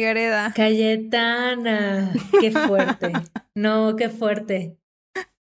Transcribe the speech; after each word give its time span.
Gareda. 0.00 0.52
Cayetana. 0.54 2.12
Qué 2.40 2.50
fuerte. 2.50 3.12
no, 3.54 3.96
qué 3.96 4.08
fuerte. 4.08 4.78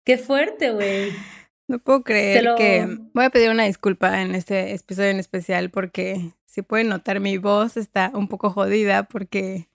Qué 0.05 0.19
fuerte, 0.19 0.73
güey. 0.73 1.12
No 1.69 1.79
puedo 1.79 2.02
creer 2.02 2.55
que 2.57 2.98
voy 3.15 3.24
a 3.24 3.30
pedir 3.30 3.51
una 3.51 3.65
disculpa 3.65 4.23
en 4.23 4.35
este 4.35 4.74
episodio 4.74 5.11
en 5.11 5.21
especial 5.21 5.71
porque 5.71 6.33
si 6.45 6.62
pueden 6.62 6.88
notar 6.88 7.21
mi 7.21 7.38
voz 7.38 7.77
está 7.77 8.10
un 8.12 8.27
poco 8.27 8.51
jodida 8.51 9.05
porque 9.05 9.69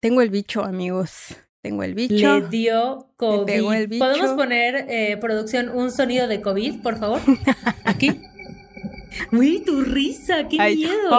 tengo 0.00 0.22
el 0.22 0.30
bicho, 0.30 0.64
amigos. 0.64 1.36
Tengo 1.60 1.82
el 1.82 1.94
bicho. 1.94 2.40
Le 2.40 2.48
dio 2.48 3.08
COVID. 3.16 3.98
¿Podemos 3.98 4.30
poner, 4.32 4.86
eh, 4.88 5.18
producción, 5.20 5.68
un 5.68 5.90
sonido 5.90 6.28
de 6.28 6.40
COVID, 6.40 6.82
por 6.82 6.98
favor? 6.98 7.20
Aquí. 7.84 8.22
Uy, 9.32 9.60
tu 9.64 9.82
risa, 9.82 10.48
qué 10.48 10.58
miedo. 10.76 11.10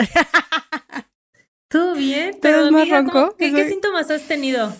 ¿Todo 1.68 1.94
bien? 1.94 2.38
Pero, 2.40 2.66
amiga, 2.66 3.04
¿qué, 3.38 3.68
síntomas 3.68 4.10
has 4.10 4.22
tenido? 4.22 4.72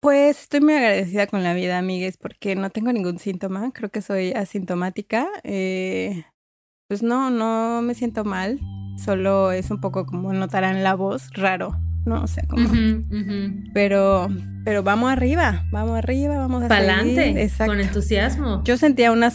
Pues 0.00 0.42
estoy 0.42 0.60
muy 0.60 0.74
agradecida 0.74 1.26
con 1.26 1.42
la 1.42 1.52
vida, 1.52 1.78
amigues, 1.78 2.16
porque 2.16 2.54
no 2.54 2.70
tengo 2.70 2.92
ningún 2.92 3.18
síntoma. 3.18 3.72
Creo 3.72 3.90
que 3.90 4.00
soy 4.00 4.32
asintomática. 4.32 5.28
Eh, 5.44 6.24
pues 6.88 7.02
no, 7.02 7.30
no 7.30 7.82
me 7.82 7.94
siento 7.94 8.24
mal. 8.24 8.60
Solo 9.04 9.52
es 9.52 9.70
un 9.70 9.80
poco 9.80 10.06
como 10.06 10.32
notarán 10.32 10.82
la 10.82 10.94
voz 10.94 11.30
raro. 11.34 11.76
¿No? 12.06 12.22
O 12.22 12.26
sea, 12.26 12.44
como... 12.48 12.68
Pero, 13.74 14.28
pero 14.64 14.82
vamos 14.82 15.10
arriba, 15.10 15.64
vamos 15.70 15.98
arriba, 15.98 16.38
vamos 16.38 16.64
a 16.64 16.68
Pa'lante, 16.68 17.50
con 17.58 17.80
entusiasmo. 17.80 18.62
Yo 18.64 18.76
sentía 18.76 19.12
una, 19.12 19.32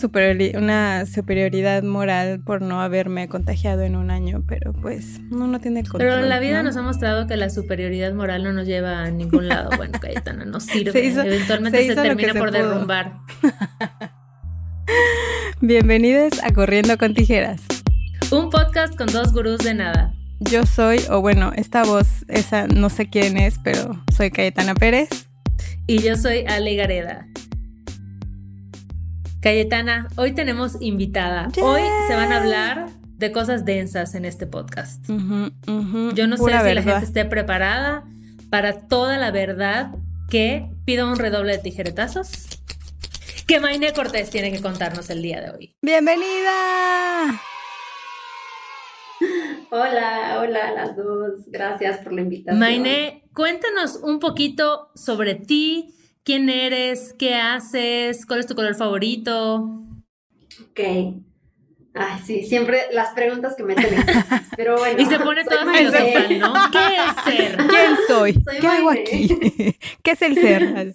una 0.55 1.05
superioridad 1.05 1.83
moral 1.83 2.41
por 2.43 2.61
no 2.61 2.81
haberme 2.81 3.27
contagiado 3.27 3.81
en 3.83 3.95
un 3.95 4.09
año, 4.09 4.43
pero 4.47 4.73
pues 4.73 5.19
uno 5.31 5.47
no 5.47 5.59
tiene 5.59 5.81
el 5.81 5.89
control. 5.89 6.11
Pero 6.11 6.25
la 6.25 6.39
vida 6.39 6.63
nos 6.63 6.77
ha 6.77 6.81
mostrado 6.81 7.27
que 7.27 7.37
la 7.37 7.49
superioridad 7.49 8.13
moral 8.13 8.43
no 8.43 8.53
nos 8.53 8.65
lleva 8.65 9.03
a 9.03 9.11
ningún 9.11 9.47
lado. 9.47 9.69
Bueno, 9.81 9.99
Cayetana, 9.99 10.45
no 10.45 10.59
sirve. 10.59 11.07
Eventualmente 11.07 11.87
se, 11.87 11.95
termina 11.95 12.35
por 12.35 12.51
derrumbar. 12.51 13.13
Bienvenidos 15.61 16.33
a 16.43 16.53
Corriendo 16.53 16.97
con 16.99 17.15
Tijeras. 17.15 17.61
Un 18.31 18.51
podcast 18.51 18.95
con 18.95 19.07
dos 19.07 19.33
gurús 19.33 19.57
de 19.59 19.73
nada. 19.73 20.13
Yo 20.49 20.65
soy, 20.65 20.97
o 21.11 21.21
bueno, 21.21 21.51
esta 21.55 21.83
voz, 21.83 22.07
esa 22.27 22.65
no 22.65 22.89
sé 22.89 23.07
quién 23.07 23.37
es, 23.37 23.59
pero 23.63 24.03
soy 24.15 24.31
Cayetana 24.31 24.73
Pérez. 24.73 25.07
Y 25.85 25.99
yo 25.99 26.17
soy 26.17 26.45
Ale 26.47 26.75
Gareda. 26.75 27.27
Cayetana, 29.39 30.07
hoy 30.17 30.33
tenemos 30.33 30.81
invitada. 30.81 31.49
Hoy 31.61 31.81
se 32.07 32.15
van 32.15 32.33
a 32.33 32.37
hablar 32.37 32.89
de 33.17 33.31
cosas 33.31 33.65
densas 33.65 34.15
en 34.15 34.25
este 34.25 34.47
podcast. 34.47 35.07
Yo 35.07 36.27
no 36.27 36.37
sé 36.37 36.43
si 36.43 36.73
la 36.73 36.81
gente 36.81 37.05
esté 37.05 37.25
preparada 37.25 38.03
para 38.49 38.87
toda 38.87 39.19
la 39.19 39.29
verdad 39.29 39.91
que 40.27 40.67
pido 40.85 41.07
un 41.07 41.17
redoble 41.17 41.51
de 41.51 41.59
tijeretazos 41.59 42.47
que 43.45 43.59
Maine 43.59 43.93
Cortés 43.93 44.31
tiene 44.31 44.51
que 44.51 44.59
contarnos 44.59 45.11
el 45.11 45.21
día 45.21 45.39
de 45.39 45.51
hoy. 45.51 45.75
¡Bienvenida! 45.83 47.41
Hola, 49.69 50.39
hola 50.41 50.67
a 50.67 50.71
las 50.71 50.95
dos. 50.95 51.45
Gracias 51.47 51.99
por 51.99 52.13
la 52.13 52.21
invitación. 52.21 52.59
Maine, 52.59 53.23
cuéntanos 53.33 53.97
un 53.97 54.19
poquito 54.19 54.89
sobre 54.95 55.35
ti, 55.35 55.93
quién 56.23 56.49
eres, 56.49 57.13
qué 57.17 57.35
haces, 57.35 58.25
cuál 58.25 58.39
es 58.39 58.47
tu 58.47 58.55
color 58.55 58.75
favorito. 58.75 59.83
Ok. 60.69 60.79
Ay, 61.93 62.21
sí, 62.25 62.43
siempre 62.43 62.83
las 62.93 63.09
preguntas 63.13 63.55
que 63.55 63.63
me 63.63 63.75
tienen. 63.75 64.05
Pero 64.55 64.77
bueno. 64.77 65.01
Y 65.01 65.05
se 65.05 65.19
pone 65.19 65.43
todo 65.43 65.73
filosofal, 65.73 66.39
¿no? 66.39 66.53
¿Qué 66.71 66.95
es 66.95 67.23
ser? 67.37 67.57
¿Quién 67.57 67.97
soy? 68.07 68.43
¿Qué 68.59 68.67
hago 68.67 68.89
aquí? 68.89 69.27
¿Qué 70.03 70.11
es 70.11 70.21
el 70.21 70.35
ser? 70.35 70.93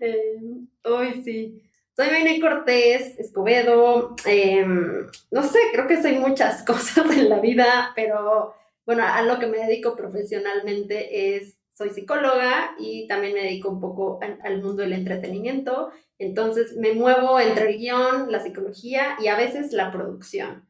Eh, 0.00 0.40
hoy 0.84 1.20
sí. 1.24 1.62
Soy 1.98 2.10
Maine 2.10 2.40
Cortés 2.40 3.18
Escobedo. 3.18 4.14
Em, 4.24 5.04
no 5.32 5.42
sé, 5.42 5.58
creo 5.72 5.88
que 5.88 6.00
soy 6.00 6.16
muchas 6.16 6.62
cosas 6.64 7.10
en 7.10 7.28
la 7.28 7.40
vida, 7.40 7.90
pero 7.96 8.54
bueno, 8.86 9.02
a 9.04 9.20
lo 9.22 9.40
que 9.40 9.48
me 9.48 9.58
dedico 9.58 9.96
profesionalmente 9.96 11.34
es, 11.34 11.58
soy 11.74 11.90
psicóloga 11.90 12.76
y 12.78 13.08
también 13.08 13.34
me 13.34 13.42
dedico 13.42 13.68
un 13.70 13.80
poco 13.80 14.20
al 14.22 14.62
mundo 14.62 14.82
del 14.82 14.92
entretenimiento. 14.92 15.90
Entonces 16.20 16.76
me 16.76 16.92
muevo 16.92 17.40
entre 17.40 17.68
el 17.68 17.78
guion, 17.78 18.30
la 18.30 18.44
psicología 18.44 19.16
y 19.18 19.26
a 19.26 19.36
veces 19.36 19.72
la 19.72 19.90
producción. 19.90 20.67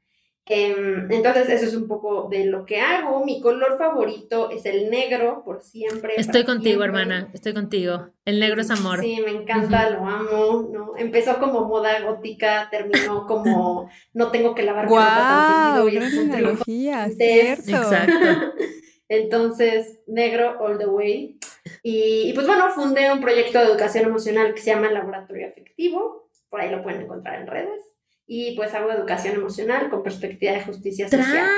Em, 0.50 1.10
entonces, 1.12 1.50
eso 1.50 1.66
es 1.66 1.75
un 1.75 1.86
poco 1.86 2.28
de 2.31 2.47
lo 2.47 2.64
que 2.64 2.81
hago. 2.81 3.22
Mi 3.25 3.41
color 3.41 3.76
favorito 3.76 4.50
es 4.50 4.64
el 4.64 4.88
negro, 4.88 5.42
por 5.44 5.62
siempre. 5.62 6.14
Estoy 6.16 6.44
contigo, 6.44 6.82
hermana, 6.82 7.28
estoy 7.34 7.53
contigo. 7.53 8.09
El 8.25 8.41
negro 8.41 8.62
es 8.62 8.70
amor. 8.70 9.00
Sí, 9.00 9.20
me 9.22 9.32
encanta, 9.32 9.91
lo 9.91 10.06
amo. 10.06 10.70
¿no? 10.72 10.97
Empezó 10.97 11.38
como 11.38 11.66
moda 11.66 12.00
gótica, 12.00 12.69
terminó 12.70 13.26
como 13.26 13.91
no 14.14 14.31
tengo 14.31 14.54
que 14.54 14.62
lavar 14.62 14.88
wow, 14.88 14.98
tan 14.98 15.76
seguido. 15.76 15.88
Y 15.91 15.97
es 15.98 16.14
Exacto. 17.69 18.14
Entonces, 19.10 20.00
negro 20.06 20.56
all 20.60 20.78
the 20.78 20.87
way. 20.87 21.38
Y, 21.82 22.31
y, 22.31 22.32
pues 22.32 22.47
bueno, 22.47 22.70
fundé 22.70 23.12
un 23.12 23.20
proyecto 23.20 23.58
de 23.58 23.66
educación 23.66 24.06
emocional 24.06 24.54
que 24.54 24.60
se 24.62 24.70
llama 24.70 24.91
Laboratorio 24.91 25.48
Afectivo. 25.48 26.31
Por 26.48 26.62
ahí 26.62 26.70
lo 26.70 26.82
pueden 26.82 27.03
encontrar 27.03 27.41
en 27.41 27.47
redes 27.47 27.82
y 28.28 28.55
pues 28.55 28.75
hago 28.75 28.93
educación 28.93 29.37
emocional 29.37 29.89
con 29.89 30.03
perspectiva 30.03 30.53
de 30.53 30.61
justicia 30.61 31.09
social. 31.09 31.49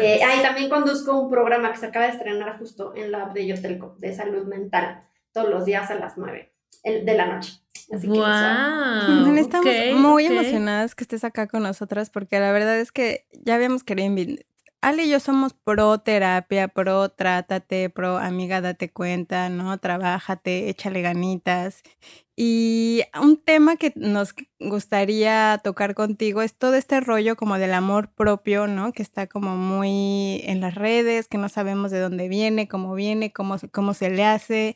Eh, 0.00 0.22
ahí 0.22 0.42
también 0.42 0.68
conduzco 0.68 1.18
un 1.18 1.30
programa 1.30 1.70
que 1.70 1.78
se 1.78 1.86
acaba 1.86 2.06
de 2.06 2.12
estrenar 2.12 2.58
justo 2.58 2.92
en 2.96 3.12
la 3.12 3.24
app 3.24 3.34
de 3.34 3.46
Yotelco, 3.46 3.94
de 3.98 4.12
salud 4.12 4.46
mental, 4.46 5.04
todos 5.32 5.48
los 5.48 5.64
días 5.64 5.90
a 5.90 5.94
las 5.94 6.18
9 6.18 6.52
de 6.82 7.14
la 7.14 7.26
noche. 7.26 7.52
Así 7.92 8.08
wow, 8.08 9.36
Estamos 9.36 9.74
muy 9.94 10.26
emocionadas 10.26 10.94
que 10.94 11.04
estés 11.04 11.24
acá 11.24 11.46
con 11.46 11.62
nosotras 11.62 12.10
porque 12.10 12.40
la 12.40 12.50
verdad 12.52 12.78
es 12.78 12.90
que 12.90 13.26
ya 13.44 13.54
habíamos 13.54 13.84
querido 13.84 14.06
Ale 14.82 15.04
y 15.04 15.10
yo 15.10 15.20
somos 15.20 15.54
pro 15.54 15.98
terapia, 15.98 16.66
pro 16.66 17.08
trátate, 17.08 17.88
pro 17.88 18.18
amiga, 18.18 18.60
date 18.60 18.90
cuenta, 18.90 19.48
¿no? 19.48 19.78
Trabájate, 19.78 20.68
échale 20.68 21.02
ganitas. 21.02 21.84
Y 22.34 23.02
un 23.22 23.36
tema 23.36 23.76
que 23.76 23.92
nos 23.94 24.34
gustaría 24.58 25.60
tocar 25.62 25.94
contigo 25.94 26.42
es 26.42 26.56
todo 26.58 26.74
este 26.74 27.00
rollo 27.00 27.36
como 27.36 27.58
del 27.58 27.74
amor 27.74 28.10
propio, 28.12 28.66
¿no? 28.66 28.92
Que 28.92 29.04
está 29.04 29.28
como 29.28 29.56
muy 29.56 30.40
en 30.46 30.60
las 30.60 30.74
redes, 30.74 31.28
que 31.28 31.38
no 31.38 31.48
sabemos 31.48 31.92
de 31.92 32.00
dónde 32.00 32.26
viene, 32.26 32.66
cómo 32.66 32.94
viene, 32.94 33.32
cómo, 33.32 33.58
cómo 33.70 33.94
se 33.94 34.10
le 34.10 34.24
hace. 34.24 34.74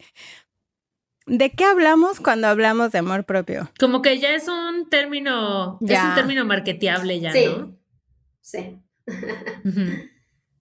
¿De 1.26 1.50
qué 1.50 1.64
hablamos 1.64 2.20
cuando 2.20 2.46
hablamos 2.46 2.92
de 2.92 2.98
amor 2.98 3.24
propio? 3.24 3.72
Como 3.80 4.02
que 4.02 4.20
ya 4.20 4.30
es 4.30 4.46
un 4.46 4.88
término, 4.88 5.80
es 5.80 6.00
un 6.00 6.14
término 6.14 6.44
marketeable 6.44 7.18
ya, 7.18 7.32
¿no? 7.34 7.76
Sí. 8.40 8.78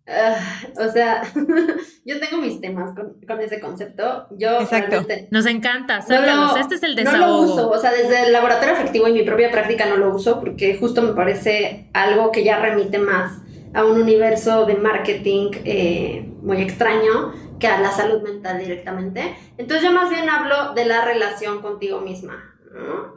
Ah, 0.08 0.38
o 0.80 0.88
sea, 0.92 1.24
yo 2.06 2.20
tengo 2.20 2.38
mis 2.38 2.62
temas 2.62 2.94
con, 2.94 3.42
ese 3.42 3.60
concepto. 3.60 4.28
Yo 4.38 4.62
Exacto. 4.62 5.04
Nos 5.32 5.48
encanta, 5.48 6.02
sácalos. 6.04 6.58
este 6.58 6.76
es 6.76 6.84
el 6.84 6.96
desahogo. 6.96 7.18
No 7.18 7.28
lo 7.28 7.42
uso, 7.42 7.70
o 7.72 7.78
sea, 7.80 7.92
desde 7.92 8.28
el 8.28 8.32
laboratorio 8.32 8.76
afectivo 8.76 9.08
y 9.08 9.14
mi 9.14 9.24
propia 9.24 9.50
práctica 9.50 9.88
no 9.88 9.98
lo 9.98 10.14
uso 10.14 10.40
porque 10.40 10.78
justo 10.78 11.02
me 11.02 11.14
parece 11.14 11.90
algo 11.94 12.32
que 12.32 12.44
ya 12.44 12.60
remite 12.60 13.00
más 13.00 13.42
a 13.74 13.84
un 13.84 14.00
universo 14.00 14.66
de 14.66 14.76
marketing 14.76 15.52
eh, 15.66 16.30
muy 16.42 16.62
extraño 16.62 17.34
que 17.60 17.68
a 17.68 17.80
la 17.82 17.92
salud 17.92 18.22
mental 18.22 18.60
directamente. 18.60 19.36
Entonces 19.58 19.88
yo 19.88 19.92
más 19.92 20.12
bien 20.12 20.30
hablo 20.30 20.74
de 20.74 20.86
la 20.86 21.04
relación 21.04 21.62
contigo 21.62 22.02
misma. 22.02 22.55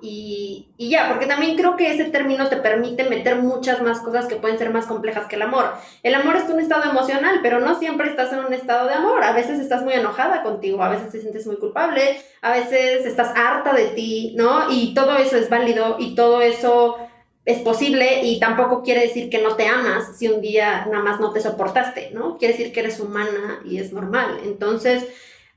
Y, 0.00 0.68
ya, 0.78 1.08
porque 1.08 1.26
también 1.26 1.56
creo 1.56 1.76
que 1.76 1.92
ese 1.92 2.04
término 2.04 2.48
te 2.48 2.56
permite 2.56 3.04
meter 3.04 3.36
muchas 3.36 3.82
más 3.82 4.00
cosas 4.00 4.26
que 4.26 4.36
pueden 4.36 4.58
ser 4.58 4.70
más 4.70 4.86
complejas 4.86 5.26
que 5.26 5.36
el 5.36 5.42
amor. 5.42 5.72
El 6.02 6.14
amor 6.14 6.36
es 6.36 6.48
un 6.48 6.60
estado 6.60 6.88
emocional, 6.88 7.40
pero 7.42 7.60
no 7.60 7.78
siempre 7.78 8.08
estás 8.08 8.32
en 8.32 8.40
un 8.40 8.52
estado 8.52 8.88
de 8.88 8.94
amor. 8.94 9.24
A 9.24 9.32
veces 9.32 9.58
estás 9.58 9.82
muy 9.82 9.94
enojada 9.94 10.42
contigo, 10.42 10.82
a 10.82 10.90
veces 10.90 11.10
te 11.10 11.20
sientes 11.20 11.46
muy 11.46 11.56
culpable, 11.56 12.20
a 12.40 12.52
veces 12.52 13.04
estás 13.06 13.36
harta 13.36 13.72
de 13.72 13.88
ti, 13.88 14.34
¿no? 14.36 14.70
Y 14.70 14.94
todo 14.94 15.16
eso 15.16 15.36
es 15.36 15.50
válido 15.50 15.96
y 15.98 16.14
todo 16.14 16.40
eso 16.40 16.96
es 17.44 17.60
posible 17.60 18.24
y 18.24 18.38
tampoco 18.38 18.82
quiere 18.82 19.00
decir 19.00 19.30
que 19.30 19.42
no 19.42 19.56
te 19.56 19.66
amas 19.66 20.18
si 20.18 20.28
un 20.28 20.42
día 20.42 20.86
nada 20.90 21.02
más 21.02 21.18
no 21.18 21.32
te 21.32 21.40
soportaste, 21.40 22.10
¿no? 22.12 22.36
Quiere 22.36 22.54
decir 22.54 22.72
que 22.72 22.80
eres 22.80 23.00
humana 23.00 23.60
y 23.64 23.78
es 23.78 23.92
normal. 23.92 24.40
Entonces, 24.44 25.06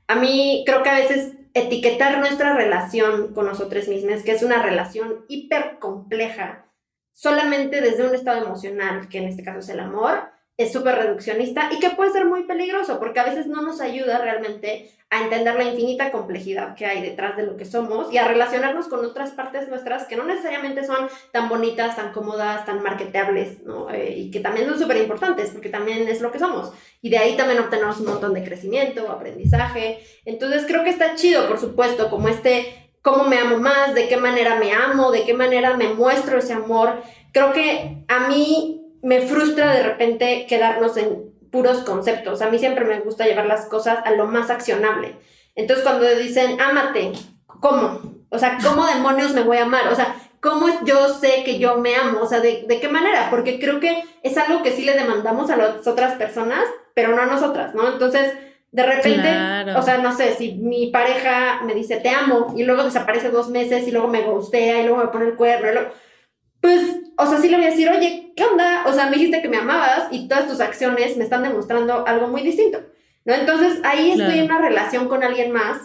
a 0.08 0.14
mí 0.14 0.64
creo 0.66 0.82
que 0.82 0.88
a 0.88 0.94
veces 0.94 1.34
etiquetar 1.54 2.18
nuestra 2.18 2.54
relación 2.54 3.34
con 3.34 3.46
nosotros 3.46 3.88
mismos, 3.88 4.22
que 4.22 4.32
es 4.32 4.42
una 4.42 4.62
relación 4.62 5.24
hiper 5.28 5.78
compleja, 5.78 6.66
solamente 7.12 7.80
desde 7.80 8.06
un 8.06 8.14
estado 8.14 8.44
emocional, 8.44 9.08
que 9.08 9.18
en 9.18 9.28
este 9.28 9.42
caso 9.42 9.58
es 9.58 9.68
el 9.68 9.80
amor, 9.80 10.31
es 10.56 10.72
súper 10.72 10.96
reduccionista 10.96 11.70
y 11.72 11.78
que 11.78 11.90
puede 11.90 12.12
ser 12.12 12.26
muy 12.26 12.44
peligroso 12.44 12.98
porque 12.98 13.20
a 13.20 13.24
veces 13.24 13.46
no 13.46 13.62
nos 13.62 13.80
ayuda 13.80 14.18
realmente 14.18 14.90
a 15.08 15.22
entender 15.22 15.54
la 15.56 15.64
infinita 15.64 16.10
complejidad 16.10 16.74
que 16.74 16.86
hay 16.86 17.02
detrás 17.02 17.36
de 17.36 17.42
lo 17.42 17.56
que 17.56 17.66
somos 17.66 18.10
y 18.12 18.16
a 18.16 18.26
relacionarnos 18.26 18.88
con 18.88 19.04
otras 19.04 19.32
partes 19.32 19.68
nuestras 19.68 20.04
que 20.06 20.16
no 20.16 20.24
necesariamente 20.24 20.84
son 20.84 21.08
tan 21.32 21.50
bonitas, 21.50 21.96
tan 21.96 22.12
cómodas, 22.12 22.64
tan 22.64 22.82
marketeables, 22.82 23.62
¿no? 23.62 23.90
Eh, 23.90 24.14
y 24.16 24.30
que 24.30 24.40
también 24.40 24.66
son 24.66 24.78
súper 24.78 24.96
importantes 24.98 25.50
porque 25.50 25.68
también 25.68 26.08
es 26.08 26.22
lo 26.22 26.32
que 26.32 26.38
somos. 26.38 26.72
Y 27.02 27.10
de 27.10 27.18
ahí 27.18 27.36
también 27.36 27.60
obtenemos 27.60 28.00
un 28.00 28.06
montón 28.06 28.32
de 28.32 28.42
crecimiento, 28.42 29.10
aprendizaje. 29.10 30.00
Entonces 30.24 30.64
creo 30.66 30.82
que 30.82 30.90
está 30.90 31.14
chido, 31.14 31.46
por 31.46 31.58
supuesto, 31.58 32.08
como 32.08 32.28
este, 32.28 32.90
cómo 33.02 33.24
me 33.24 33.38
amo 33.38 33.58
más, 33.58 33.94
de 33.94 34.08
qué 34.08 34.16
manera 34.16 34.56
me 34.56 34.72
amo, 34.72 35.10
de 35.10 35.24
qué 35.24 35.34
manera 35.34 35.76
me 35.76 35.92
muestro 35.92 36.38
ese 36.38 36.54
amor. 36.54 37.02
Creo 37.32 37.52
que 37.52 38.04
a 38.08 38.28
mí 38.28 38.81
me 39.02 39.20
frustra 39.20 39.74
de 39.74 39.82
repente 39.82 40.46
quedarnos 40.48 40.96
en 40.96 41.32
puros 41.50 41.78
conceptos. 41.78 42.40
A 42.40 42.48
mí 42.48 42.58
siempre 42.58 42.84
me 42.84 43.00
gusta 43.00 43.26
llevar 43.26 43.46
las 43.46 43.66
cosas 43.66 43.98
a 44.04 44.12
lo 44.12 44.26
más 44.26 44.50
accionable. 44.50 45.16
Entonces 45.54 45.84
cuando 45.84 46.08
dicen, 46.14 46.60
ámate, 46.60 47.12
¿cómo? 47.60 48.00
O 48.30 48.38
sea, 48.38 48.58
¿cómo 48.62 48.86
demonios 48.86 49.34
me 49.34 49.42
voy 49.42 49.58
a 49.58 49.64
amar? 49.64 49.88
O 49.88 49.94
sea, 49.94 50.16
¿cómo 50.40 50.66
yo 50.84 51.08
sé 51.10 51.42
que 51.44 51.58
yo 51.58 51.76
me 51.76 51.94
amo? 51.94 52.20
O 52.22 52.26
sea, 52.26 52.40
¿de, 52.40 52.66
qué 52.66 52.88
manera? 52.88 53.28
Porque 53.30 53.60
creo 53.60 53.78
que 53.78 54.02
es 54.22 54.38
algo 54.38 54.62
que 54.62 54.72
sí 54.72 54.84
le 54.84 54.94
demandamos 54.94 55.50
a 55.50 55.56
las 55.56 55.86
otras 55.86 56.14
personas, 56.14 56.64
pero 56.94 57.14
no 57.14 57.20
a 57.20 57.26
nosotras, 57.26 57.74
¿no? 57.74 57.92
Entonces, 57.92 58.32
de 58.70 58.82
repente, 58.84 59.74
o 59.76 59.82
sea, 59.82 59.98
no 59.98 60.16
sé, 60.16 60.34
si 60.34 60.52
mi 60.52 60.86
pareja 60.86 61.60
me 61.62 61.74
dice 61.74 61.98
te 61.98 62.08
amo 62.08 62.54
y 62.56 62.64
luego 62.64 62.84
desaparece 62.84 63.28
dos 63.28 63.50
meses 63.50 63.86
y 63.86 63.90
luego 63.90 64.08
me 64.08 64.22
gustea 64.22 64.80
y 64.80 64.86
luego 64.86 65.02
me 65.02 65.08
pone 65.08 65.26
el 65.26 65.34
cuerno, 65.34 65.82
pues 66.62 67.02
o 67.16 67.26
sea, 67.26 67.38
sí 67.38 67.48
le 67.48 67.56
voy 67.56 67.66
a 67.66 67.70
decir, 67.70 67.88
oye, 67.90 68.32
¿qué 68.34 68.44
onda? 68.44 68.84
O 68.86 68.92
sea, 68.92 69.06
me 69.06 69.16
dijiste 69.16 69.42
que 69.42 69.48
me 69.48 69.58
amabas 69.58 70.08
y 70.10 70.28
todas 70.28 70.48
tus 70.48 70.60
acciones 70.60 71.16
me 71.16 71.24
están 71.24 71.42
demostrando 71.42 72.06
algo 72.06 72.28
muy 72.28 72.42
distinto, 72.42 72.80
¿no? 73.24 73.34
Entonces 73.34 73.80
ahí 73.84 74.12
estoy 74.12 74.38
en 74.38 74.46
una 74.46 74.60
relación 74.60 75.08
con 75.08 75.22
alguien 75.22 75.52
más, 75.52 75.78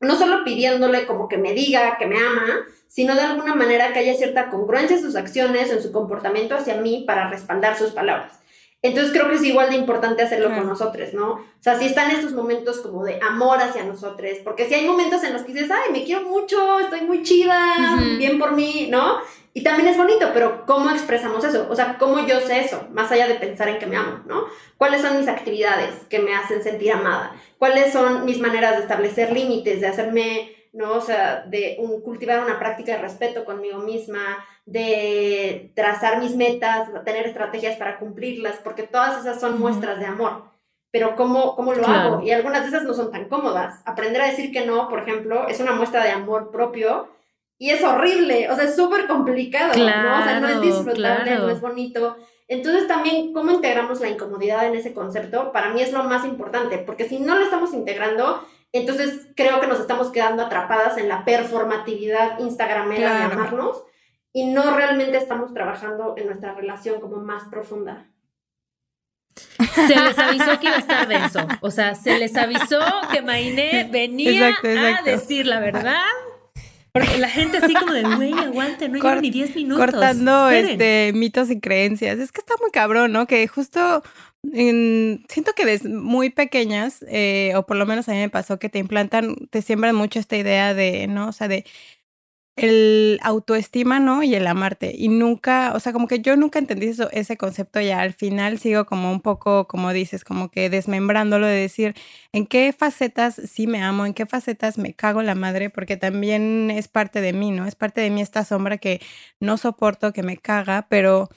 no 0.00 0.16
solo 0.16 0.44
pidiéndole 0.44 1.06
como 1.06 1.28
que 1.28 1.38
me 1.38 1.52
diga 1.54 1.96
que 1.98 2.06
me 2.06 2.18
ama, 2.18 2.66
sino 2.88 3.14
de 3.14 3.22
alguna 3.22 3.54
manera 3.54 3.92
que 3.92 4.00
haya 4.00 4.14
cierta 4.14 4.50
congruencia 4.50 4.96
en 4.96 5.02
sus 5.02 5.16
acciones, 5.16 5.70
en 5.70 5.82
su 5.82 5.92
comportamiento 5.92 6.54
hacia 6.54 6.76
mí 6.76 7.04
para 7.06 7.30
respaldar 7.30 7.76
sus 7.76 7.92
palabras. 7.92 8.40
Entonces 8.82 9.12
creo 9.12 9.28
que 9.28 9.36
es 9.36 9.44
igual 9.44 9.68
de 9.68 9.76
importante 9.76 10.22
hacerlo 10.22 10.54
con 10.54 10.66
nosotros, 10.66 11.12
¿no? 11.12 11.32
O 11.32 11.44
sea, 11.60 11.78
si 11.78 11.84
están 11.84 12.10
estos 12.10 12.32
momentos 12.32 12.78
como 12.78 13.04
de 13.04 13.20
amor 13.20 13.58
hacia 13.58 13.84
nosotros, 13.84 14.38
porque 14.42 14.66
si 14.66 14.74
hay 14.74 14.86
momentos 14.86 15.22
en 15.22 15.34
los 15.34 15.42
que 15.42 15.52
dices, 15.52 15.70
ay, 15.70 15.92
me 15.92 16.02
quiero 16.02 16.22
mucho, 16.22 16.80
estoy 16.80 17.02
muy 17.02 17.22
chida, 17.22 17.76
bien 18.16 18.38
por 18.38 18.52
mí, 18.52 18.88
¿no? 18.90 19.18
Y 19.52 19.62
también 19.64 19.88
es 19.88 19.96
bonito, 19.96 20.30
pero 20.32 20.64
¿cómo 20.64 20.90
expresamos 20.90 21.42
eso? 21.44 21.66
O 21.68 21.74
sea, 21.74 21.98
¿cómo 21.98 22.24
yo 22.24 22.38
sé 22.40 22.60
eso? 22.60 22.86
Más 22.92 23.10
allá 23.10 23.26
de 23.26 23.34
pensar 23.34 23.68
en 23.68 23.78
que 23.78 23.86
me 23.86 23.96
amo, 23.96 24.20
¿no? 24.26 24.44
¿Cuáles 24.76 25.02
son 25.02 25.18
mis 25.18 25.26
actividades 25.26 25.94
que 26.08 26.20
me 26.20 26.34
hacen 26.34 26.62
sentir 26.62 26.92
amada? 26.92 27.32
¿Cuáles 27.58 27.92
son 27.92 28.24
mis 28.24 28.38
maneras 28.38 28.76
de 28.76 28.82
establecer 28.82 29.32
límites, 29.32 29.80
de 29.80 29.88
hacerme, 29.88 30.52
¿no? 30.72 30.92
O 30.92 31.00
sea, 31.00 31.44
de 31.46 31.78
cultivar 32.04 32.44
una 32.44 32.60
práctica 32.60 32.92
de 32.92 32.98
respeto 32.98 33.44
conmigo 33.44 33.78
misma, 33.78 34.44
de 34.66 35.72
trazar 35.74 36.20
mis 36.20 36.36
metas, 36.36 36.88
tener 37.04 37.26
estrategias 37.26 37.76
para 37.76 37.98
cumplirlas, 37.98 38.56
porque 38.62 38.84
todas 38.84 39.20
esas 39.20 39.40
son 39.40 39.58
muestras 39.58 39.98
de 39.98 40.06
amor. 40.06 40.44
Pero 40.92 41.16
¿cómo, 41.16 41.56
cómo 41.56 41.72
lo 41.72 41.86
hago? 41.86 42.22
Y 42.22 42.30
algunas 42.30 42.62
de 42.62 42.68
esas 42.68 42.84
no 42.84 42.94
son 42.94 43.10
tan 43.10 43.28
cómodas. 43.28 43.80
Aprender 43.84 44.22
a 44.22 44.26
decir 44.26 44.52
que 44.52 44.64
no, 44.64 44.88
por 44.88 45.00
ejemplo, 45.00 45.48
es 45.48 45.58
una 45.58 45.72
muestra 45.72 46.04
de 46.04 46.10
amor 46.10 46.50
propio 46.52 47.08
y 47.60 47.68
es 47.68 47.84
horrible, 47.84 48.50
o 48.50 48.56
sea, 48.56 48.64
es 48.64 48.74
súper 48.74 49.06
complicado, 49.06 49.74
¿no? 49.76 50.18
O 50.18 50.22
sea, 50.24 50.40
no 50.40 50.48
es 50.48 50.62
disfrutable, 50.62 51.36
no 51.36 51.50
es 51.50 51.60
bonito. 51.60 52.16
Entonces 52.48 52.88
también, 52.88 53.34
¿cómo 53.34 53.50
integramos 53.50 54.00
la 54.00 54.08
incomodidad 54.08 54.66
en 54.66 54.76
ese 54.76 54.94
concepto? 54.94 55.52
Para 55.52 55.68
mí 55.74 55.82
es 55.82 55.92
lo 55.92 56.02
más 56.04 56.24
importante, 56.24 56.78
porque 56.78 57.06
si 57.06 57.18
no 57.18 57.34
lo 57.36 57.44
estamos 57.44 57.74
integrando, 57.74 58.42
entonces 58.72 59.28
creo 59.36 59.60
que 59.60 59.66
nos 59.66 59.78
estamos 59.78 60.10
quedando 60.10 60.42
atrapadas 60.42 60.96
en 60.96 61.08
la 61.08 61.26
performatividad 61.26 62.38
instagramera 62.38 63.14
de 63.14 63.22
amarnos 63.24 63.84
y 64.32 64.46
no 64.46 64.74
realmente 64.74 65.18
estamos 65.18 65.52
trabajando 65.52 66.14
en 66.16 66.28
nuestra 66.28 66.54
relación 66.54 66.98
como 66.98 67.18
más 67.18 67.42
profunda. 67.50 68.06
Se 69.74 69.96
les 69.96 70.18
avisó 70.18 70.58
que 70.58 70.66
iba 70.68 70.76
a 70.76 70.78
estar 70.78 71.06
denso. 71.06 71.46
O 71.60 71.70
sea, 71.70 71.94
se 71.94 72.18
les 72.18 72.34
avisó 72.38 72.80
que 73.12 73.20
Mainé 73.20 73.86
venía 73.92 74.48
a 74.48 75.02
decir 75.02 75.46
la 75.46 75.60
verdad 75.60 76.00
porque 76.92 77.18
la 77.18 77.28
gente 77.28 77.58
así 77.58 77.74
como 77.74 77.92
de, 77.92 78.02
güey, 78.02 78.32
aguante, 78.32 78.88
no 78.88 78.96
lleva 78.96 79.16
ni 79.16 79.30
10 79.30 79.56
minutos. 79.56 79.86
Cortando 79.86 80.50
este, 80.50 81.12
mitos 81.14 81.50
y 81.50 81.60
creencias. 81.60 82.18
Es 82.18 82.32
que 82.32 82.40
está 82.40 82.54
muy 82.60 82.70
cabrón, 82.70 83.12
¿no? 83.12 83.26
Que 83.26 83.46
justo 83.46 84.02
siento 84.42 85.52
que 85.54 85.66
desde 85.66 85.88
muy 85.88 86.30
pequeñas, 86.30 87.04
eh, 87.08 87.52
o 87.56 87.66
por 87.66 87.76
lo 87.76 87.86
menos 87.86 88.08
a 88.08 88.12
mí 88.12 88.18
me 88.18 88.30
pasó, 88.30 88.58
que 88.58 88.68
te 88.68 88.78
implantan, 88.78 89.36
te 89.50 89.62
siembran 89.62 89.94
mucho 89.94 90.18
esta 90.18 90.36
idea 90.36 90.74
de, 90.74 91.06
¿no? 91.06 91.28
O 91.28 91.32
sea, 91.32 91.48
de 91.48 91.64
el 92.60 93.18
autoestima, 93.22 94.00
¿no? 94.00 94.22
Y 94.22 94.34
el 94.34 94.46
amarte. 94.46 94.92
Y 94.94 95.08
nunca, 95.08 95.72
o 95.74 95.80
sea, 95.80 95.92
como 95.92 96.06
que 96.06 96.20
yo 96.20 96.36
nunca 96.36 96.58
entendí 96.58 96.88
eso, 96.88 97.10
ese 97.10 97.36
concepto 97.38 97.80
ya 97.80 98.00
al 98.00 98.12
final 98.12 98.58
sigo 98.58 98.84
como 98.84 99.10
un 99.10 99.20
poco, 99.22 99.66
como 99.66 99.92
dices, 99.92 100.24
como 100.24 100.50
que 100.50 100.68
desmembrándolo 100.68 101.46
de 101.46 101.54
decir 101.54 101.94
en 102.32 102.46
qué 102.46 102.74
facetas 102.76 103.34
sí 103.36 103.66
me 103.66 103.82
amo, 103.82 104.04
en 104.04 104.12
qué 104.14 104.26
facetas 104.26 104.76
me 104.76 104.92
cago 104.94 105.22
la 105.22 105.34
madre, 105.34 105.70
porque 105.70 105.96
también 105.96 106.70
es 106.70 106.86
parte 106.88 107.20
de 107.22 107.32
mí, 107.32 107.50
¿no? 107.50 107.66
Es 107.66 107.76
parte 107.76 108.02
de 108.02 108.10
mí 108.10 108.20
esta 108.20 108.44
sombra 108.44 108.76
que 108.78 109.00
no 109.40 109.56
soporto, 109.56 110.12
que 110.12 110.22
me 110.22 110.36
caga, 110.36 110.86
pero 110.90 111.30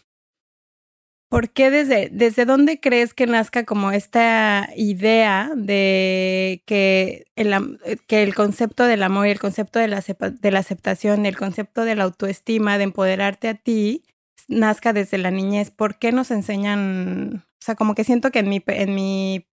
¿Por 1.33 1.49
qué 1.49 1.71
desde, 1.71 2.09
desde 2.11 2.45
dónde 2.45 2.79
crees 2.79 3.15
que 3.15 3.25
nazca 3.25 3.63
como 3.63 3.91
esta 3.91 4.69
idea 4.75 5.49
de 5.55 6.61
que 6.67 7.25
el, 7.35 7.79
que 8.05 8.21
el 8.21 8.35
concepto 8.35 8.85
del 8.85 9.01
amor 9.01 9.25
y 9.25 9.31
el 9.31 9.39
concepto 9.39 9.79
de 9.79 9.87
la, 9.87 10.03
de 10.29 10.51
la 10.51 10.59
aceptación, 10.59 11.25
el 11.25 11.35
concepto 11.35 11.85
de 11.85 11.95
la 11.95 12.03
autoestima, 12.03 12.77
de 12.77 12.83
empoderarte 12.83 13.47
a 13.47 13.55
ti, 13.55 14.03
nazca 14.47 14.93
desde 14.93 15.17
la 15.17 15.31
niñez? 15.31 15.71
¿Por 15.71 15.97
qué 15.97 16.11
nos 16.11 16.29
enseñan? 16.29 17.37
O 17.37 17.65
sea, 17.65 17.73
como 17.73 17.95
que 17.95 18.03
siento 18.03 18.29
que 18.29 18.37
en 18.37 18.49
mi, 18.49 18.63
en 18.67 18.93
mi 18.93 19.47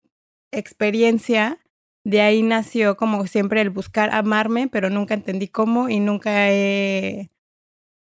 experiencia, 0.52 1.60
de 2.04 2.20
ahí 2.20 2.42
nació 2.42 2.98
como 2.98 3.26
siempre 3.26 3.62
el 3.62 3.70
buscar 3.70 4.10
amarme, 4.12 4.68
pero 4.68 4.90
nunca 4.90 5.14
entendí 5.14 5.48
cómo 5.48 5.88
y 5.88 5.98
nunca 5.98 6.50
he 6.50 7.30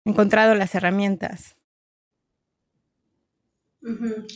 encontrado 0.05 0.57
las 0.57 0.75
herramientas 0.75 1.58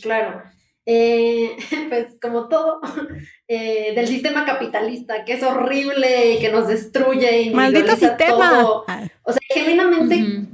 claro. 0.01 0.43
Eh, 0.85 1.55
pues 1.89 2.07
como 2.21 2.49
todo 2.49 2.81
eh, 3.47 3.93
del 3.95 4.07
sistema 4.07 4.45
capitalista, 4.45 5.23
que 5.23 5.33
es 5.33 5.43
horrible 5.43 6.33
y 6.33 6.39
que 6.39 6.51
nos 6.51 6.67
destruye 6.67 7.43
y 7.43 7.49
¡Maldito 7.51 7.95
sistema! 7.95 8.83
Ah. 8.87 9.07
O 9.23 9.31
sea, 9.31 9.41
genuinamente 9.49 10.47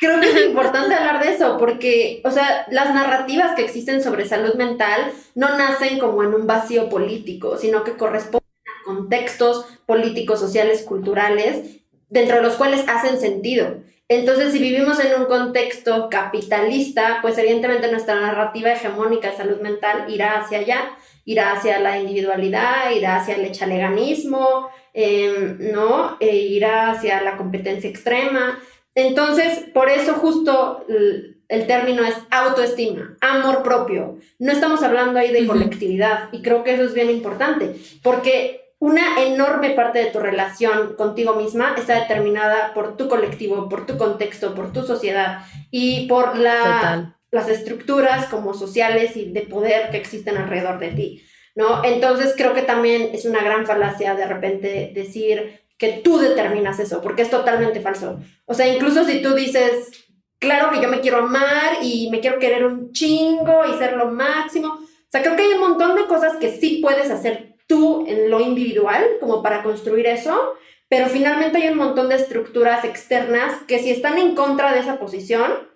creo 0.00 0.20
que 0.20 0.30
es 0.30 0.46
importante 0.46 0.94
hablar 0.94 1.22
de 1.22 1.34
eso, 1.34 1.56
porque, 1.58 2.20
o 2.24 2.30
sea, 2.30 2.66
las 2.70 2.92
narrativas 2.94 3.54
que 3.54 3.64
existen 3.64 4.02
sobre 4.02 4.26
salud 4.26 4.54
mental 4.54 5.12
no 5.34 5.56
nacen 5.56 5.98
como 5.98 6.24
en 6.24 6.34
un 6.34 6.46
vacío 6.46 6.88
político, 6.88 7.56
sino 7.56 7.84
que 7.84 7.96
corresponden 7.96 8.40
a 8.66 8.84
contextos 8.84 9.66
políticos, 9.86 10.40
sociales, 10.40 10.82
culturales, 10.82 11.80
dentro 12.08 12.36
de 12.36 12.42
los 12.42 12.54
cuales 12.54 12.84
hacen 12.88 13.20
sentido. 13.20 13.82
Entonces, 14.10 14.52
si 14.52 14.58
vivimos 14.58 14.98
en 14.98 15.20
un 15.20 15.26
contexto 15.26 16.08
capitalista, 16.10 17.20
pues 17.22 17.38
evidentemente 17.38 17.92
nuestra 17.92 18.20
narrativa 18.20 18.72
hegemónica 18.72 19.30
de 19.30 19.36
salud 19.36 19.60
mental 19.60 20.12
irá 20.12 20.40
hacia 20.40 20.58
allá, 20.58 20.90
irá 21.24 21.52
hacia 21.52 21.78
la 21.78 21.96
individualidad, 22.00 22.90
irá 22.90 23.18
hacia 23.18 23.36
el 23.36 23.44
echaleganismo, 23.44 24.68
em, 24.92 25.58
¿no? 25.72 26.16
E 26.18 26.34
irá 26.38 26.90
hacia 26.90 27.22
la 27.22 27.36
competencia 27.36 27.88
extrema. 27.88 28.58
Entonces, 28.96 29.66
por 29.72 29.88
eso 29.88 30.14
justo 30.14 30.84
el, 30.88 31.66
término 31.68 32.04
es 32.04 32.16
autoestima, 32.32 33.16
amor 33.20 33.62
propio. 33.62 34.18
No 34.40 34.50
estamos 34.50 34.82
hablando 34.82 35.20
ahí 35.20 35.30
de 35.30 35.46
colectividad 35.46 36.30
y 36.32 36.42
creo 36.42 36.64
que 36.64 36.74
eso 36.74 36.82
es 36.82 36.94
bien 36.94 37.10
importante, 37.10 37.76
porque 38.02 38.59
una 38.80 39.22
enorme 39.22 39.70
parte 39.70 39.98
de 39.98 40.10
tu 40.10 40.18
relación 40.18 40.94
contigo 40.96 41.34
misma 41.34 41.74
está 41.76 42.00
determinada 42.00 42.72
por 42.72 42.96
tu 42.96 43.08
colectivo, 43.08 43.68
por 43.68 43.84
tu 43.84 43.98
contexto, 43.98 44.54
por 44.54 44.72
tu 44.72 44.82
sociedad 44.82 45.42
y 45.70 46.08
por 46.08 46.38
la, 46.38 47.14
las 47.30 47.48
estructuras 47.50 48.26
como 48.26 48.54
sociales 48.54 49.18
y 49.18 49.32
de 49.32 49.42
poder 49.42 49.90
que 49.90 49.98
existen 49.98 50.38
alrededor 50.38 50.78
de 50.78 50.88
ti, 50.92 51.22
¿no? 51.54 51.84
Entonces 51.84 52.32
creo 52.34 52.54
que 52.54 52.62
también 52.62 53.10
es 53.12 53.26
una 53.26 53.44
gran 53.44 53.66
falacia 53.66 54.14
de 54.14 54.26
repente 54.26 54.92
decir 54.94 55.60
que 55.76 56.00
tú 56.02 56.18
determinas 56.18 56.80
eso, 56.80 57.02
porque 57.02 57.22
es 57.22 57.30
totalmente 57.30 57.80
falso. 57.80 58.18
O 58.46 58.54
sea, 58.54 58.66
incluso 58.66 59.04
si 59.04 59.20
tú 59.20 59.34
dices, 59.34 59.90
claro 60.38 60.70
que 60.70 60.80
yo 60.80 60.88
me 60.88 61.00
quiero 61.00 61.18
amar 61.18 61.78
y 61.82 62.08
me 62.10 62.20
quiero 62.20 62.38
querer 62.38 62.64
un 62.64 62.92
chingo 62.92 63.62
y 63.66 63.76
ser 63.76 63.98
lo 63.98 64.10
máximo. 64.10 64.68
O 64.68 65.10
sea, 65.10 65.22
creo 65.22 65.36
que 65.36 65.42
hay 65.42 65.52
un 65.52 65.60
montón 65.60 65.96
de 65.96 66.06
cosas 66.06 66.36
que 66.36 66.56
sí 66.56 66.80
puedes 66.82 67.10
hacer 67.10 67.49
tú 67.70 68.04
en 68.08 68.28
lo 68.30 68.40
individual 68.40 69.02
como 69.20 69.42
para 69.42 69.62
construir 69.62 70.06
eso, 70.06 70.54
pero 70.88 71.06
finalmente 71.06 71.58
hay 71.58 71.68
un 71.68 71.78
montón 71.78 72.08
de 72.08 72.16
estructuras 72.16 72.84
externas 72.84 73.62
que 73.68 73.78
si 73.78 73.92
están 73.92 74.18
en 74.18 74.34
contra 74.34 74.72
de 74.72 74.80
esa 74.80 74.98
posición, 74.98 75.70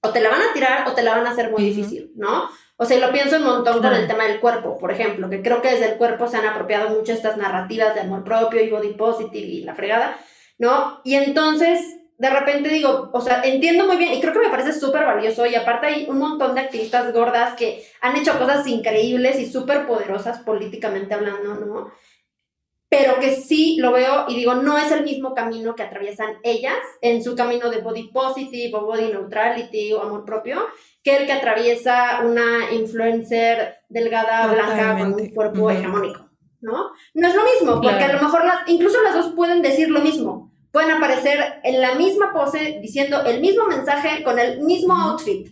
o 0.00 0.10
te 0.10 0.20
la 0.20 0.30
van 0.30 0.40
a 0.40 0.52
tirar 0.54 0.88
o 0.88 0.92
te 0.92 1.02
la 1.02 1.14
van 1.14 1.26
a 1.26 1.32
hacer 1.32 1.50
muy 1.50 1.62
difícil, 1.62 2.12
¿no? 2.16 2.48
O 2.76 2.86
sea, 2.86 2.98
lo 2.98 3.12
pienso 3.12 3.36
un 3.36 3.44
montón 3.44 3.82
con 3.82 3.92
el 3.92 4.06
tema 4.06 4.24
del 4.24 4.40
cuerpo, 4.40 4.78
por 4.78 4.90
ejemplo, 4.90 5.28
que 5.28 5.42
creo 5.42 5.60
que 5.60 5.70
desde 5.70 5.92
el 5.92 5.98
cuerpo 5.98 6.26
se 6.28 6.38
han 6.38 6.46
apropiado 6.46 6.90
mucho 6.90 7.12
estas 7.12 7.36
narrativas 7.36 7.94
de 7.94 8.00
amor 8.00 8.24
propio 8.24 8.62
y 8.62 8.70
body 8.70 8.94
positive 8.94 9.46
y 9.46 9.64
la 9.64 9.74
fregada, 9.74 10.16
¿no? 10.58 11.00
Y 11.04 11.14
entonces, 11.14 11.80
de 12.16 12.30
repente 12.30 12.68
digo, 12.68 13.10
o 13.12 13.20
sea, 13.20 13.42
entiendo 13.42 13.86
muy 13.86 13.96
bien 13.96 14.12
y 14.14 14.20
creo 14.20 14.32
que 14.32 14.38
me 14.38 14.50
parece 14.50 14.72
súper 14.72 15.04
valioso 15.04 15.46
y 15.46 15.54
aparte 15.54 15.86
hay 15.86 16.06
un 16.08 16.18
montón 16.18 16.54
de 16.54 16.60
activistas 16.60 17.12
gordas 17.12 17.54
que 17.56 17.84
han 18.00 18.16
hecho 18.16 18.38
cosas 18.38 18.66
increíbles 18.66 19.38
y 19.40 19.50
súper 19.50 19.86
poderosas 19.86 20.38
políticamente 20.40 21.14
hablando, 21.14 21.54
¿no? 21.54 21.92
Pero 22.88 23.18
que 23.18 23.34
sí 23.34 23.76
lo 23.80 23.90
veo 23.90 24.26
y 24.28 24.36
digo, 24.36 24.54
no 24.54 24.78
es 24.78 24.92
el 24.92 25.02
mismo 25.02 25.34
camino 25.34 25.74
que 25.74 25.82
atraviesan 25.82 26.36
ellas 26.44 26.78
en 27.00 27.24
su 27.24 27.34
camino 27.34 27.68
de 27.68 27.80
body 27.80 28.12
positive 28.12 28.70
o 28.74 28.86
body 28.86 29.08
neutrality 29.08 29.92
o 29.94 30.02
amor 30.02 30.24
propio 30.24 30.68
que 31.02 31.16
el 31.16 31.26
que 31.26 31.32
atraviesa 31.32 32.20
una 32.24 32.72
influencer 32.72 33.78
delgada, 33.88 34.46
blanca, 34.46 34.98
con 34.98 35.14
un 35.14 35.28
cuerpo 35.30 35.70
hegemónico, 35.70 36.30
¿no? 36.60 36.92
No 37.14 37.28
es 37.28 37.34
lo 37.34 37.42
mismo, 37.42 37.82
porque 37.82 38.04
a 38.04 38.12
lo 38.12 38.22
mejor 38.22 38.44
las, 38.44 38.68
incluso 38.68 39.02
las 39.02 39.14
dos 39.14 39.32
pueden 39.34 39.60
decir 39.60 39.90
lo 39.90 40.00
mismo. 40.00 40.53
Pueden 40.74 40.90
aparecer 40.90 41.60
en 41.62 41.80
la 41.80 41.94
misma 41.94 42.32
pose 42.32 42.80
diciendo 42.82 43.22
el 43.24 43.40
mismo 43.40 43.68
mensaje 43.68 44.24
con 44.24 44.40
el 44.40 44.60
mismo 44.60 44.92
outfit, 44.92 45.46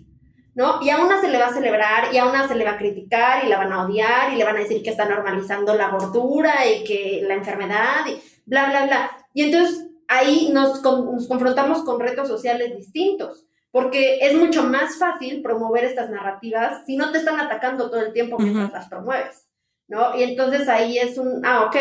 ¿no? 0.57 0.83
Y 0.83 0.91
a 0.91 0.99
una 0.99 1.21
se 1.21 1.29
le 1.29 1.39
va 1.39 1.47
a 1.47 1.55
celebrar 1.55 2.13
y 2.13 2.19
a 2.19 2.27
una 2.27 2.49
se 2.49 2.57
le 2.57 2.65
va 2.65 2.73
a 2.73 2.77
criticar 2.77 3.45
y 3.45 3.49
la 3.49 3.59
van 3.59 3.73
a 3.73 3.87
odiar 3.87 4.33
y 4.33 4.37
le 4.37 4.43
van 4.43 4.57
a 4.57 4.59
decir 4.59 4.83
que 4.83 4.91
está 4.91 5.05
normalizando 5.05 5.77
la 5.77 5.91
gordura 5.91 6.67
y 6.67 6.83
que 6.83 7.23
la 7.25 7.35
enfermedad 7.35 8.05
y 8.09 8.21
bla, 8.47 8.69
bla, 8.71 8.87
bla. 8.87 9.11
Y 9.33 9.43
entonces 9.43 9.87
ahí 10.09 10.51
nos, 10.53 10.83
nos 10.83 11.29
confrontamos 11.29 11.85
con 11.85 12.01
retos 12.01 12.27
sociales 12.27 12.77
distintos 12.77 13.47
porque 13.71 14.19
es 14.23 14.35
mucho 14.35 14.65
más 14.65 14.99
fácil 14.99 15.41
promover 15.41 15.85
estas 15.85 16.11
narrativas 16.11 16.85
si 16.85 16.97
no 16.97 17.13
te 17.13 17.19
están 17.19 17.39
atacando 17.39 17.93
todo 17.93 18.01
el 18.01 18.13
tiempo 18.13 18.41
mientras 18.41 18.73
las 18.73 18.89
promueves, 18.89 19.47
¿no? 19.87 20.17
Y 20.17 20.25
entonces 20.25 20.69
ahí 20.69 20.99
es 20.99 21.17
un, 21.17 21.47
ah, 21.47 21.67
ok, 21.67 21.77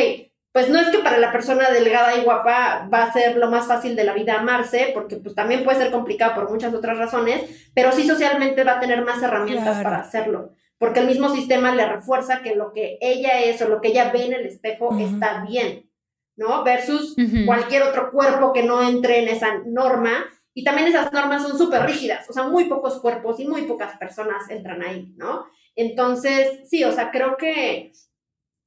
pues 0.51 0.69
no 0.69 0.79
es 0.79 0.89
que 0.89 0.99
para 0.99 1.17
la 1.17 1.31
persona 1.31 1.69
delgada 1.69 2.17
y 2.17 2.23
guapa 2.23 2.89
va 2.93 3.03
a 3.03 3.13
ser 3.13 3.37
lo 3.37 3.49
más 3.49 3.67
fácil 3.67 3.95
de 3.95 4.03
la 4.03 4.13
vida 4.13 4.39
amarse, 4.39 4.91
porque 4.93 5.15
pues 5.15 5.33
también 5.33 5.63
puede 5.63 5.77
ser 5.77 5.91
complicado 5.91 6.35
por 6.35 6.49
muchas 6.49 6.73
otras 6.73 6.97
razones, 6.97 7.69
pero 7.73 7.91
sí 7.91 8.05
socialmente 8.05 8.63
va 8.63 8.73
a 8.73 8.79
tener 8.79 9.03
más 9.05 9.23
herramientas 9.23 9.81
para 9.81 9.99
hacerlo, 9.99 10.53
porque 10.77 10.99
el 10.99 11.07
mismo 11.07 11.29
sistema 11.29 11.73
le 11.73 11.85
refuerza 11.85 12.41
que 12.41 12.55
lo 12.55 12.73
que 12.73 12.97
ella 12.99 13.39
es 13.41 13.61
o 13.61 13.69
lo 13.69 13.79
que 13.79 13.89
ella 13.89 14.11
ve 14.11 14.25
en 14.25 14.33
el 14.33 14.45
espejo 14.45 14.97
está 14.99 15.45
bien, 15.47 15.89
¿no? 16.35 16.63
Versus 16.63 17.15
cualquier 17.45 17.83
otro 17.83 18.11
cuerpo 18.11 18.51
que 18.51 18.63
no 18.63 18.83
entre 18.83 19.23
en 19.23 19.29
esa 19.29 19.59
norma 19.65 20.25
y 20.53 20.65
también 20.65 20.89
esas 20.89 21.13
normas 21.13 21.43
son 21.43 21.57
súper 21.57 21.85
rígidas, 21.85 22.29
o 22.29 22.33
sea, 22.33 22.43
muy 22.43 22.65
pocos 22.65 22.99
cuerpos 22.99 23.39
y 23.39 23.47
muy 23.47 23.61
pocas 23.61 23.97
personas 23.97 24.49
entran 24.49 24.81
ahí, 24.81 25.13
¿no? 25.15 25.45
Entonces, 25.77 26.67
sí, 26.69 26.83
o 26.83 26.91
sea, 26.91 27.09
creo 27.09 27.37
que 27.37 27.93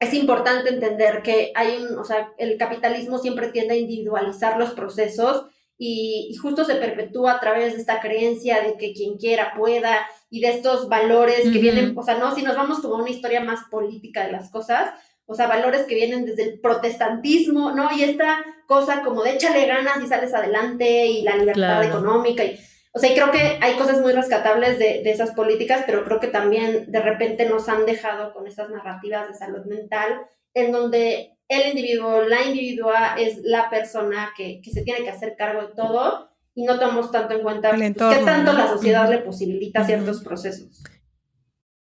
es 0.00 0.14
importante 0.14 0.70
entender 0.70 1.22
que 1.22 1.52
hay 1.54 1.76
un, 1.76 1.98
o 1.98 2.04
sea, 2.04 2.32
el 2.38 2.56
capitalismo 2.58 3.18
siempre 3.18 3.48
tiende 3.48 3.74
a 3.74 3.78
individualizar 3.78 4.58
los 4.58 4.70
procesos 4.70 5.46
y, 5.76 6.34
justo 6.40 6.64
se 6.64 6.76
perpetúa 6.76 7.32
a 7.32 7.40
través 7.40 7.74
de 7.74 7.80
esta 7.80 8.00
creencia 8.00 8.62
de 8.62 8.76
que 8.76 8.92
quien 8.92 9.16
quiera 9.16 9.54
pueda 9.56 10.06
y 10.30 10.40
de 10.40 10.50
estos 10.50 10.88
valores 10.88 11.42
que 11.42 11.58
vienen, 11.58 11.96
o 11.96 12.02
sea, 12.02 12.18
no, 12.18 12.34
si 12.34 12.42
nos 12.42 12.56
vamos 12.56 12.80
como 12.80 12.96
a 12.96 13.02
una 13.02 13.10
historia 13.10 13.40
más 13.40 13.60
política 13.70 14.24
de 14.24 14.32
las 14.32 14.50
cosas, 14.50 14.90
o 15.26 15.34
sea, 15.34 15.46
valores 15.46 15.86
que 15.86 15.94
vienen 15.94 16.26
desde 16.26 16.44
el 16.44 16.60
protestantismo, 16.60 17.72
¿no? 17.72 17.88
Y 17.96 18.04
esta 18.04 18.44
cosa 18.66 19.02
como 19.02 19.22
de 19.22 19.32
échale 19.32 19.66
ganas 19.66 20.02
y 20.02 20.06
sales 20.06 20.34
adelante 20.34 21.06
y 21.06 21.22
la 21.22 21.36
libertad 21.36 21.82
económica. 21.82 22.44
Y, 22.44 22.58
o 22.94 22.98
sea, 22.98 23.10
y 23.10 23.14
creo 23.14 23.30
que 23.30 23.58
hay 23.60 23.74
cosas 23.76 24.00
muy 24.00 24.12
rescatables 24.12 24.78
de, 24.78 25.02
de, 25.02 25.10
esas 25.10 25.32
políticas, 25.32 25.82
pero 25.84 26.04
creo 26.04 26.20
que 26.20 26.28
también 26.28 26.90
de 26.90 27.00
repente 27.00 27.48
nos 27.48 27.68
han 27.68 27.86
dejado 27.86 28.32
con 28.32 28.46
esas 28.46 28.70
narrativas 28.70 29.28
de 29.28 29.34
salud 29.34 29.64
mental 29.66 30.20
en 30.54 30.72
donde 30.72 31.36
el 31.48 31.68
individuo, 31.68 32.22
la 32.22 32.42
individua 32.44 33.16
es 33.18 33.38
la 33.42 33.68
persona 33.68 34.32
que, 34.36 34.60
que 34.62 34.70
se 34.70 34.82
tiene 34.82 35.02
que 35.02 35.10
hacer 35.10 35.34
cargo 35.36 35.62
de 35.62 35.74
todo 35.74 36.30
y 36.54 36.64
no 36.64 36.78
tomamos 36.78 37.10
tanto 37.10 37.34
en 37.34 37.42
cuenta 37.42 37.70
pues, 37.70 37.82
qué 37.82 38.24
tanto 38.24 38.52
la 38.52 38.68
sociedad 38.68 39.10
le 39.10 39.18
posibilita 39.18 39.84
ciertos 39.84 40.22
procesos. 40.22 40.82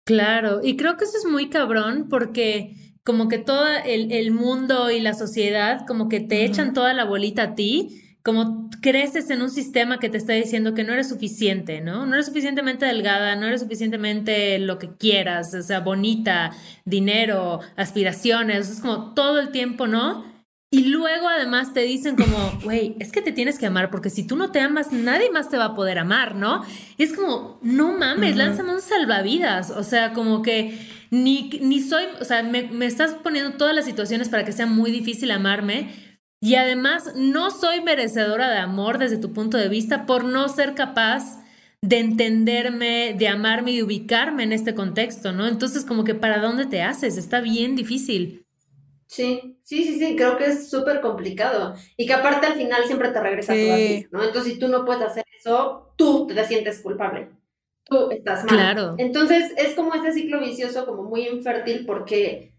Claro, 0.06 0.62
y 0.64 0.78
creo 0.78 0.98
que 0.98 1.06
eso 1.06 1.18
es 1.18 1.26
muy 1.26 1.50
cabrón 1.50 2.08
porque 2.10 2.76
como 3.04 3.28
que 3.28 3.40
todo 3.40 3.66
el, 3.86 4.32
mundo 4.32 4.92
y 4.92 5.00
la 5.00 5.14
sociedad 5.14 5.86
como 5.88 6.10
que 6.10 6.20
te 6.20 6.46
echan 6.46 6.74
toda 6.74 6.94
la 6.94 7.06
bolita 7.06 7.44
a 7.44 7.56
ti, 7.56 8.09
como 8.30 8.70
creces 8.80 9.32
en 9.32 9.42
un 9.42 9.50
sistema 9.50 9.98
que 9.98 10.08
te 10.08 10.20
está 10.20 10.34
diciendo 10.34 10.76
que 10.76 10.84
no 10.84 10.94
eres 10.94 11.10
suficiente, 11.10 11.82
¿no? 11.82 12.06
No 12.06 12.14
eres 12.14 12.28
suficientemente 12.28 12.86
delgada, 12.86 13.36
no 13.36 13.48
eres 13.48 13.62
suficientemente 13.62 14.60
lo 14.60 14.78
que 14.78 14.96
quieras, 14.96 15.52
o 15.56 15.64
sea, 15.64 15.80
bonita, 15.80 16.52
dinero, 16.86 17.60
aspiraciones, 17.76 18.70
es 18.70 18.82
como 18.82 19.16
todo 19.16 19.40
el 19.40 19.50
tiempo, 19.50 19.88
¿no? 19.88 20.24
Y 20.70 20.90
luego 20.90 21.28
además 21.28 21.74
te 21.74 21.80
dicen 21.80 22.16
como, 22.16 22.60
güey, 22.64 22.96
es 23.00 23.12
que 23.12 23.24
te 23.24 23.32
tienes 23.32 23.58
que 23.58 23.66
amar 23.66 23.90
porque 23.90 24.12
si 24.12 24.28
tú 24.28 24.36
no 24.36 24.52
te 24.52 24.60
amas, 24.60 24.92
nadie 24.92 25.32
más 25.32 25.50
te 25.50 25.58
va 25.58 25.66
a 25.66 25.76
poder 25.76 25.98
amar, 25.98 26.36
¿no? 26.36 26.64
Y 26.98 27.04
es 27.04 27.14
como, 27.14 27.60
no 27.64 27.94
mames, 27.98 28.36
lánzame 28.36 28.76
un 28.76 28.82
salvavidas. 28.82 29.72
O 29.72 29.82
sea, 29.82 30.14
como 30.14 30.44
que 30.44 30.78
ni, 31.10 31.50
ni 31.64 31.82
soy, 31.82 32.04
o 32.22 32.26
sea, 32.26 32.44
me, 32.44 32.62
me 32.68 32.86
estás 32.86 33.16
poniendo 33.16 33.54
todas 33.54 33.74
las 33.74 33.86
situaciones 33.86 34.30
para 34.30 34.46
que 34.46 34.52
sea 34.52 34.68
muy 34.68 34.92
difícil 34.92 35.32
amarme. 35.32 36.09
Y 36.42 36.56
además 36.56 37.14
no 37.16 37.52
soy 37.52 37.82
merecedora 37.82 38.50
de 38.50 38.60
amor 38.60 38.98
desde 38.98 39.18
tu 39.18 39.34
punto 39.34 39.58
de 39.58 39.68
vista 39.68 40.06
por 40.06 40.24
no 40.24 40.48
ser 40.48 40.74
capaz 40.74 41.44
de 41.82 42.00
entenderme, 42.00 43.16
de 43.18 43.28
amarme 43.28 43.72
y 43.72 43.78
de 43.78 43.84
ubicarme 43.84 44.44
en 44.44 44.54
este 44.54 44.76
contexto, 44.76 45.32
¿no? 45.32 45.48
Entonces, 45.48 45.86
como 45.86 46.04
que 46.04 46.16
para 46.16 46.40
dónde 46.40 46.66
te 46.66 46.82
haces, 46.82 47.18
está 47.18 47.42
bien 47.42 47.76
difícil. 47.76 48.46
Sí, 49.08 49.58
sí, 49.64 49.84
sí, 49.84 49.98
sí, 49.98 50.16
creo 50.16 50.38
que 50.38 50.46
es 50.46 50.70
súper 50.70 51.02
complicado. 51.02 51.74
Y 51.98 52.06
que 52.06 52.14
aparte 52.14 52.48
al 52.48 52.54
final 52.54 52.84
siempre 52.86 53.10
te 53.10 53.20
regresa 53.20 53.54
a 53.54 53.56
ti, 53.56 54.06
¿no? 54.12 54.24
Entonces, 54.24 54.54
si 54.54 54.60
tú 54.60 54.68
no 54.68 54.86
puedes 54.86 55.02
hacer 55.04 55.26
eso, 55.38 55.94
tú 55.96 56.28
te 56.28 56.46
sientes 56.46 56.80
culpable. 56.82 57.30
Tú 57.86 58.12
estás 58.12 58.46
mal. 58.46 58.56
Claro. 58.56 58.96
Entonces, 58.98 59.52
es 59.58 59.74
como 59.74 59.96
este 59.96 60.12
ciclo 60.12 60.40
vicioso, 60.40 60.86
como 60.86 61.04
muy 61.04 61.28
infértil, 61.28 61.86
porque, 61.86 62.54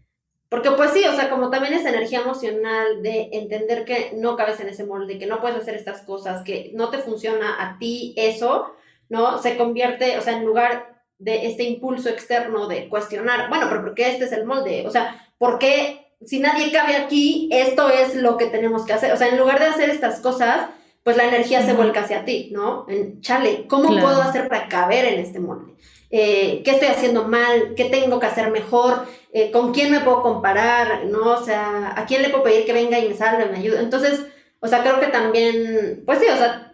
porque 0.51 0.69
pues 0.71 0.91
sí, 0.91 1.05
o 1.05 1.15
sea, 1.15 1.29
como 1.29 1.49
también 1.49 1.73
es 1.73 1.85
energía 1.85 2.19
emocional 2.19 3.01
de 3.01 3.29
entender 3.31 3.85
que 3.85 4.11
no 4.17 4.35
cabes 4.35 4.59
en 4.59 4.67
ese 4.67 4.83
molde, 4.83 5.17
que 5.17 5.25
no 5.25 5.39
puedes 5.39 5.55
hacer 5.55 5.75
estas 5.75 6.01
cosas, 6.01 6.43
que 6.43 6.71
no 6.73 6.89
te 6.89 6.97
funciona 6.97 7.55
a 7.63 7.79
ti 7.79 8.13
eso, 8.17 8.75
¿no? 9.07 9.37
Se 9.37 9.55
convierte, 9.55 10.17
o 10.17 10.21
sea, 10.21 10.35
en 10.35 10.43
lugar 10.43 11.03
de 11.19 11.47
este 11.47 11.63
impulso 11.63 12.09
externo 12.09 12.67
de 12.67 12.89
cuestionar, 12.89 13.47
bueno, 13.47 13.67
pero 13.69 13.81
¿por 13.81 13.95
qué 13.95 14.09
este 14.09 14.25
es 14.25 14.33
el 14.33 14.45
molde? 14.45 14.85
O 14.85 14.89
sea, 14.89 15.25
¿por 15.37 15.57
qué 15.57 16.11
si 16.25 16.39
nadie 16.39 16.69
cabe 16.73 16.97
aquí, 16.97 17.47
esto 17.49 17.89
es 17.89 18.15
lo 18.15 18.35
que 18.35 18.47
tenemos 18.47 18.85
que 18.85 18.91
hacer. 18.91 19.13
O 19.13 19.17
sea, 19.17 19.29
en 19.29 19.37
lugar 19.37 19.57
de 19.57 19.67
hacer 19.67 19.89
estas 19.89 20.19
cosas, 20.19 20.67
pues 21.03 21.15
la 21.15 21.23
energía 21.23 21.65
se 21.65 21.73
vuelca 21.73 22.01
hacia 22.01 22.25
ti, 22.25 22.49
¿no? 22.51 22.85
En, 22.89 23.21
chale, 23.21 23.67
¿cómo 23.67 23.87
puedo 23.87 24.21
hacer 24.21 24.47
para 24.47 24.67
caber 24.67 25.05
en 25.05 25.19
este 25.19 25.39
molde? 25.39 25.73
Eh, 26.11 26.61
¿Qué 26.63 26.71
estoy 26.71 26.89
haciendo 26.89 27.27
mal? 27.27 27.73
¿Qué 27.75 27.85
tengo 27.85 28.19
que 28.19 28.27
hacer 28.27 28.51
mejor? 28.51 29.05
Eh, 29.33 29.51
¿Con 29.51 29.73
quién 29.73 29.91
me 29.91 30.01
puedo 30.01 30.21
comparar? 30.21 31.05
¿No? 31.05 31.33
O 31.33 31.43
sea, 31.43 31.93
¿a 31.95 32.05
quién 32.05 32.21
le 32.21 32.29
puedo 32.29 32.43
pedir 32.43 32.65
que 32.65 32.73
venga 32.73 32.99
y 32.99 33.07
me 33.07 33.15
salve, 33.15 33.45
me 33.45 33.59
ayude? 33.59 33.79
Entonces, 33.79 34.25
o 34.59 34.67
sea, 34.67 34.81
creo 34.81 34.99
que 34.99 35.07
también, 35.07 36.03
pues 36.05 36.19
sí, 36.19 36.25
o 36.31 36.37
sea, 36.37 36.73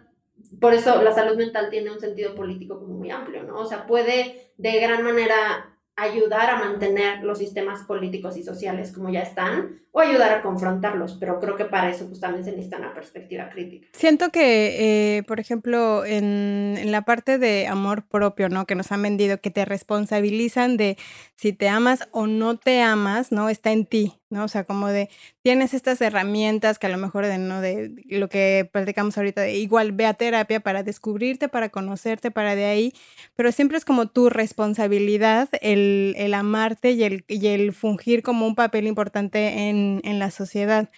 por 0.60 0.74
eso 0.74 1.02
la 1.02 1.12
salud 1.12 1.36
mental 1.36 1.70
tiene 1.70 1.90
un 1.90 2.00
sentido 2.00 2.34
político 2.34 2.78
como 2.78 2.94
muy 2.94 3.10
amplio, 3.10 3.44
¿no? 3.44 3.60
O 3.60 3.64
sea, 3.64 3.86
puede 3.86 4.52
de 4.56 4.80
gran 4.80 5.04
manera 5.04 5.77
ayudar 5.98 6.48
a 6.48 6.58
mantener 6.58 7.24
los 7.24 7.38
sistemas 7.38 7.82
políticos 7.82 8.36
y 8.36 8.44
sociales 8.44 8.92
como 8.92 9.10
ya 9.10 9.20
están 9.20 9.80
o 9.90 10.00
ayudar 10.00 10.30
a 10.30 10.42
confrontarlos, 10.42 11.16
pero 11.18 11.40
creo 11.40 11.56
que 11.56 11.64
para 11.64 11.90
eso 11.90 12.06
pues 12.06 12.20
también 12.20 12.44
se 12.44 12.52
necesita 12.52 12.78
una 12.78 12.94
perspectiva 12.94 13.48
crítica. 13.48 13.88
Siento 13.92 14.30
que, 14.30 15.16
eh, 15.18 15.22
por 15.24 15.40
ejemplo, 15.40 16.04
en, 16.04 16.76
en, 16.78 16.92
la 16.92 17.02
parte 17.02 17.38
de 17.38 17.66
amor 17.66 18.06
propio, 18.06 18.48
¿no? 18.48 18.64
Que 18.64 18.76
nos 18.76 18.92
han 18.92 19.02
vendido, 19.02 19.40
que 19.40 19.50
te 19.50 19.64
responsabilizan 19.64 20.76
de 20.76 20.96
si 21.34 21.52
te 21.52 21.68
amas 21.68 22.08
o 22.12 22.28
no 22.28 22.58
te 22.58 22.80
amas, 22.80 23.32
¿no? 23.32 23.48
Está 23.48 23.72
en 23.72 23.86
ti, 23.86 24.14
¿no? 24.30 24.44
O 24.44 24.48
sea, 24.48 24.64
como 24.64 24.88
de, 24.88 25.08
tienes 25.42 25.74
estas 25.74 26.00
herramientas 26.00 26.78
que 26.78 26.86
a 26.86 26.90
lo 26.90 26.98
mejor 26.98 27.26
de, 27.26 27.38
¿no? 27.38 27.60
De 27.60 27.92
lo 28.06 28.28
que 28.28 28.68
platicamos 28.72 29.16
ahorita, 29.16 29.42
de 29.42 29.56
igual 29.56 29.92
ve 29.92 30.06
a 30.06 30.14
terapia 30.14 30.60
para 30.60 30.82
descubrirte, 30.82 31.48
para 31.48 31.68
conocerte, 31.70 32.30
para 32.30 32.54
de 32.54 32.66
ahí, 32.66 32.92
pero 33.36 33.52
siempre 33.52 33.78
es 33.78 33.84
como 33.84 34.08
tu 34.08 34.30
responsabilidad 34.30 35.48
el, 35.60 36.14
el 36.16 36.34
amarte 36.34 36.92
y 36.92 37.04
el, 37.04 37.24
y 37.28 37.46
el 37.48 37.72
fungir 37.72 38.22
como 38.22 38.46
un 38.46 38.54
papel 38.54 38.86
importante 38.86 39.68
en, 39.68 40.00
en 40.04 40.18
la 40.18 40.30
sociedad. 40.30 40.90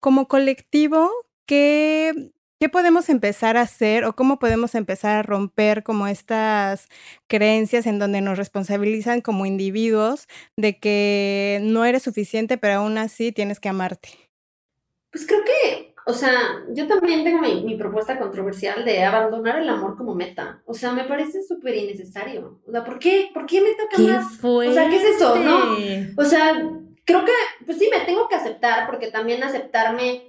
Como 0.00 0.28
colectivo, 0.28 1.10
¿qué, 1.46 2.30
¿Qué 2.60 2.68
podemos 2.68 3.08
empezar 3.08 3.56
a 3.56 3.60
hacer 3.60 4.04
o 4.04 4.14
cómo 4.14 4.40
podemos 4.40 4.74
empezar 4.74 5.14
a 5.14 5.22
romper 5.22 5.84
como 5.84 6.08
estas 6.08 6.88
creencias 7.28 7.86
en 7.86 8.00
donde 8.00 8.20
nos 8.20 8.36
responsabilizan 8.36 9.20
como 9.20 9.46
individuos 9.46 10.26
de 10.56 10.76
que 10.80 11.60
no 11.62 11.84
eres 11.84 12.02
suficiente, 12.02 12.58
pero 12.58 12.80
aún 12.80 12.98
así 12.98 13.30
tienes 13.30 13.60
que 13.60 13.68
amarte? 13.68 14.08
Pues 15.12 15.24
creo 15.24 15.44
que, 15.44 15.94
o 16.04 16.12
sea, 16.12 16.34
yo 16.70 16.88
también 16.88 17.22
tengo 17.22 17.38
mi, 17.38 17.76
propuesta 17.76 18.18
controversial 18.18 18.84
de 18.84 19.04
abandonar 19.04 19.60
el 19.60 19.68
amor 19.68 19.96
como 19.96 20.16
meta. 20.16 20.60
O 20.66 20.74
sea, 20.74 20.90
me 20.90 21.04
parece 21.04 21.44
súper 21.44 21.76
innecesario. 21.76 22.60
O 22.66 22.72
sea, 22.72 22.82
¿por 22.82 22.98
qué? 22.98 23.30
¿Por 23.32 23.46
qué 23.46 23.60
me 23.60 23.74
toca 23.74 24.02
más? 24.02 24.42
O 24.42 24.72
sea, 24.72 24.90
¿qué 24.90 24.96
es 24.96 25.04
eso? 25.04 25.36
No. 25.36 25.76
O 26.16 26.24
sea, 26.24 26.60
creo 27.04 27.24
que, 27.24 27.32
pues 27.64 27.78
sí, 27.78 27.88
me 27.88 28.04
tengo 28.04 28.28
que 28.28 28.34
aceptar, 28.34 28.88
porque 28.88 29.12
también 29.12 29.44
aceptarme 29.44 30.27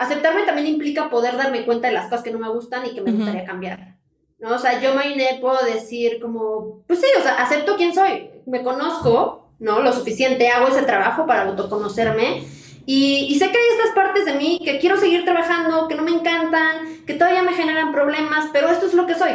aceptarme 0.00 0.44
también 0.44 0.66
implica 0.66 1.10
poder 1.10 1.36
darme 1.36 1.64
cuenta 1.66 1.88
de 1.88 1.94
las 1.94 2.06
cosas 2.06 2.22
que 2.22 2.30
no 2.30 2.38
me 2.38 2.48
gustan 2.48 2.86
y 2.86 2.94
que 2.94 3.02
me 3.02 3.12
gustaría 3.12 3.44
cambiar. 3.44 3.96
¿no? 4.38 4.54
O 4.54 4.58
sea, 4.58 4.80
yo, 4.80 4.94
Mainé, 4.94 5.38
puedo 5.40 5.62
decir 5.64 6.18
como, 6.20 6.82
pues 6.86 7.00
sí, 7.00 7.06
o 7.18 7.22
sea, 7.22 7.34
acepto 7.34 7.76
quién 7.76 7.94
soy, 7.94 8.30
me 8.46 8.62
conozco, 8.62 9.50
¿no? 9.58 9.80
Lo 9.80 9.92
suficiente, 9.92 10.48
hago 10.48 10.68
ese 10.68 10.82
trabajo 10.82 11.26
para 11.26 11.42
autoconocerme 11.42 12.44
y, 12.86 13.26
y, 13.28 13.38
sé 13.38 13.50
que 13.50 13.58
hay 13.58 13.76
estas 13.76 13.94
partes 13.94 14.24
de 14.24 14.32
mí 14.32 14.58
que 14.64 14.78
quiero 14.78 14.96
seguir 14.96 15.26
trabajando, 15.26 15.86
que 15.86 15.94
no 15.94 16.02
me 16.02 16.12
encantan, 16.12 17.04
que 17.06 17.12
todavía 17.12 17.42
me 17.42 17.52
generan 17.52 17.92
problemas, 17.92 18.46
pero 18.54 18.70
esto 18.70 18.86
es 18.86 18.94
lo 18.94 19.06
que 19.06 19.14
soy. 19.14 19.32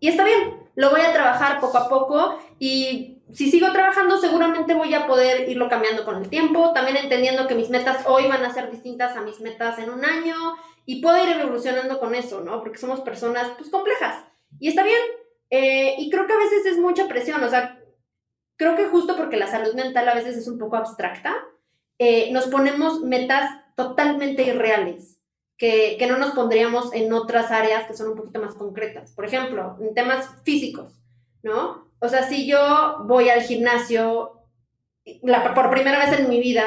Y 0.00 0.08
está 0.08 0.24
bien, 0.24 0.54
lo 0.74 0.90
voy 0.90 1.02
a 1.02 1.12
trabajar 1.12 1.60
poco 1.60 1.76
a 1.76 1.88
poco 1.90 2.38
y 2.58 3.17
si 3.32 3.50
sigo 3.50 3.70
trabajando, 3.72 4.18
seguramente 4.18 4.74
voy 4.74 4.94
a 4.94 5.06
poder 5.06 5.48
irlo 5.48 5.68
cambiando 5.68 6.04
con 6.04 6.16
el 6.16 6.28
tiempo, 6.30 6.72
también 6.72 6.96
entendiendo 6.96 7.46
que 7.46 7.54
mis 7.54 7.68
metas 7.68 8.04
hoy 8.06 8.26
van 8.26 8.44
a 8.44 8.52
ser 8.52 8.70
distintas 8.70 9.16
a 9.16 9.20
mis 9.20 9.40
metas 9.40 9.78
en 9.78 9.90
un 9.90 10.04
año 10.04 10.34
y 10.86 11.02
puedo 11.02 11.22
ir 11.22 11.36
evolucionando 11.36 11.98
con 11.98 12.14
eso, 12.14 12.40
¿no? 12.40 12.60
Porque 12.60 12.78
somos 12.78 13.00
personas, 13.00 13.50
pues, 13.58 13.70
complejas. 13.70 14.24
Y 14.58 14.68
está 14.68 14.82
bien. 14.82 15.00
Eh, 15.50 15.96
y 15.98 16.10
creo 16.10 16.26
que 16.26 16.32
a 16.32 16.38
veces 16.38 16.64
es 16.66 16.78
mucha 16.78 17.08
presión, 17.08 17.42
o 17.42 17.48
sea, 17.48 17.82
creo 18.56 18.76
que 18.76 18.86
justo 18.86 19.16
porque 19.16 19.38
la 19.38 19.46
salud 19.46 19.74
mental 19.74 20.08
a 20.08 20.14
veces 20.14 20.36
es 20.36 20.46
un 20.46 20.58
poco 20.58 20.76
abstracta, 20.76 21.34
eh, 21.98 22.30
nos 22.32 22.46
ponemos 22.46 23.00
metas 23.00 23.50
totalmente 23.74 24.42
irreales, 24.42 25.22
que, 25.56 25.96
que 25.98 26.06
no 26.06 26.18
nos 26.18 26.32
pondríamos 26.32 26.92
en 26.92 27.12
otras 27.12 27.50
áreas 27.50 27.86
que 27.86 27.94
son 27.94 28.08
un 28.08 28.16
poquito 28.16 28.40
más 28.40 28.54
concretas. 28.54 29.12
Por 29.12 29.24
ejemplo, 29.24 29.76
en 29.80 29.94
temas 29.94 30.28
físicos, 30.44 30.92
¿no? 31.42 31.87
O 32.00 32.08
sea, 32.08 32.22
si 32.28 32.46
yo 32.46 33.04
voy 33.04 33.28
al 33.28 33.42
gimnasio 33.42 34.42
por 35.54 35.70
primera 35.70 35.98
vez 35.98 36.18
en 36.18 36.28
mi 36.28 36.40
vida 36.40 36.64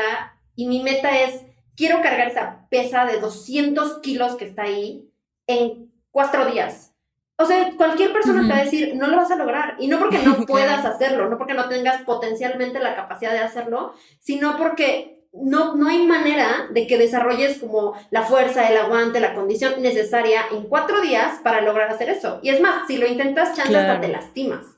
y 0.55 0.67
mi 0.67 0.81
meta 0.83 1.19
es, 1.21 1.41
quiero 1.75 2.01
cargar 2.01 2.27
esa 2.27 2.67
pesa 2.69 3.05
de 3.05 3.19
200 3.19 3.99
kilos 3.99 4.35
que 4.35 4.45
está 4.45 4.63
ahí 4.63 5.09
en 5.47 5.91
cuatro 6.11 6.45
días. 6.45 6.93
O 7.37 7.45
sea, 7.45 7.71
cualquier 7.75 8.13
persona 8.13 8.43
te 8.43 8.49
va 8.49 8.59
a 8.59 8.63
decir, 8.63 8.95
no 8.95 9.07
lo 9.07 9.17
vas 9.17 9.31
a 9.31 9.35
lograr. 9.35 9.75
Y 9.79 9.87
no 9.87 9.99
porque 9.99 10.19
no 10.19 10.45
puedas 10.47 10.85
hacerlo, 10.85 11.29
no 11.29 11.37
porque 11.37 11.53
no 11.53 11.67
tengas 11.69 12.03
potencialmente 12.03 12.79
la 12.79 12.95
capacidad 12.95 13.31
de 13.31 13.39
hacerlo, 13.39 13.93
sino 14.19 14.57
porque 14.57 15.21
no, 15.33 15.75
no 15.75 15.87
hay 15.87 16.05
manera 16.05 16.67
de 16.71 16.85
que 16.87 16.97
desarrolles 16.97 17.57
como 17.57 17.93
la 18.11 18.23
fuerza, 18.23 18.69
el 18.69 18.77
aguante, 18.77 19.19
la 19.19 19.33
condición 19.33 19.81
necesaria 19.81 20.43
en 20.51 20.63
cuatro 20.63 21.01
días 21.01 21.39
para 21.43 21.61
lograr 21.61 21.89
hacer 21.89 22.09
eso. 22.09 22.39
Y 22.43 22.49
es 22.49 22.61
más, 22.61 22.85
si 22.87 22.97
lo 22.97 23.07
intentas, 23.07 23.55
chance 23.55 23.75
hasta 23.75 24.01
te 24.01 24.09
lastimas. 24.09 24.70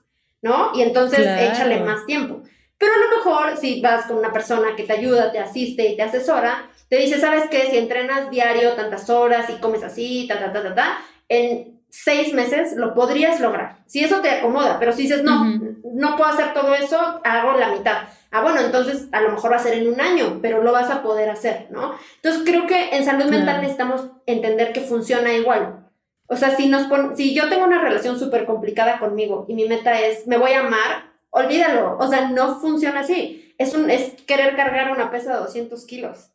¿No? 0.43 0.71
Y 0.75 0.83
entonces 0.83 1.19
échale 1.19 1.79
más 1.79 2.05
tiempo. 2.05 2.43
Pero 2.77 2.91
a 2.93 2.97
lo 2.97 3.17
mejor 3.17 3.57
si 3.57 3.81
vas 3.81 4.05
con 4.05 4.17
una 4.17 4.31
persona 4.31 4.75
que 4.75 4.83
te 4.83 4.93
ayuda, 4.93 5.31
te 5.31 5.39
asiste 5.39 5.87
y 5.87 5.95
te 5.95 6.03
asesora, 6.03 6.69
te 6.89 6.97
dice, 6.97 7.19
¿sabes 7.19 7.45
qué? 7.49 7.69
Si 7.71 7.77
entrenas 7.77 8.29
diario 8.29 8.73
tantas 8.73 9.09
horas 9.09 9.49
y 9.49 9.59
comes 9.59 9.83
así, 9.83 10.27
ta, 10.27 10.37
ta, 10.37 10.51
ta, 10.51 10.61
ta, 10.61 10.75
ta, 10.75 10.97
en 11.29 11.81
seis 11.89 12.33
meses 12.33 12.75
lo 12.75 12.93
podrías 12.93 13.39
lograr. 13.39 13.77
Si 13.85 14.03
eso 14.03 14.19
te 14.19 14.29
acomoda, 14.29 14.77
pero 14.79 14.91
si 14.91 15.03
dices, 15.03 15.23
no, 15.23 15.45
no 15.93 16.17
puedo 16.17 16.29
hacer 16.29 16.53
todo 16.53 16.75
eso, 16.75 17.21
hago 17.23 17.57
la 17.57 17.69
mitad. 17.69 18.03
Ah, 18.31 18.41
bueno, 18.41 18.61
entonces 18.61 19.07
a 19.11 19.21
lo 19.21 19.29
mejor 19.29 19.51
va 19.51 19.57
a 19.57 19.59
ser 19.59 19.77
en 19.77 19.87
un 19.87 20.01
año, 20.01 20.39
pero 20.41 20.63
lo 20.63 20.71
vas 20.71 20.89
a 20.89 21.03
poder 21.03 21.29
hacer, 21.29 21.67
¿no? 21.69 21.93
Entonces 22.15 22.41
creo 22.45 22.65
que 22.65 22.95
en 22.95 23.05
salud 23.05 23.25
mental 23.25 23.61
necesitamos 23.61 24.09
entender 24.25 24.73
que 24.73 24.81
funciona 24.81 25.31
igual. 25.33 25.82
O 26.27 26.35
sea, 26.35 26.55
si, 26.55 26.67
nos 26.67 26.87
si 27.15 27.33
yo 27.33 27.49
tengo 27.49 27.65
una 27.65 27.81
relación 27.81 28.17
súper 28.17 28.45
complicada 28.45 28.99
conmigo 28.99 29.45
y 29.47 29.55
mi 29.55 29.65
meta 29.67 29.99
es, 29.99 30.25
me 30.27 30.37
voy 30.37 30.51
a 30.51 30.61
amar, 30.61 31.13
olvídalo. 31.29 31.97
O 31.99 32.07
sea, 32.07 32.29
no 32.29 32.59
funciona 32.59 33.01
así. 33.01 33.53
Es, 33.57 33.73
un, 33.73 33.89
es 33.89 34.13
querer 34.23 34.55
cargar 34.55 34.91
una 34.91 35.11
pesa 35.11 35.33
de 35.33 35.39
200 35.39 35.85
kilos. 35.85 36.31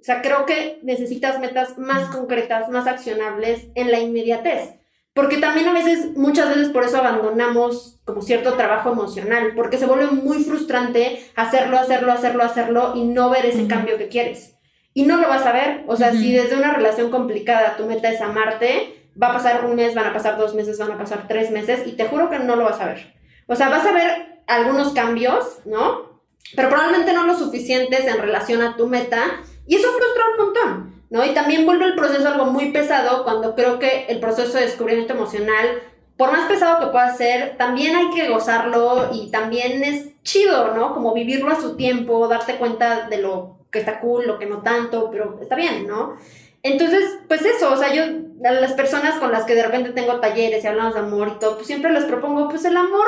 O 0.00 0.04
sea, 0.04 0.20
creo 0.20 0.46
que 0.46 0.80
necesitas 0.82 1.38
metas 1.38 1.78
más 1.78 2.08
concretas, 2.08 2.68
más 2.68 2.86
accionables 2.86 3.68
en 3.74 3.90
la 3.90 4.00
inmediatez. 4.00 4.74
Porque 5.14 5.36
también 5.36 5.68
a 5.68 5.74
veces, 5.74 6.16
muchas 6.16 6.48
veces 6.48 6.70
por 6.70 6.84
eso 6.84 6.98
abandonamos 6.98 8.00
como 8.04 8.22
cierto 8.22 8.54
trabajo 8.54 8.90
emocional, 8.90 9.52
porque 9.54 9.76
se 9.76 9.86
vuelve 9.86 10.06
muy 10.06 10.42
frustrante 10.42 11.22
hacerlo, 11.36 11.78
hacerlo, 11.78 12.12
hacerlo, 12.12 12.42
hacerlo 12.42 12.92
y 12.96 13.04
no 13.04 13.30
ver 13.30 13.46
ese 13.46 13.66
cambio 13.66 13.98
que 13.98 14.08
quieres. 14.08 14.56
Y 14.94 15.04
no 15.04 15.18
lo 15.18 15.28
vas 15.28 15.44
a 15.46 15.52
ver. 15.52 15.84
O 15.86 15.96
sea, 15.96 16.12
si 16.12 16.32
desde 16.32 16.56
una 16.56 16.72
relación 16.72 17.10
complicada 17.10 17.76
tu 17.76 17.86
meta 17.86 18.10
es 18.10 18.20
amarte, 18.20 19.01
va 19.20 19.28
a 19.28 19.32
pasar 19.34 19.64
un 19.64 19.74
mes, 19.74 19.94
van 19.94 20.06
a 20.06 20.12
pasar 20.12 20.36
dos 20.36 20.54
meses, 20.54 20.78
van 20.78 20.92
a 20.92 20.98
pasar 20.98 21.26
tres 21.28 21.50
meses 21.50 21.86
y 21.86 21.92
te 21.92 22.06
juro 22.06 22.30
que 22.30 22.38
no 22.38 22.56
lo 22.56 22.64
vas 22.64 22.80
a 22.80 22.86
ver. 22.86 23.14
O 23.46 23.54
sea, 23.54 23.68
vas 23.68 23.86
a 23.86 23.92
ver 23.92 24.42
algunos 24.46 24.92
cambios, 24.92 25.58
¿no? 25.64 26.20
Pero 26.54 26.68
probablemente 26.68 27.12
no 27.12 27.26
lo 27.26 27.36
suficientes 27.36 28.06
en 28.06 28.18
relación 28.18 28.62
a 28.62 28.76
tu 28.76 28.88
meta 28.88 29.40
y 29.66 29.76
eso 29.76 29.88
frustra 29.88 30.24
un 30.32 30.44
montón, 30.44 31.04
¿no? 31.10 31.24
Y 31.24 31.34
también 31.34 31.64
vuelve 31.66 31.86
el 31.86 31.94
proceso 31.94 32.28
algo 32.28 32.46
muy 32.46 32.72
pesado 32.72 33.24
cuando 33.24 33.54
creo 33.54 33.78
que 33.78 34.06
el 34.06 34.20
proceso 34.20 34.58
de 34.58 34.64
descubrimiento 34.64 35.14
emocional, 35.14 35.82
por 36.16 36.32
más 36.32 36.48
pesado 36.48 36.80
que 36.80 36.92
pueda 36.92 37.14
ser, 37.14 37.56
también 37.56 37.96
hay 37.96 38.10
que 38.10 38.28
gozarlo 38.28 39.10
y 39.12 39.30
también 39.30 39.82
es 39.84 40.22
chido, 40.22 40.74
¿no? 40.74 40.94
Como 40.94 41.14
vivirlo 41.14 41.50
a 41.50 41.60
su 41.60 41.76
tiempo, 41.76 42.28
darte 42.28 42.56
cuenta 42.56 43.08
de 43.08 43.18
lo 43.18 43.58
que 43.70 43.78
está 43.78 44.00
cool, 44.00 44.26
lo 44.26 44.38
que 44.38 44.46
no 44.46 44.62
tanto, 44.62 45.10
pero 45.10 45.38
está 45.40 45.56
bien, 45.56 45.86
¿no? 45.86 46.16
Entonces, 46.62 47.18
pues 47.26 47.44
eso, 47.44 47.72
o 47.72 47.76
sea, 47.76 47.92
yo 47.92 48.04
a 48.44 48.52
las 48.52 48.72
personas 48.72 49.18
con 49.18 49.32
las 49.32 49.44
que 49.44 49.54
de 49.54 49.64
repente 49.64 49.92
tengo 49.92 50.20
talleres 50.20 50.62
y 50.62 50.66
hablamos 50.66 50.94
de 50.94 51.00
amor 51.00 51.32
y 51.34 51.38
todo, 51.38 51.56
pues 51.56 51.66
siempre 51.66 51.92
les 51.92 52.04
propongo, 52.04 52.48
pues 52.48 52.64
el 52.64 52.76
amor, 52.76 53.06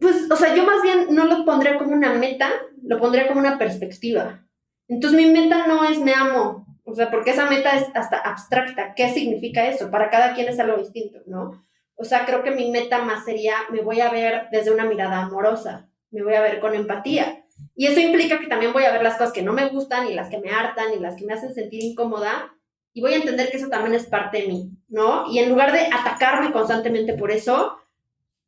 pues, 0.00 0.30
o 0.30 0.36
sea, 0.36 0.54
yo 0.54 0.64
más 0.64 0.82
bien 0.82 1.08
no 1.10 1.24
lo 1.24 1.44
pondría 1.44 1.78
como 1.78 1.92
una 1.92 2.14
meta, 2.14 2.50
lo 2.82 2.98
pondría 2.98 3.26
como 3.26 3.40
una 3.40 3.58
perspectiva. 3.58 4.44
Entonces, 4.88 5.18
mi 5.18 5.30
meta 5.30 5.66
no 5.66 5.84
es 5.84 5.98
me 5.98 6.14
amo, 6.14 6.66
o 6.84 6.94
sea, 6.94 7.10
porque 7.10 7.30
esa 7.30 7.46
meta 7.46 7.76
es 7.76 7.86
hasta 7.94 8.18
abstracta. 8.18 8.94
¿Qué 8.94 9.08
significa 9.10 9.66
eso? 9.66 9.90
Para 9.90 10.10
cada 10.10 10.34
quien 10.34 10.48
es 10.48 10.58
algo 10.58 10.76
distinto, 10.76 11.20
¿no? 11.26 11.64
O 11.94 12.04
sea, 12.04 12.24
creo 12.24 12.42
que 12.42 12.50
mi 12.50 12.70
meta 12.70 13.02
más 13.02 13.24
sería, 13.24 13.54
me 13.70 13.80
voy 13.80 14.00
a 14.00 14.10
ver 14.10 14.48
desde 14.50 14.72
una 14.72 14.84
mirada 14.84 15.22
amorosa, 15.22 15.88
me 16.10 16.22
voy 16.22 16.34
a 16.34 16.40
ver 16.40 16.60
con 16.60 16.74
empatía 16.74 17.41
y 17.74 17.86
eso 17.86 18.00
implica 18.00 18.38
que 18.38 18.46
también 18.46 18.72
voy 18.72 18.84
a 18.84 18.92
ver 18.92 19.02
las 19.02 19.16
cosas 19.16 19.32
que 19.32 19.42
no 19.42 19.52
me 19.52 19.68
gustan 19.68 20.08
y 20.08 20.14
las 20.14 20.28
que 20.28 20.38
me 20.38 20.50
hartan 20.50 20.92
y 20.94 20.98
las 20.98 21.16
que 21.16 21.24
me 21.24 21.34
hacen 21.34 21.54
sentir 21.54 21.82
incómoda 21.82 22.54
y 22.92 23.00
voy 23.00 23.14
a 23.14 23.16
entender 23.16 23.50
que 23.50 23.56
eso 23.56 23.68
también 23.68 23.94
es 23.94 24.06
parte 24.06 24.42
de 24.42 24.48
mí, 24.48 24.70
¿no? 24.88 25.30
Y 25.30 25.38
en 25.38 25.48
lugar 25.48 25.72
de 25.72 25.86
atacarme 25.86 26.52
constantemente 26.52 27.14
por 27.14 27.30
eso, 27.30 27.78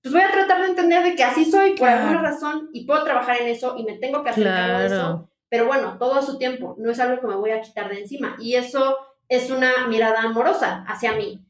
pues 0.03 0.13
voy 0.13 0.23
a 0.23 0.31
tratar 0.31 0.61
de 0.61 0.69
entender 0.69 1.03
de 1.03 1.17
que 1.17 1.25
así 1.25 1.51
soy 1.51 1.75
por 1.77 1.89
alguna 1.89 2.21
razón 2.21 2.69
y 2.73 2.85
puedo 2.85 3.05
trabajar 3.05 3.41
en 3.41 3.49
eso 3.49 3.75
y 3.79 3.85
me 3.85 3.97
tengo 3.97 4.23
que 4.23 4.31
hacer 4.31 4.45
cargo 4.45 4.79
de 4.79 4.87
eso. 4.87 5.31
Pero 5.49 5.67
bueno, 5.67 5.97
todo 5.99 6.17
a 6.17 6.23
su 6.23 6.37
tiempo, 6.37 6.75
no 6.79 6.91
es 6.91 7.01
algo 7.01 7.21
que 7.21 7.27
me 7.27 7.37
voy 7.37 7.53
a 7.53 7.61
quitar 7.61 7.89
de 7.89 8.01
encima. 8.01 8.37
Y 8.39 8.57
eso 8.57 8.99
es 9.29 9.51
una 9.51 9.87
mirada 9.89 10.23
amorosa 10.23 10.85
hacia 10.87 11.13
mí. 11.13 11.41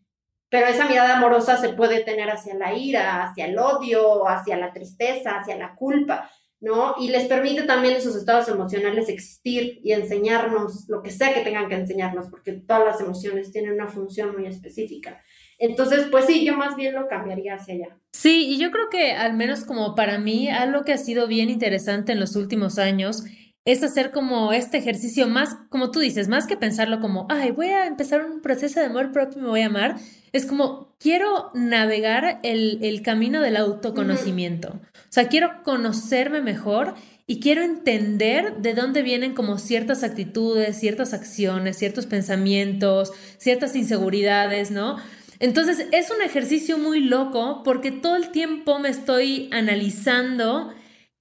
Pero 0.50 0.66
esa 0.66 0.86
mirada 0.86 1.16
amorosa 1.16 1.56
se 1.56 1.70
puede 1.70 2.04
tener 2.04 2.30
hacia 2.30 2.54
la 2.54 2.74
ira, 2.74 3.24
hacia 3.24 3.46
el 3.46 3.58
odio, 3.58 4.28
hacia 4.28 4.56
la 4.56 4.72
tristeza, 4.72 5.38
hacia 5.38 5.56
la 5.56 5.74
culpa. 5.74 6.30
¿No? 6.64 6.94
Y 6.98 7.08
les 7.08 7.26
permite 7.28 7.62
también 7.62 7.94
esos 7.94 8.16
estados 8.16 8.48
emocionales 8.48 9.10
existir 9.10 9.80
y 9.84 9.92
enseñarnos 9.92 10.86
lo 10.88 11.02
que 11.02 11.10
sea 11.10 11.34
que 11.34 11.42
tengan 11.42 11.68
que 11.68 11.74
enseñarnos, 11.74 12.28
porque 12.28 12.52
todas 12.52 12.86
las 12.86 13.00
emociones 13.00 13.52
tienen 13.52 13.74
una 13.74 13.86
función 13.86 14.34
muy 14.34 14.46
específica. 14.46 15.22
Entonces, 15.58 16.06
pues 16.10 16.24
sí, 16.24 16.44
yo 16.44 16.56
más 16.56 16.74
bien 16.74 16.94
lo 16.94 17.06
cambiaría 17.06 17.54
hacia 17.54 17.74
allá. 17.74 17.98
Sí, 18.12 18.46
y 18.48 18.58
yo 18.58 18.70
creo 18.70 18.88
que 18.90 19.12
al 19.12 19.34
menos 19.34 19.64
como 19.64 19.94
para 19.94 20.18
mí, 20.18 20.48
algo 20.48 20.84
que 20.84 20.94
ha 20.94 20.98
sido 20.98 21.26
bien 21.26 21.50
interesante 21.50 22.12
en 22.12 22.20
los 22.20 22.34
últimos 22.34 22.78
años 22.78 23.24
es 23.64 23.82
hacer 23.82 24.10
como 24.10 24.52
este 24.52 24.76
ejercicio 24.76 25.26
más, 25.26 25.56
como 25.70 25.90
tú 25.90 26.00
dices, 26.00 26.28
más 26.28 26.46
que 26.46 26.56
pensarlo 26.56 27.00
como, 27.00 27.26
ay, 27.30 27.50
voy 27.50 27.68
a 27.68 27.86
empezar 27.86 28.24
un 28.24 28.42
proceso 28.42 28.80
de 28.80 28.86
amor 28.86 29.10
propio 29.10 29.38
y 29.38 29.42
me 29.42 29.48
voy 29.48 29.60
a 29.62 29.66
amar, 29.66 29.96
es 30.32 30.44
como, 30.44 30.94
quiero 30.98 31.50
navegar 31.54 32.40
el, 32.42 33.00
camino 33.02 33.40
del 33.40 33.56
autoconocimiento. 33.56 34.80
O 34.94 35.08
sea, 35.08 35.28
quiero 35.28 35.62
conocerme 35.62 36.42
mejor 36.42 36.94
y 37.26 37.40
quiero 37.40 37.62
entender 37.62 38.56
de 38.58 38.74
dónde 38.74 39.02
vienen 39.02 39.32
como 39.32 39.58
ciertas 39.58 40.02
actitudes, 40.02 40.78
ciertas 40.78 41.14
acciones, 41.14 41.78
ciertos 41.78 42.04
pensamientos, 42.04 43.12
ciertas 43.38 43.74
inseguridades, 43.76 44.70
¿no? 44.70 44.98
Entonces 45.38 45.86
es 45.92 46.10
un 46.10 46.20
ejercicio 46.20 46.78
muy 46.78 47.00
loco 47.00 47.62
porque 47.64 47.92
todo 47.92 48.16
el 48.16 48.30
tiempo 48.30 48.78
me 48.78 48.90
estoy 48.90 49.48
analizando 49.52 50.72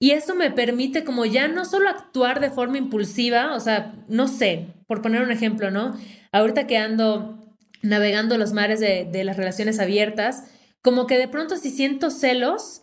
y 0.04 0.10
eso 0.10 0.34
me 0.34 0.50
permite 0.50 1.02
como 1.02 1.24
ya 1.24 1.48
no 1.48 1.64
solo 1.64 1.88
actuar 1.88 2.38
de 2.38 2.50
forma 2.50 2.76
impulsiva, 2.76 3.54
o 3.54 3.60
sea, 3.60 3.94
no 4.06 4.28
sé, 4.28 4.66
por 4.86 5.00
poner 5.00 5.22
un 5.22 5.30
ejemplo, 5.30 5.70
¿no? 5.70 5.96
Ahorita 6.30 6.66
que 6.66 6.76
ando 6.76 7.38
navegando 7.80 8.36
los 8.36 8.52
mares 8.52 8.80
de, 8.80 9.08
de 9.10 9.24
las 9.24 9.38
relaciones 9.38 9.78
abiertas, 9.78 10.44
como 10.82 11.06
que 11.06 11.16
de 11.16 11.26
pronto 11.26 11.56
si 11.56 11.70
siento 11.70 12.10
celos, 12.10 12.82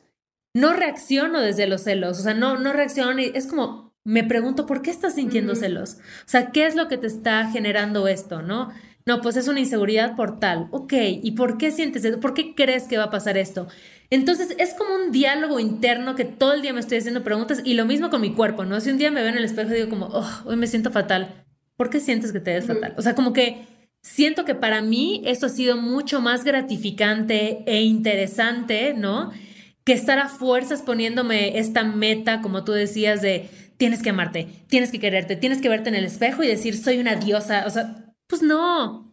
no 0.55 0.73
reacciono 0.73 1.41
desde 1.41 1.67
los 1.67 1.83
celos, 1.83 2.19
o 2.19 2.23
sea, 2.23 2.33
no, 2.33 2.57
no 2.57 2.73
reacciono, 2.73 3.19
es 3.19 3.45
como, 3.45 3.93
me 4.03 4.23
pregunto, 4.23 4.65
¿por 4.65 4.81
qué 4.81 4.89
estás 4.89 5.13
sintiendo 5.13 5.53
celos? 5.53 5.97
O 6.25 6.29
sea, 6.29 6.49
¿qué 6.49 6.65
es 6.65 6.73
lo 6.75 6.87
que 6.87 6.97
te 6.97 7.05
está 7.05 7.51
generando 7.51 8.07
esto, 8.07 8.41
no? 8.41 8.71
No, 9.05 9.21
pues 9.21 9.35
es 9.35 9.47
una 9.47 9.59
inseguridad 9.59 10.15
por 10.15 10.39
tal. 10.39 10.69
Ok, 10.71 10.93
¿y 11.21 11.33
por 11.33 11.59
qué 11.59 11.69
sientes 11.69 12.03
eso? 12.03 12.19
¿Por 12.19 12.33
qué 12.33 12.55
crees 12.55 12.87
que 12.87 12.97
va 12.97 13.05
a 13.05 13.09
pasar 13.11 13.37
esto? 13.37 13.67
Entonces 14.11 14.55
es 14.59 14.73
como 14.73 14.93
un 14.93 15.11
diálogo 15.11 15.59
interno 15.59 16.15
que 16.15 16.25
todo 16.25 16.53
el 16.53 16.61
día 16.61 16.73
me 16.73 16.81
estoy 16.81 16.97
haciendo 16.97 17.23
preguntas 17.23 17.61
y 17.63 17.73
lo 17.75 17.85
mismo 17.85 18.09
con 18.09 18.19
mi 18.19 18.33
cuerpo, 18.33 18.65
¿no? 18.65 18.79
Si 18.81 18.89
un 18.91 18.97
día 18.97 19.09
me 19.09 19.21
veo 19.21 19.29
en 19.29 19.37
el 19.37 19.45
espejo 19.45 19.71
y 19.71 19.75
digo 19.75 19.89
como, 19.89 20.07
oh, 20.07 20.29
hoy 20.45 20.57
me 20.57 20.67
siento 20.67 20.91
fatal, 20.91 21.45
¿por 21.77 21.89
qué 21.89 22.01
sientes 22.01 22.33
que 22.33 22.41
te 22.41 22.53
ves 22.53 22.67
fatal? 22.67 22.93
O 22.97 23.01
sea, 23.01 23.15
como 23.15 23.31
que 23.31 23.65
siento 24.01 24.43
que 24.43 24.53
para 24.53 24.81
mí 24.81 25.21
esto 25.25 25.45
ha 25.45 25.49
sido 25.49 25.77
mucho 25.77 26.19
más 26.19 26.43
gratificante 26.43 27.63
e 27.65 27.83
interesante, 27.83 28.93
¿no? 28.93 29.31
Que 29.85 29.93
estar 29.93 30.19
a 30.19 30.27
fuerzas 30.27 30.81
poniéndome 30.81 31.57
esta 31.57 31.83
meta, 31.85 32.41
como 32.41 32.65
tú 32.65 32.73
decías, 32.73 33.21
de 33.21 33.49
tienes 33.77 34.03
que 34.03 34.09
amarte, 34.09 34.47
tienes 34.67 34.91
que 34.91 34.99
quererte, 34.99 35.37
tienes 35.37 35.61
que 35.61 35.69
verte 35.69 35.87
en 35.87 35.95
el 35.95 36.03
espejo 36.05 36.43
y 36.43 36.47
decir, 36.47 36.75
soy 36.77 36.99
una 36.99 37.15
diosa. 37.15 37.63
O 37.65 37.69
sea, 37.69 38.13
pues 38.27 38.43
no, 38.43 39.10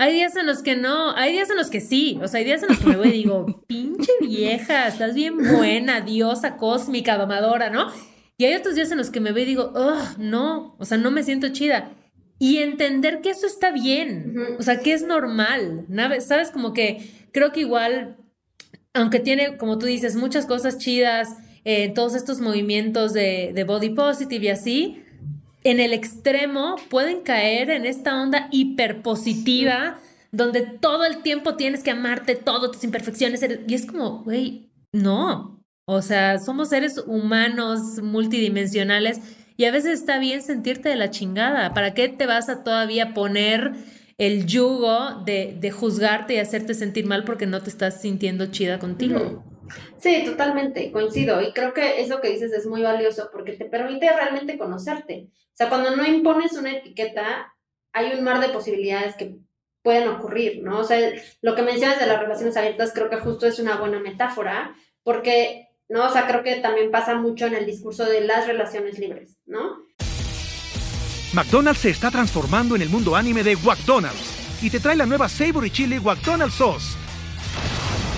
hay 0.00 0.14
días 0.14 0.36
en 0.36 0.46
los 0.46 0.62
que 0.62 0.76
no, 0.76 1.14
hay 1.16 1.32
días 1.32 1.50
en 1.50 1.56
los 1.56 1.70
que 1.70 1.80
sí, 1.80 2.18
o 2.22 2.28
sea, 2.28 2.38
hay 2.38 2.44
días 2.44 2.62
en 2.62 2.68
los 2.68 2.78
que 2.78 2.86
me 2.86 2.96
voy 2.96 3.08
y 3.08 3.12
digo, 3.12 3.64
pinche 3.66 4.12
vieja, 4.20 4.86
estás 4.86 5.14
bien 5.14 5.36
buena, 5.36 6.00
diosa 6.00 6.56
cósmica, 6.56 7.18
domadora, 7.18 7.68
¿no? 7.68 7.92
Y 8.36 8.44
hay 8.44 8.54
otros 8.54 8.76
días 8.76 8.92
en 8.92 8.98
los 8.98 9.10
que 9.10 9.18
me 9.18 9.32
veo 9.32 9.42
y 9.42 9.48
digo, 9.48 9.72
oh, 9.74 10.00
no, 10.18 10.76
o 10.78 10.84
sea, 10.84 10.96
no 10.96 11.10
me 11.10 11.24
siento 11.24 11.48
chida. 11.48 11.90
Y 12.38 12.58
entender 12.58 13.20
que 13.20 13.30
eso 13.30 13.48
está 13.48 13.72
bien, 13.72 14.36
o 14.60 14.62
sea, 14.62 14.78
que 14.78 14.92
es 14.92 15.02
normal, 15.02 15.86
¿sabes? 16.20 16.52
Como 16.52 16.72
que 16.72 17.28
creo 17.32 17.50
que 17.50 17.60
igual, 17.60 18.16
aunque 18.94 19.18
tiene, 19.18 19.56
como 19.56 19.78
tú 19.78 19.86
dices, 19.86 20.14
muchas 20.14 20.46
cosas 20.46 20.78
chidas, 20.78 21.30
eh, 21.64 21.92
todos 21.92 22.14
estos 22.14 22.40
movimientos 22.40 23.12
de, 23.12 23.50
de 23.52 23.64
body 23.64 23.90
positive 23.90 24.46
y 24.46 24.50
así, 24.50 25.02
en 25.64 25.80
el 25.80 25.92
extremo 25.92 26.76
pueden 26.88 27.22
caer 27.22 27.70
en 27.70 27.84
esta 27.84 28.20
onda 28.20 28.48
hiperpositiva 28.50 29.98
donde 30.30 30.62
todo 30.62 31.04
el 31.04 31.22
tiempo 31.22 31.56
tienes 31.56 31.82
que 31.82 31.90
amarte 31.90 32.36
todas 32.36 32.70
tus 32.70 32.84
imperfecciones 32.84 33.44
y 33.66 33.74
es 33.74 33.86
como, 33.86 34.22
güey, 34.24 34.70
no. 34.92 35.62
O 35.86 36.02
sea, 36.02 36.38
somos 36.38 36.68
seres 36.68 36.98
humanos 37.06 38.02
multidimensionales 38.02 39.20
y 39.56 39.64
a 39.64 39.72
veces 39.72 40.00
está 40.00 40.18
bien 40.18 40.42
sentirte 40.42 40.90
de 40.90 40.96
la 40.96 41.10
chingada. 41.10 41.72
¿Para 41.72 41.94
qué 41.94 42.08
te 42.08 42.26
vas 42.26 42.48
a 42.48 42.62
todavía 42.62 43.14
poner 43.14 43.72
el 44.18 44.46
yugo 44.46 45.22
de, 45.24 45.56
de 45.58 45.70
juzgarte 45.70 46.34
y 46.34 46.38
hacerte 46.38 46.74
sentir 46.74 47.06
mal 47.06 47.24
porque 47.24 47.46
no 47.46 47.62
te 47.62 47.70
estás 47.70 48.02
sintiendo 48.02 48.46
chida 48.46 48.78
contigo? 48.78 49.42
Sí, 49.98 50.24
totalmente, 50.24 50.92
coincido. 50.92 51.40
Y 51.42 51.52
creo 51.52 51.72
que 51.72 52.00
eso 52.00 52.20
que 52.20 52.30
dices 52.30 52.52
es 52.52 52.66
muy 52.66 52.82
valioso 52.82 53.30
porque 53.32 53.52
te 53.52 53.64
permite 53.64 54.10
realmente 54.12 54.58
conocerte. 54.58 55.28
O 55.58 55.64
sea, 55.64 55.70
cuando 55.70 55.96
no 55.96 56.06
impones 56.06 56.52
una 56.52 56.70
etiqueta, 56.70 57.52
hay 57.92 58.12
un 58.16 58.22
mar 58.22 58.38
de 58.38 58.50
posibilidades 58.50 59.16
que 59.16 59.38
pueden 59.82 60.06
ocurrir, 60.06 60.62
¿no? 60.62 60.78
O 60.78 60.84
sea, 60.84 61.00
lo 61.42 61.56
que 61.56 61.62
mencionas 61.62 61.98
de 61.98 62.06
las 62.06 62.20
relaciones 62.20 62.56
abiertas 62.56 62.92
creo 62.94 63.10
que 63.10 63.16
justo 63.16 63.44
es 63.44 63.58
una 63.58 63.74
buena 63.74 63.98
metáfora 63.98 64.76
porque, 65.02 65.66
¿no? 65.88 66.06
O 66.06 66.12
sea, 66.12 66.28
creo 66.28 66.44
que 66.44 66.60
también 66.60 66.92
pasa 66.92 67.16
mucho 67.16 67.46
en 67.46 67.56
el 67.56 67.66
discurso 67.66 68.04
de 68.04 68.20
las 68.20 68.46
relaciones 68.46 69.00
libres, 69.00 69.40
¿no? 69.46 69.78
McDonald's 71.32 71.80
se 71.80 71.90
está 71.90 72.12
transformando 72.12 72.76
en 72.76 72.82
el 72.82 72.88
mundo 72.88 73.16
anime 73.16 73.42
de 73.42 73.56
McDonald's 73.56 74.62
y 74.62 74.70
te 74.70 74.78
trae 74.78 74.94
la 74.94 75.06
nueva 75.06 75.28
Savory 75.28 75.72
Chili 75.72 75.98
McDonald's 75.98 76.54
Sauce 76.54 76.96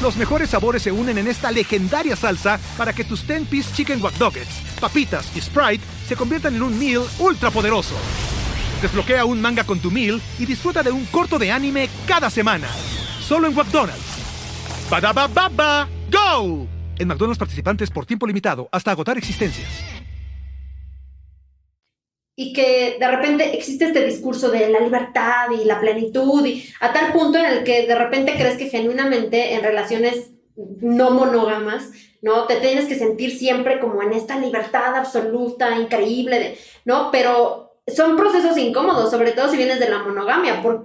los 0.03 0.17
mejores 0.17 0.49
sabores 0.49 0.83
se 0.83 0.93
unen 0.93 1.19
en 1.19 1.29
esta 1.29 1.53
legendaria 1.53 2.17
salsa 2.17 2.59
para 2.79 2.95
que 2.95 3.05
tus 3.05 3.27
10-piece 3.27 3.75
chicken 3.75 4.03
wack 4.03 4.15
papitas 4.81 5.31
y 5.37 5.43
Sprite 5.43 5.85
se 6.11 6.17
conviertan 6.17 6.57
en 6.57 6.63
un 6.65 6.77
meal 6.77 7.05
ultra 7.21 7.53
poderoso. 7.53 7.95
Desbloquea 8.83 9.25
un 9.25 9.41
manga 9.41 9.63
con 9.63 9.79
tu 9.79 9.93
meal 9.93 10.21
y 10.41 10.45
disfruta 10.45 10.83
de 10.83 10.91
un 10.91 11.05
corto 11.07 11.39
de 11.39 11.53
anime 11.53 11.89
cada 12.05 12.29
semana. 12.29 12.67
Solo 13.21 13.47
en 13.47 13.55
McDonald's. 13.55 14.19
baba 14.91 15.89
¡Go! 16.11 16.67
En 16.99 17.07
McDonald's 17.07 17.39
participantes 17.39 17.91
por 17.91 18.07
tiempo 18.07 18.27
limitado 18.27 18.69
hasta 18.73 18.91
agotar 18.91 19.19
existencias 19.19 19.69
y 22.35 22.55
que 22.55 22.97
de 22.99 23.07
repente 23.07 23.55
existe 23.57 23.85
este 23.85 24.05
discurso 24.05 24.51
de 24.51 24.71
la 24.71 24.81
libertad 24.81 25.49
y 25.53 25.65
la 25.65 25.79
plenitud 25.79 26.45
y 26.47 26.65
a 26.81 26.91
tal 26.91 27.13
punto 27.13 27.39
en 27.39 27.45
el 27.45 27.65
que 27.65 27.87
de 27.87 27.95
repente 27.95 28.33
crees 28.33 28.57
que 28.57 28.71
genuinamente 28.71 29.53
en 29.55 29.63
relaciones 29.63 30.31
no 30.57 31.11
monógamas, 31.11 31.91
¿no? 32.23 32.47
Te 32.47 32.57
tienes 32.57 32.87
que 32.87 32.95
sentir 32.95 33.37
siempre 33.37 33.81
como 33.81 34.03
en 34.03 34.13
esta 34.13 34.37
libertad 34.39 34.97
absoluta, 34.97 35.77
increíble, 35.77 36.59
¿no? 36.85 37.11
Pero 37.11 37.73
son 37.87 38.17
procesos 38.17 38.57
incómodos, 38.57 39.11
sobre 39.11 39.33
todo 39.33 39.49
si 39.49 39.57
vienes 39.57 39.81
de 39.81 39.89
la 39.89 40.01
monogamia. 40.01 40.63
¿Por 40.63 40.83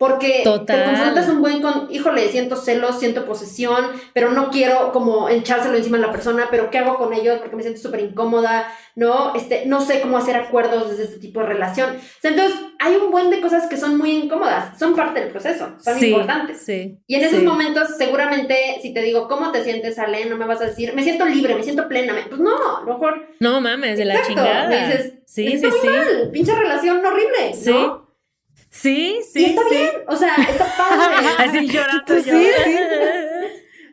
Porque 0.00 0.42
te 0.66 0.84
confrontas 0.84 1.28
un 1.28 1.42
buen 1.42 1.60
con, 1.60 1.88
híjole, 1.90 2.26
siento 2.30 2.56
celos, 2.56 2.98
siento 2.98 3.26
posesión, 3.26 3.84
pero 4.14 4.30
no 4.30 4.48
quiero 4.48 4.92
como 4.92 5.28
echárselo 5.28 5.76
encima 5.76 5.98
a 5.98 6.00
la 6.00 6.10
persona, 6.10 6.48
pero 6.50 6.70
¿qué 6.70 6.78
hago 6.78 6.96
con 6.96 7.12
ellos? 7.12 7.38
Porque 7.38 7.54
me 7.54 7.60
siento 7.60 7.82
súper 7.82 8.00
incómoda, 8.00 8.66
¿no? 8.96 9.34
Este, 9.34 9.66
no 9.66 9.82
sé 9.82 10.00
cómo 10.00 10.16
hacer 10.16 10.36
acuerdos 10.36 10.88
desde 10.88 11.04
este 11.04 11.18
tipo 11.18 11.40
de 11.40 11.48
relación. 11.48 11.98
entonces, 12.22 12.58
hay 12.78 12.96
un 12.96 13.10
buen 13.10 13.28
de 13.28 13.42
cosas 13.42 13.68
que 13.68 13.76
son 13.76 13.98
muy 13.98 14.12
incómodas, 14.12 14.78
son 14.78 14.96
parte 14.96 15.20
del 15.20 15.28
proceso, 15.28 15.74
son 15.84 16.02
importantes. 16.02 16.62
Sí, 16.64 16.96
y 17.06 17.16
en 17.16 17.24
esos 17.24 17.42
momentos, 17.42 17.88
seguramente, 17.98 18.78
si 18.80 18.94
te 18.94 19.02
digo, 19.02 19.28
¿cómo 19.28 19.52
te 19.52 19.62
sientes, 19.62 19.98
Ale? 19.98 20.24
No 20.24 20.38
me 20.38 20.46
vas 20.46 20.62
a 20.62 20.68
decir, 20.68 20.94
me 20.94 21.02
siento 21.02 21.26
libre, 21.26 21.54
me 21.54 21.62
siento 21.62 21.86
plena. 21.88 22.14
Pues 22.26 22.40
no, 22.40 22.78
a 22.78 22.80
lo 22.80 22.94
mejor... 22.94 23.28
No 23.38 23.60
mames, 23.60 23.98
de 23.98 24.06
la 24.06 24.26
chingada. 24.26 24.66
Me 24.66 24.86
dices, 24.86 25.12
sí, 25.26 25.58
sí, 25.58 25.68
sí. 25.82 25.86
Mal, 25.86 26.30
pinche 26.32 26.54
relación 26.54 27.04
horrible, 27.04 27.52
¿no? 27.66 28.09
Sí, 28.70 29.18
sí. 29.32 29.40
Y 29.40 29.44
está 29.46 29.62
bien, 29.68 29.90
o 30.06 30.16
sea, 30.16 30.34
está 30.36 30.66
padre. 30.78 31.26
Así 31.38 31.66
llorando 31.66 32.16
yo. 32.16 32.22
Sí, 32.22 32.46
sí. 32.64 32.76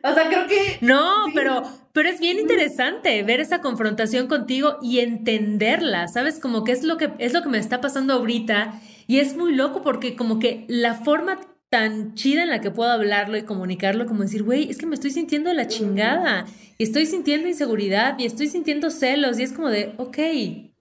O 0.02 0.14
sea, 0.14 0.28
creo 0.28 0.46
que. 0.46 0.78
No, 0.80 1.26
pero, 1.34 1.62
pero 1.92 2.08
es 2.08 2.20
bien 2.20 2.38
interesante 2.38 3.22
ver 3.24 3.40
esa 3.40 3.60
confrontación 3.60 4.28
contigo 4.28 4.78
y 4.80 5.00
entenderla, 5.00 6.08
¿sabes? 6.08 6.38
Como 6.38 6.64
que 6.64 6.72
es 6.72 6.84
lo 6.84 6.96
que 6.96 7.12
es 7.18 7.32
lo 7.32 7.42
que 7.42 7.48
me 7.48 7.58
está 7.58 7.80
pasando 7.80 8.14
ahorita. 8.14 8.80
Y 9.08 9.18
es 9.18 9.36
muy 9.36 9.54
loco 9.54 9.82
porque 9.82 10.14
como 10.16 10.38
que 10.38 10.64
la 10.68 10.94
forma 10.94 11.40
tan 11.70 12.14
chida 12.14 12.44
en 12.44 12.48
la 12.50 12.60
que 12.60 12.70
puedo 12.70 12.90
hablarlo 12.90 13.36
y 13.36 13.42
comunicarlo, 13.42 14.06
como 14.06 14.22
decir, 14.22 14.42
güey, 14.42 14.70
es 14.70 14.78
que 14.78 14.86
me 14.86 14.94
estoy 14.94 15.10
sintiendo 15.10 15.52
la 15.52 15.66
chingada, 15.66 16.46
y 16.78 16.84
estoy 16.84 17.04
sintiendo 17.04 17.46
inseguridad, 17.46 18.18
y 18.18 18.24
estoy 18.24 18.48
sintiendo 18.48 18.90
celos, 18.90 19.38
y 19.38 19.42
es 19.42 19.52
como 19.52 19.68
de, 19.68 19.92
ok, 19.98 20.18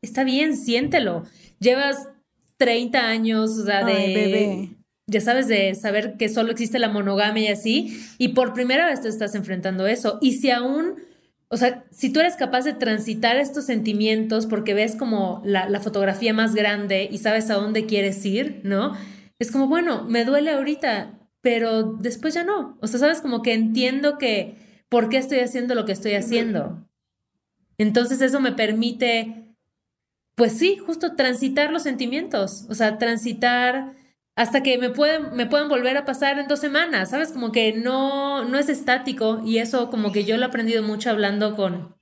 está 0.01 0.23
bien, 0.23 0.55
siéntelo. 0.55 1.23
Llevas 1.59 2.09
30 2.57 3.07
años, 3.07 3.57
o 3.57 3.65
sea, 3.65 3.85
de... 3.85 4.69
Ya 5.09 5.21
sabes, 5.21 5.47
de 5.47 5.73
saber 5.73 6.17
que 6.17 6.27
solo 6.27 6.51
existe 6.51 6.79
la 6.79 6.89
monogamia 6.89 7.43
y 7.43 7.47
así, 7.47 8.05
y 8.17 8.29
por 8.29 8.53
primera 8.53 8.85
vez 8.85 9.01
te 9.01 9.07
estás 9.07 9.35
enfrentando 9.35 9.87
eso. 9.87 10.17
Y 10.21 10.33
si 10.33 10.51
aún, 10.51 10.95
o 11.47 11.55
sea, 11.55 11.85
si 11.91 12.11
tú 12.11 12.19
eres 12.19 12.35
capaz 12.35 12.65
de 12.65 12.73
transitar 12.73 13.37
estos 13.37 13.65
sentimientos 13.65 14.47
porque 14.47 14.73
ves 14.73 14.97
como 14.97 15.41
la, 15.45 15.69
la 15.69 15.79
fotografía 15.79 16.33
más 16.33 16.55
grande 16.55 17.07
y 17.09 17.19
sabes 17.19 17.49
a 17.49 17.53
dónde 17.53 17.85
quieres 17.85 18.25
ir, 18.25 18.59
¿no? 18.63 18.97
Es 19.39 19.49
como, 19.49 19.67
bueno, 19.67 20.03
me 20.03 20.25
duele 20.25 20.51
ahorita, 20.51 21.17
pero 21.39 21.83
después 21.83 22.33
ya 22.33 22.43
no. 22.43 22.77
O 22.81 22.87
sea, 22.87 22.99
sabes, 22.99 23.21
como 23.21 23.41
que 23.41 23.53
entiendo 23.53 24.17
que 24.17 24.57
por 24.89 25.07
qué 25.07 25.17
estoy 25.17 25.39
haciendo 25.39 25.73
lo 25.75 25.85
que 25.85 25.93
estoy 25.93 26.15
haciendo. 26.15 26.85
Entonces 27.77 28.21
eso 28.21 28.39
me 28.39 28.51
permite 28.51 29.46
pues 30.37 30.55
sí, 30.55 30.77
justo 30.77 31.15
transitar 31.15 31.71
los 31.71 31.81
sentimientos, 31.81 32.67
o 32.69 32.75
sea, 32.75 32.99
transitar 32.99 33.95
hasta 34.35 34.61
que 34.61 34.77
me 34.77 34.91
pueden, 34.91 35.35
me 35.35 35.47
puedan 35.47 35.67
volver 35.67 35.97
a 35.97 36.05
pasar 36.05 36.37
en 36.37 36.47
dos 36.47 36.59
semanas, 36.59 37.09
¿sabes? 37.09 37.31
Como 37.31 37.51
que 37.51 37.73
no, 37.73 38.45
no 38.45 38.59
es 38.59 38.69
estático 38.69 39.41
y 39.43 39.57
eso 39.57 39.89
como 39.89 40.11
que 40.11 40.25
yo 40.25 40.37
lo 40.37 40.43
he 40.43 40.45
aprendido 40.45 40.83
mucho 40.83 41.09
hablando 41.09 41.55
con, 41.55 41.95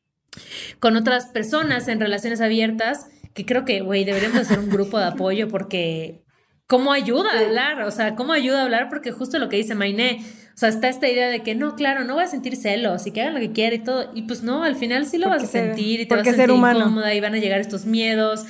con 0.82 0.98
otras 0.98 1.28
personas 1.28 1.88
en 1.88 2.02
relaciones 2.02 2.41
abiertas, 2.41 3.08
que 3.34 3.45
creo 3.45 3.63
que, 3.63 3.80
güey, 3.80 4.04
deberíamos 4.04 4.39
hacer 4.39 4.60
un 4.60 4.69
grupo 4.69 5.00
de 5.00 5.06
apoyo 5.06 5.48
porque 5.48 6.25
¿cómo 6.67 6.91
ayuda 6.91 7.32
a 7.32 7.39
hablar? 7.39 7.82
O 7.84 7.91
sea, 7.91 8.15
¿cómo 8.15 8.34
ayuda 8.34 8.62
a 8.62 8.63
hablar? 8.63 8.89
Porque 8.89 9.12
justo 9.12 9.39
lo 9.39 9.49
que 9.49 9.58
dice 9.58 9.75
Mainé, 9.75 10.19
o 10.54 10.58
sea, 10.58 10.69
está 10.69 10.89
esta 10.89 11.08
idea 11.08 11.28
de 11.28 11.43
que 11.43 11.56
no, 11.56 11.75
claro, 11.75 12.04
no 12.04 12.15
voy 12.15 12.23
a 12.23 12.28
sentir 12.28 12.56
celos 12.56 13.06
y 13.08 13.12
que 13.12 13.21
hagan 13.21 13.36
lo 13.36 13.39
que 13.39 13.51
quieran 13.51 13.82
y 13.82 13.84
todo. 13.84 14.12
Y 14.13 14.23
pues 14.23 14.43
no, 14.43 14.63
al 14.63 14.75
final 14.75 15.06
sí 15.06 15.17
lo 15.17 15.30
vas 15.30 15.43
a 15.43 15.47
sentir 15.47 15.99
y 15.99 16.06
te 16.06 16.15
vas 16.15 16.28
a 16.28 16.34
sentir 16.34 16.56
incómoda 16.56 17.13
y 17.13 17.19
van 17.19 17.36
a 17.36 17.39
llegar 17.39 17.60
estos 17.60 17.86
miedos. 17.86 18.45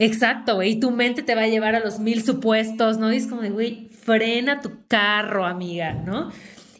Exacto, 0.00 0.56
güey. 0.56 0.72
Y 0.72 0.80
tu 0.80 0.90
mente 0.90 1.22
te 1.22 1.34
va 1.34 1.42
a 1.42 1.48
llevar 1.48 1.74
a 1.74 1.80
los 1.80 2.00
mil 2.00 2.22
supuestos, 2.24 2.98
¿no? 2.98 3.12
Y 3.12 3.16
es 3.16 3.26
como 3.26 3.42
de, 3.42 3.50
güey, 3.50 3.88
frena 3.88 4.60
tu 4.60 4.86
carro, 4.88 5.46
amiga, 5.46 5.92
¿no? 5.92 6.32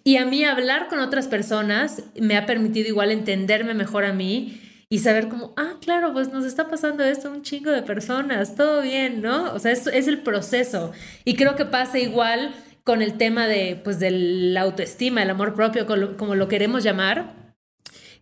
Y 0.03 0.17
a 0.17 0.27
mí 0.27 0.45
hablar 0.45 0.89
con 0.89 0.99
otras 0.99 1.29
personas 1.29 2.03
me 2.21 2.37
ha 2.37 2.45
permitido 2.45 2.89
igual 2.89 3.11
entenderme 3.11 3.73
mejor 3.73 4.05
a 4.05 4.13
mí 4.13 4.61
y 4.95 5.01
saber 5.01 5.29
como, 5.29 5.53
ah, 5.57 5.79
claro, 5.81 6.13
pues 6.13 6.29
nos 6.33 6.45
está 6.45 6.69
pasando 6.69 7.03
esto 7.03 7.27
a 7.27 7.33
un 7.33 7.43
chingo 7.43 7.73
de 7.73 7.83
personas, 7.83 8.55
todo 8.55 8.81
bien, 8.81 9.23
¿no? 9.23 9.53
O 9.53 9.59
sea, 9.59 9.73
es, 9.73 9.89
es 9.89 10.07
el 10.07 10.23
proceso. 10.23 10.93
Y 11.25 11.35
creo 11.35 11.57
que 11.57 11.65
pasa 11.65 11.99
igual 11.99 12.55
con 12.85 13.03
el 13.03 13.15
tema 13.15 13.49
de, 13.49 13.81
pues, 13.83 13.99
de 13.99 14.13
la 14.13 14.61
autoestima, 14.61 15.25
el 15.25 15.31
amor 15.31 15.55
propio, 15.55 15.85
como 16.17 16.37
lo 16.37 16.47
queremos 16.47 16.85
llamar, 16.85 17.57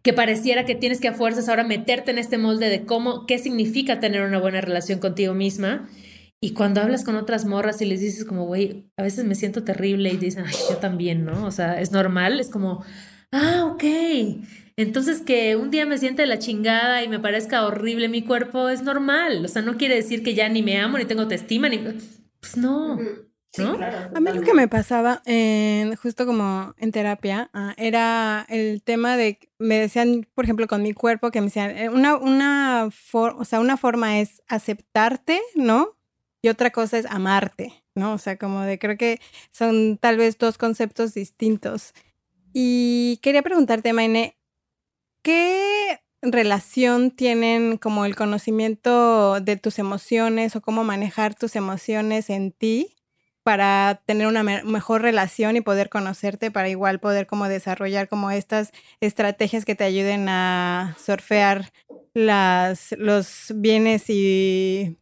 que 0.01 0.15
pareciera 0.15 0.65
que 0.65 0.75
tienes 0.75 0.99
que 0.99 1.09
a 1.09 1.13
fuerzas 1.13 1.51
ahora 1.51 1.63
meterte 1.63 2.11
en 2.11 2.17
este 2.17 2.39
molde 2.39 2.71
de 2.71 2.87
cómo, 2.87 3.27
qué 3.27 3.39
significa 3.39 4.01
tener 4.01 4.23
una 4.23 4.39
buena 4.39 4.63
relación 4.63 4.99
contigo 4.99 5.35
misma. 5.35 5.91
Y 6.41 6.55
cuando 6.55 6.81
hablas 6.81 7.05
con 7.05 7.17
otras 7.17 7.45
morras 7.45 7.83
y 7.83 7.85
les 7.85 8.01
dices 8.01 8.25
como, 8.25 8.47
güey, 8.47 8.91
a 8.97 9.03
veces 9.03 9.27
me 9.27 9.35
siento 9.35 9.63
terrible 9.63 10.09
y 10.09 10.17
dicen, 10.17 10.45
ay, 10.47 10.55
yo 10.71 10.79
también, 10.79 11.27
¿no? 11.27 11.45
O 11.45 11.51
sea, 11.51 11.79
es 11.83 11.93
normal, 11.93 12.41
es 12.41 12.49
como, 12.49 12.83
ah, 13.31 13.71
ok. 13.71 13.85
Entonces 14.83 15.21
que 15.21 15.57
un 15.57 15.71
día 15.71 15.87
me 15.87 15.99
siente 15.99 16.27
la 16.27 16.38
chingada 16.38 17.03
y 17.03 17.09
me 17.09 17.21
parezca 17.21 17.66
horrible 17.66 18.09
mi 18.09 18.23
cuerpo 18.23 18.68
es 18.68 18.83
normal. 18.83 19.45
O 19.45 19.49
sea, 19.49 19.62
no 19.62 19.77
quiere 19.77 19.95
decir 19.95 20.23
que 20.23 20.35
ya 20.35 20.49
ni 20.49 20.62
me 20.62 20.79
amo, 20.79 20.99
ni 20.99 21.05
tengo 21.05 21.23
autoestima, 21.23 21.68
ni... 21.68 21.79
Pues 21.79 22.57
no. 22.57 22.99
a 24.14 24.21
mí 24.21 24.33
lo 24.33 24.42
que 24.42 24.55
me 24.55 24.66
pasaba, 24.66 25.23
justo 26.03 26.27
como 26.27 26.75
en 26.79 26.90
terapia, 26.90 27.51
ah, 27.53 27.75
era 27.77 28.45
el 28.49 28.83
tema 28.83 29.16
de, 29.16 29.38
me 29.59 29.79
decían, 29.79 30.27
por 30.35 30.45
ejemplo, 30.45 30.66
con 30.66 30.83
mi 30.83 30.92
cuerpo, 30.92 31.31
que 31.31 31.40
me 31.40 31.47
decían, 31.47 31.77
eh, 31.77 31.88
una, 31.88 32.16
una, 32.16 32.88
o 33.12 33.45
sea, 33.45 33.61
una 33.61 33.77
forma 33.77 34.18
es 34.18 34.42
aceptarte, 34.49 35.40
¿no? 35.55 35.97
Y 36.42 36.49
otra 36.49 36.71
cosa 36.71 36.99
es 36.99 37.07
amarte, 37.07 37.85
¿no? 37.95 38.14
O 38.14 38.18
sea, 38.18 38.37
como 38.37 38.62
de, 38.62 38.81
creo 38.81 38.97
que 38.97 39.21
son 39.53 39.99
tal 39.99 40.16
vez 40.16 40.38
dos 40.38 40.59
conceptos 40.59 41.14
distintos. 41.14 41.95
Y 42.53 43.21
quería 43.23 43.42
preguntarte, 43.42 43.92
Maine, 43.92 44.37
¿qué 45.23 46.01
relación 46.23 47.11
tienen 47.11 47.79
como 47.79 48.05
el 48.05 48.15
conocimiento 48.15 49.41
de 49.41 49.57
tus 49.57 49.79
emociones 49.79 50.55
o 50.55 50.61
cómo 50.61 50.85
manejar 50.85 51.35
tus 51.35 51.57
emociones 51.57 52.31
en 52.31 52.53
ti 52.53 52.97
para 53.43 54.01
tener 54.07 54.29
una 54.29 54.45
mejor 54.45 55.03
relación 55.03 55.57
y 55.57 55.61
poder 55.61 55.89
conocerte 55.89 56.53
para 56.53 56.69
igual 56.69 57.01
poder 57.01 57.27
como 57.27 57.49
desarrollar 57.49 58.09
como 58.09 58.31
estas 58.31 58.71
estrategias 59.01 59.65
que 59.65 59.75
te 59.75 59.83
ayuden 59.83 60.29
a 60.29 60.97
surfear 61.05 61.73
las, 62.15 62.93
los 62.99 63.53
bienes 63.57 64.05
y 64.09 64.97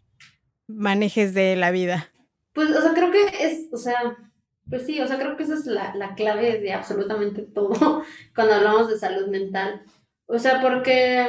manejes 0.66 1.34
de 1.34 1.56
la 1.56 1.70
vida? 1.70 2.08
Pues, 2.54 2.70
o 2.70 2.80
sea, 2.80 2.94
creo 2.94 3.10
que 3.10 3.26
es, 3.40 3.68
o 3.72 3.76
sea, 3.76 4.16
pues 4.68 4.86
sí, 4.86 5.00
o 5.00 5.06
sea, 5.06 5.18
creo 5.18 5.36
que 5.36 5.42
esa 5.42 5.54
es 5.54 5.66
la, 5.66 5.94
la 5.94 6.14
clave 6.14 6.60
de 6.60 6.72
absolutamente 6.72 7.42
todo 7.42 8.02
cuando 8.34 8.54
hablamos 8.54 8.88
de 8.88 8.98
salud 8.98 9.28
mental. 9.28 9.82
O 10.30 10.38
sea, 10.38 10.60
porque 10.60 11.26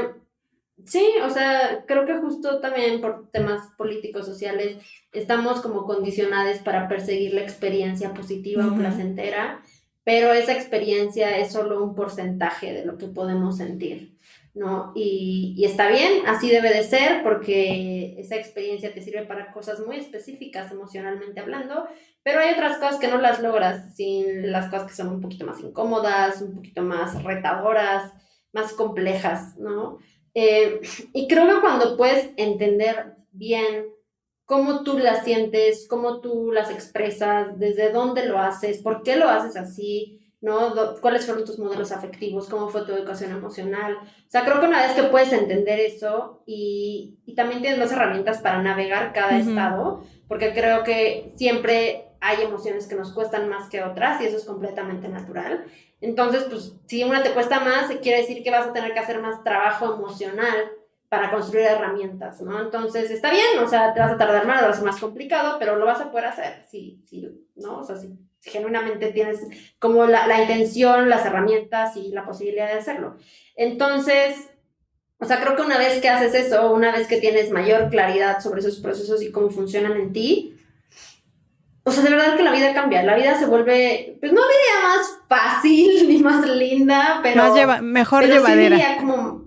sí, 0.86 1.06
o 1.26 1.30
sea, 1.30 1.84
creo 1.88 2.06
que 2.06 2.18
justo 2.18 2.60
también 2.60 3.02
por 3.02 3.32
temas 3.32 3.68
políticos, 3.78 4.26
sociales, 4.26 4.78
estamos 5.12 5.62
como 5.62 5.86
condicionados 5.86 6.60
para 6.60 6.88
perseguir 6.88 7.34
la 7.34 7.42
experiencia 7.42 8.14
positiva 8.14 8.68
o 8.68 8.76
placentera, 8.76 9.64
pero 10.04 10.32
esa 10.34 10.54
experiencia 10.54 11.38
es 11.40 11.52
solo 11.52 11.84
un 11.84 11.96
porcentaje 11.96 12.74
de 12.74 12.86
lo 12.86 12.98
que 12.98 13.08
podemos 13.08 13.58
sentir. 13.58 14.18
¿no? 14.54 14.92
Y, 14.96 15.56
y, 15.58 15.64
está 15.64 15.88
bien, 15.88 16.26
así 16.28 16.50
debe 16.50 16.74
de 16.74 16.84
ser, 16.84 17.24
porque 17.24 18.20
esa 18.20 18.36
experiencia 18.36 18.94
te 18.94 19.02
sirve 19.02 19.26
para 19.26 19.54
cosas 19.54 19.80
muy 19.80 19.96
específicas 19.96 20.70
emocionalmente 20.72 21.40
hablando, 21.40 21.88
pero 22.22 22.42
hay 22.42 22.52
otras 22.52 22.78
cosas 22.78 22.98
que 22.98 23.08
no 23.08 23.18
las 23.18 23.42
logras 23.42 23.96
sin 23.96 24.52
las 24.52 24.70
cosas 24.70 24.90
que 24.90 24.96
son 24.96 25.08
un 25.08 25.22
poquito 25.22 25.46
más 25.46 25.62
incómodas, 25.62 26.42
un 26.42 26.56
poquito 26.56 26.82
más 26.82 27.24
retadoras, 27.24 28.12
más 28.54 28.74
complejas, 28.74 29.58
¿no? 29.58 30.00
Eh, 30.34 30.80
y 31.14 31.28
creo 31.28 31.48
que 31.48 31.62
cuando 31.62 31.98
puedes 31.98 32.32
entender 32.38 33.16
bien 33.32 33.86
cómo 34.46 34.84
tú 34.84 34.98
las 34.98 35.24
sientes, 35.24 35.88
cómo 35.90 36.20
tú 36.20 36.52
las 36.52 36.70
expresas, 36.70 37.58
desde 37.58 37.92
dónde 37.92 38.26
lo 38.26 38.40
haces, 38.40 38.80
por 38.80 39.04
qué 39.04 39.16
lo 39.16 39.30
haces 39.30 39.56
así, 39.56 40.22
¿no? 40.42 40.74
¿Cuáles 41.02 41.26
fueron 41.26 41.46
tus 41.46 41.60
modelos 41.60 41.92
afectivos? 41.92 42.50
¿Cómo 42.50 42.68
fue 42.70 42.84
tu 42.84 42.92
educación 42.92 43.32
emocional? 43.32 43.96
O 43.96 44.30
sea, 44.30 44.44
creo 44.44 44.60
que 44.60 44.68
una 44.68 44.82
vez 44.86 44.94
que 44.94 45.04
puedes 45.04 45.32
entender 45.32 45.80
eso 45.80 46.44
y, 46.46 47.20
y 47.26 47.36
también 47.36 47.62
tienes 47.62 47.80
más 47.80 47.92
herramientas 47.92 48.40
para 48.40 48.62
navegar 48.62 49.14
cada 49.14 49.38
estado, 49.38 50.04
porque 50.28 50.54
creo 50.54 50.84
que 50.84 51.34
siempre 51.36 52.11
hay 52.22 52.44
emociones 52.44 52.88
que 52.88 52.96
nos 52.96 53.12
cuestan 53.12 53.50
más 53.50 53.70
que 53.70 53.84
otras 53.84 54.22
y 54.22 54.28
eso 54.28 54.38
es 54.38 54.46
completamente 54.46 55.10
natural. 55.10 55.66
Entonces, 56.00 56.44
pues 56.44 56.74
si 56.86 57.04
una 57.04 57.22
te 57.22 57.32
cuesta 57.32 57.60
más, 57.60 57.92
quiere 58.02 58.22
decir 58.22 58.44
que 58.44 58.52
vas 58.52 58.68
a 58.68 58.74
tener 58.74 58.94
que 58.94 59.00
hacer 59.00 59.22
más 59.22 59.44
trabajo 59.44 59.94
emocional 59.94 60.72
para 61.10 61.30
construir 61.30 61.66
herramientas, 61.66 62.42
¿no? 62.42 62.62
Entonces, 62.62 63.12
está 63.12 63.32
bien, 63.32 63.60
o 63.62 63.68
sea, 63.68 63.94
te 63.94 64.00
vas 64.00 64.14
a 64.14 64.18
tardar 64.18 64.48
más, 64.48 64.64
va 64.64 64.70
a 64.70 64.74
ser 64.74 64.86
más 64.86 65.00
complicado, 65.00 65.58
pero 65.60 65.76
lo 65.76 65.86
vas 65.86 66.00
a 66.00 66.10
poder 66.10 66.28
hacer, 66.28 66.66
sí, 66.70 67.04
sí, 67.06 67.28
¿no? 67.56 67.80
O 67.80 67.84
sea, 67.84 67.98
sí 67.98 68.18
genuinamente 68.44 69.12
tienes 69.12 69.42
como 69.80 70.06
la, 70.06 70.28
la, 70.28 70.42
intención, 70.42 71.10
las 71.10 71.26
herramientas 71.26 71.96
y 71.96 72.10
la 72.10 72.26
posibilidad 72.26 72.68
de 72.68 72.80
hacerlo. 72.80 73.18
Entonces, 73.56 74.50
o 75.20 75.26
sea, 75.26 75.40
creo 75.40 75.56
que 75.56 75.62
una 75.62 75.78
vez 75.78 76.02
que 76.02 76.10
haces 76.10 76.34
eso, 76.34 76.74
una 76.74 76.92
vez 76.92 77.08
que 77.08 77.18
tienes 77.18 77.52
mayor 77.52 77.90
claridad 77.90 78.40
sobre 78.42 78.62
esos 78.62 78.80
procesos 78.80 79.22
y 79.22 79.32
cómo 79.32 79.50
funcionan 79.52 79.94
en 79.94 80.14
ti, 80.14 80.58
o 81.84 81.92
sea, 81.92 82.04
de 82.04 82.12
verdad 82.12 82.36
que 82.36 82.44
la 82.44 82.52
vida 82.52 82.74
cambia, 82.74 83.04
la 83.04 83.16
vida 83.16 83.38
se 83.38 83.46
vuelve, 83.46 84.18
pues 84.20 84.32
no 84.32 84.42
diría 84.42 84.88
más 84.88 85.20
fácil 85.28 86.08
ni 86.08 86.18
más 86.20 86.48
linda, 86.48 87.20
pero... 87.24 87.44
Más 87.44 87.56
lleva, 87.56 87.82
mejor 87.82 88.26
llevadera. 88.26 88.76
Sí 88.76 88.82
diría 88.84 88.98
como, 88.98 89.46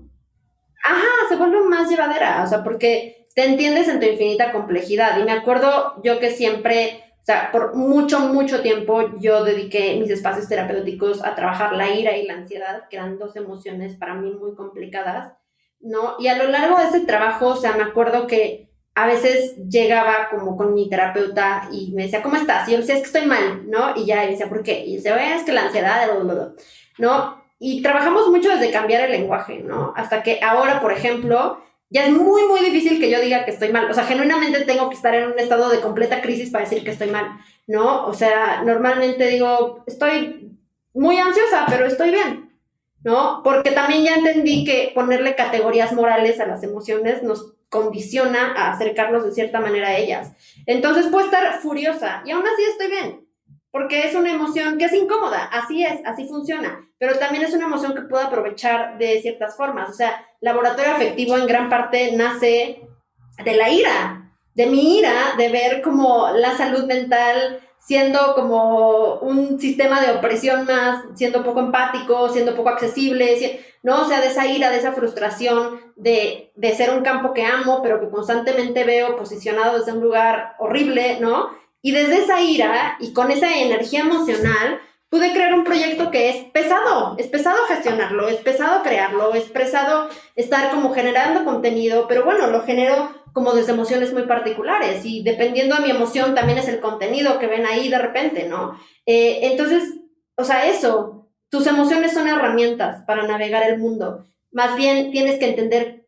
ajá, 0.85 1.29
se 1.29 1.37
vuelve 1.37 1.63
más 1.63 1.89
llevadera, 1.89 2.43
o 2.45 2.47
sea, 2.47 2.65
porque 2.65 3.29
te 3.35 3.45
entiendes 3.45 3.89
en 3.89 4.01
tu 4.01 4.07
infinita 4.07 4.53
complejidad. 4.53 5.19
Y 5.19 5.25
me 5.25 5.33
acuerdo 5.33 6.01
yo 6.03 6.19
que 6.21 6.31
siempre 6.31 7.05
o 7.25 7.27
sea, 7.27 7.51
por 7.51 7.75
mucho, 7.75 8.21
mucho 8.21 8.61
tiempo 8.61 9.19
yo 9.19 9.45
dediqué 9.45 9.97
mis 9.99 10.11
espacios 10.11 10.47
terapéuticos 10.47 11.25
a 11.25 11.35
trabajar 11.35 11.73
la 11.73 11.89
ira 11.89 12.15
y 12.19 12.27
la 12.27 12.35
ansiedad, 12.35 12.87
que 12.91 12.97
eran 12.97 13.19
dos 13.19 13.35
emociones 13.35 13.97
para 13.97 14.15
mí 14.15 14.31
muy 14.33 14.55
complicadas, 14.55 15.33
¿no? 15.81 16.17
Y 16.19 16.27
a 16.27 16.37
lo 16.37 16.51
largo 16.51 16.77
de 16.77 16.85
ese 16.85 17.01
trabajo, 17.07 17.47
o 17.47 17.57
sea, 17.57 17.79
me 17.79 17.83
acuerdo 17.83 18.27
que 18.27 18.64
a 18.95 19.07
veces 19.07 19.57
llegaba 19.69 20.29
como 20.31 20.57
con 20.57 20.73
mi 20.73 20.89
terapeuta 20.89 21.69
y 21.73 21.93
me 21.93 22.05
decía, 22.05 22.23
¿cómo 22.23 22.37
estás? 22.37 22.69
Y 22.69 22.73
yo 22.73 22.79
decía, 22.79 22.95
es 22.95 23.01
que 23.01 23.07
estoy 23.07 23.27
mal, 23.27 23.69
¿no? 23.69 23.97
Y 23.97 24.07
ya, 24.07 24.25
y 24.25 24.31
decía, 24.31 24.49
¿por 24.49 24.63
qué? 24.63 24.85
Y 24.85 24.97
decía, 24.97 25.37
es 25.37 25.43
que 25.43 25.53
la 25.53 25.67
ansiedad, 25.67 26.09
¿no? 26.99 27.43
Y 27.59 27.83
trabajamos 27.83 28.29
mucho 28.29 28.51
desde 28.51 28.71
cambiar 28.71 29.03
el 29.03 29.13
lenguaje, 29.13 29.61
¿no? 29.61 29.93
Hasta 29.97 30.23
que 30.23 30.39
ahora, 30.43 30.81
por 30.81 30.93
ejemplo, 30.93 31.59
ya 31.91 32.07
es 32.07 32.13
muy, 32.13 32.45
muy 32.45 32.61
difícil 32.61 33.01
que 33.01 33.11
yo 33.11 33.21
diga 33.21 33.45
que 33.45 33.51
estoy 33.51 33.73
mal. 33.73 33.91
O 33.91 33.95
sea, 33.95 34.05
genuinamente 34.05 34.65
tengo 34.65 34.89
que 34.89 34.97
estar 34.97 35.15
en 35.15 35.31
un 35.31 35.39
estado 35.39 35.69
de 35.71 35.81
completa 35.81 36.21
crisis 36.21 36.51
para 36.51 36.65
decir 36.65 36.85
que 36.85 36.91
estoy 36.91 37.11
mal, 37.11 37.39
¿no? 37.67 38.07
O 38.07 38.15
sea, 38.15 38.63
normalmente 38.65 39.27
digo, 39.29 39.83
estoy 39.87 40.57
muy 40.93 41.19
ansiosa, 41.19 41.67
pero 41.69 41.87
estoy 41.87 42.11
bien, 42.11 42.44
¿no? 43.05 43.43
Porque 43.45 43.71
también 43.71 44.05
ya 44.05 44.15
entendí 44.17 44.65
que 44.65 44.91
ponerle 44.95 45.37
categorías 45.37 45.93
morales 45.93 46.41
a 46.41 46.47
las 46.47 46.63
emociones 46.63 47.23
nos 47.23 47.55
condiciona 47.69 48.55
a 48.57 48.73
acercarnos 48.73 49.25
de 49.25 49.33
cierta 49.33 49.61
manera 49.61 49.89
a 49.89 49.97
ellas. 49.97 50.33
Entonces 50.67 51.07
puedo 51.07 51.27
estar 51.27 51.61
furiosa 51.61 52.23
y 52.25 52.33
aún 52.33 52.45
así 52.47 52.63
estoy 52.65 52.89
bien 52.89 53.25
porque 53.75 54.07
es 54.07 54.15
una 54.15 54.31
emoción 54.31 54.79
que 54.79 54.85
es 54.85 54.93
incómoda, 54.93 55.47
así 55.47 55.85
es, 55.85 55.99
así 56.05 56.29
funciona, 56.29 56.89
pero 56.97 57.19
también 57.19 57.43
es 57.43 57.53
una 57.55 57.65
emoción 57.65 57.93
que 57.93 58.03
puedo 58.03 58.25
aprovechar 58.25 58.99
de 58.99 59.21
ciertas 59.21 59.57
formas. 59.57 59.91
O 59.91 59.93
sea, 59.93 60.25
laboratorio 60.41 60.93
afectivo 60.93 61.37
en 61.37 61.49
gran 61.49 61.69
parte 61.69 62.13
nace 62.13 62.83
de 63.45 63.57
la 63.57 63.71
ira, 63.71 64.33
de 64.55 64.67
mi 64.67 64.99
ira, 64.99 65.35
de 65.37 65.49
ver 65.49 65.83
como 65.83 66.29
la 66.31 66.57
salud 66.57 66.85
mental 66.85 67.59
siendo 67.87 68.35
como 68.35 69.17
un 69.17 69.61
sistema 69.61 70.01
de 70.01 70.13
opresión 70.13 70.65
más, 70.65 71.05
siendo 71.15 71.45
poco 71.45 71.61
empático, 71.61 72.31
siendo 72.31 72.57
poco 72.57 72.71
accesible, 72.71 73.65
¿no? 73.83 74.03
O 74.03 74.05
sea, 74.07 74.21
de 74.21 74.29
esa 74.29 74.47
ira, 74.47 74.71
de 74.71 74.79
esa 74.79 74.93
frustración 74.93 75.81
de, 75.97 76.51
de 76.55 76.75
ser 76.75 76.91
un 76.91 77.03
campo 77.03 77.35
que 77.35 77.45
amo, 77.45 77.83
pero 77.83 78.01
que 78.01 78.09
constantemente 78.09 78.85
veo 78.85 79.17
posicionado 79.17 79.79
desde 79.79 79.93
un 79.93 80.01
lugar 80.01 80.57
horrible, 80.59 81.19
¿no? 81.21 81.51
Y 81.83 81.93
desde 81.93 82.21
esa 82.21 82.41
ira 82.41 82.97
y 83.01 83.13
con 83.13 83.31
esa 83.31 83.59
energía 83.59 84.01
emocional, 84.01 84.81
pude 85.11 85.33
crear 85.33 85.55
un 85.55 85.63
proyecto 85.63 86.11
que 86.11 86.31
es 86.31 86.37
pesado, 86.51 87.15
es 87.19 87.29
pesado 87.29 87.67
gestionarlo, 87.69 88.29
es 88.29 88.39
pesado 88.39 88.83
crearlo, 88.83 89.33
es 89.35 89.45
pesado 89.45 90.09
estar 90.35 90.71
como 90.71 90.93
generando 90.93 91.45
contenido, 91.45 92.09
pero 92.09 92.25
bueno, 92.25 92.49
lo 92.49 92.63
genero 92.63 93.11
como 93.35 93.53
desde 93.53 93.73
emociones 93.73 94.15
muy 94.15 94.23
particulares 94.23 95.05
y 95.05 95.23
dependiendo 95.23 95.77
de 95.77 95.83
mi 95.83 95.91
emoción 95.91 96.35
también 96.35 96.59
es 96.59 96.69
el 96.69 96.81
contenido 96.81 97.39
que 97.39 97.47
ven 97.47 97.67
ahí 97.67 97.91
de 97.91 97.99
repente, 97.99 98.49
¿no? 98.49 98.81
Eh, 99.05 99.41
entonces, 99.43 99.83
o 100.37 100.45
sea, 100.45 100.67
eso, 100.67 101.29
tus 101.51 101.67
emociones 101.67 102.15
son 102.15 102.29
herramientas 102.29 103.05
para 103.07 103.27
navegar 103.27 103.63
el 103.69 103.79
mundo. 103.79 104.25
Más 104.51 104.75
bien 104.77 105.11
tienes 105.11 105.39
que 105.39 105.51
entender 105.51 106.07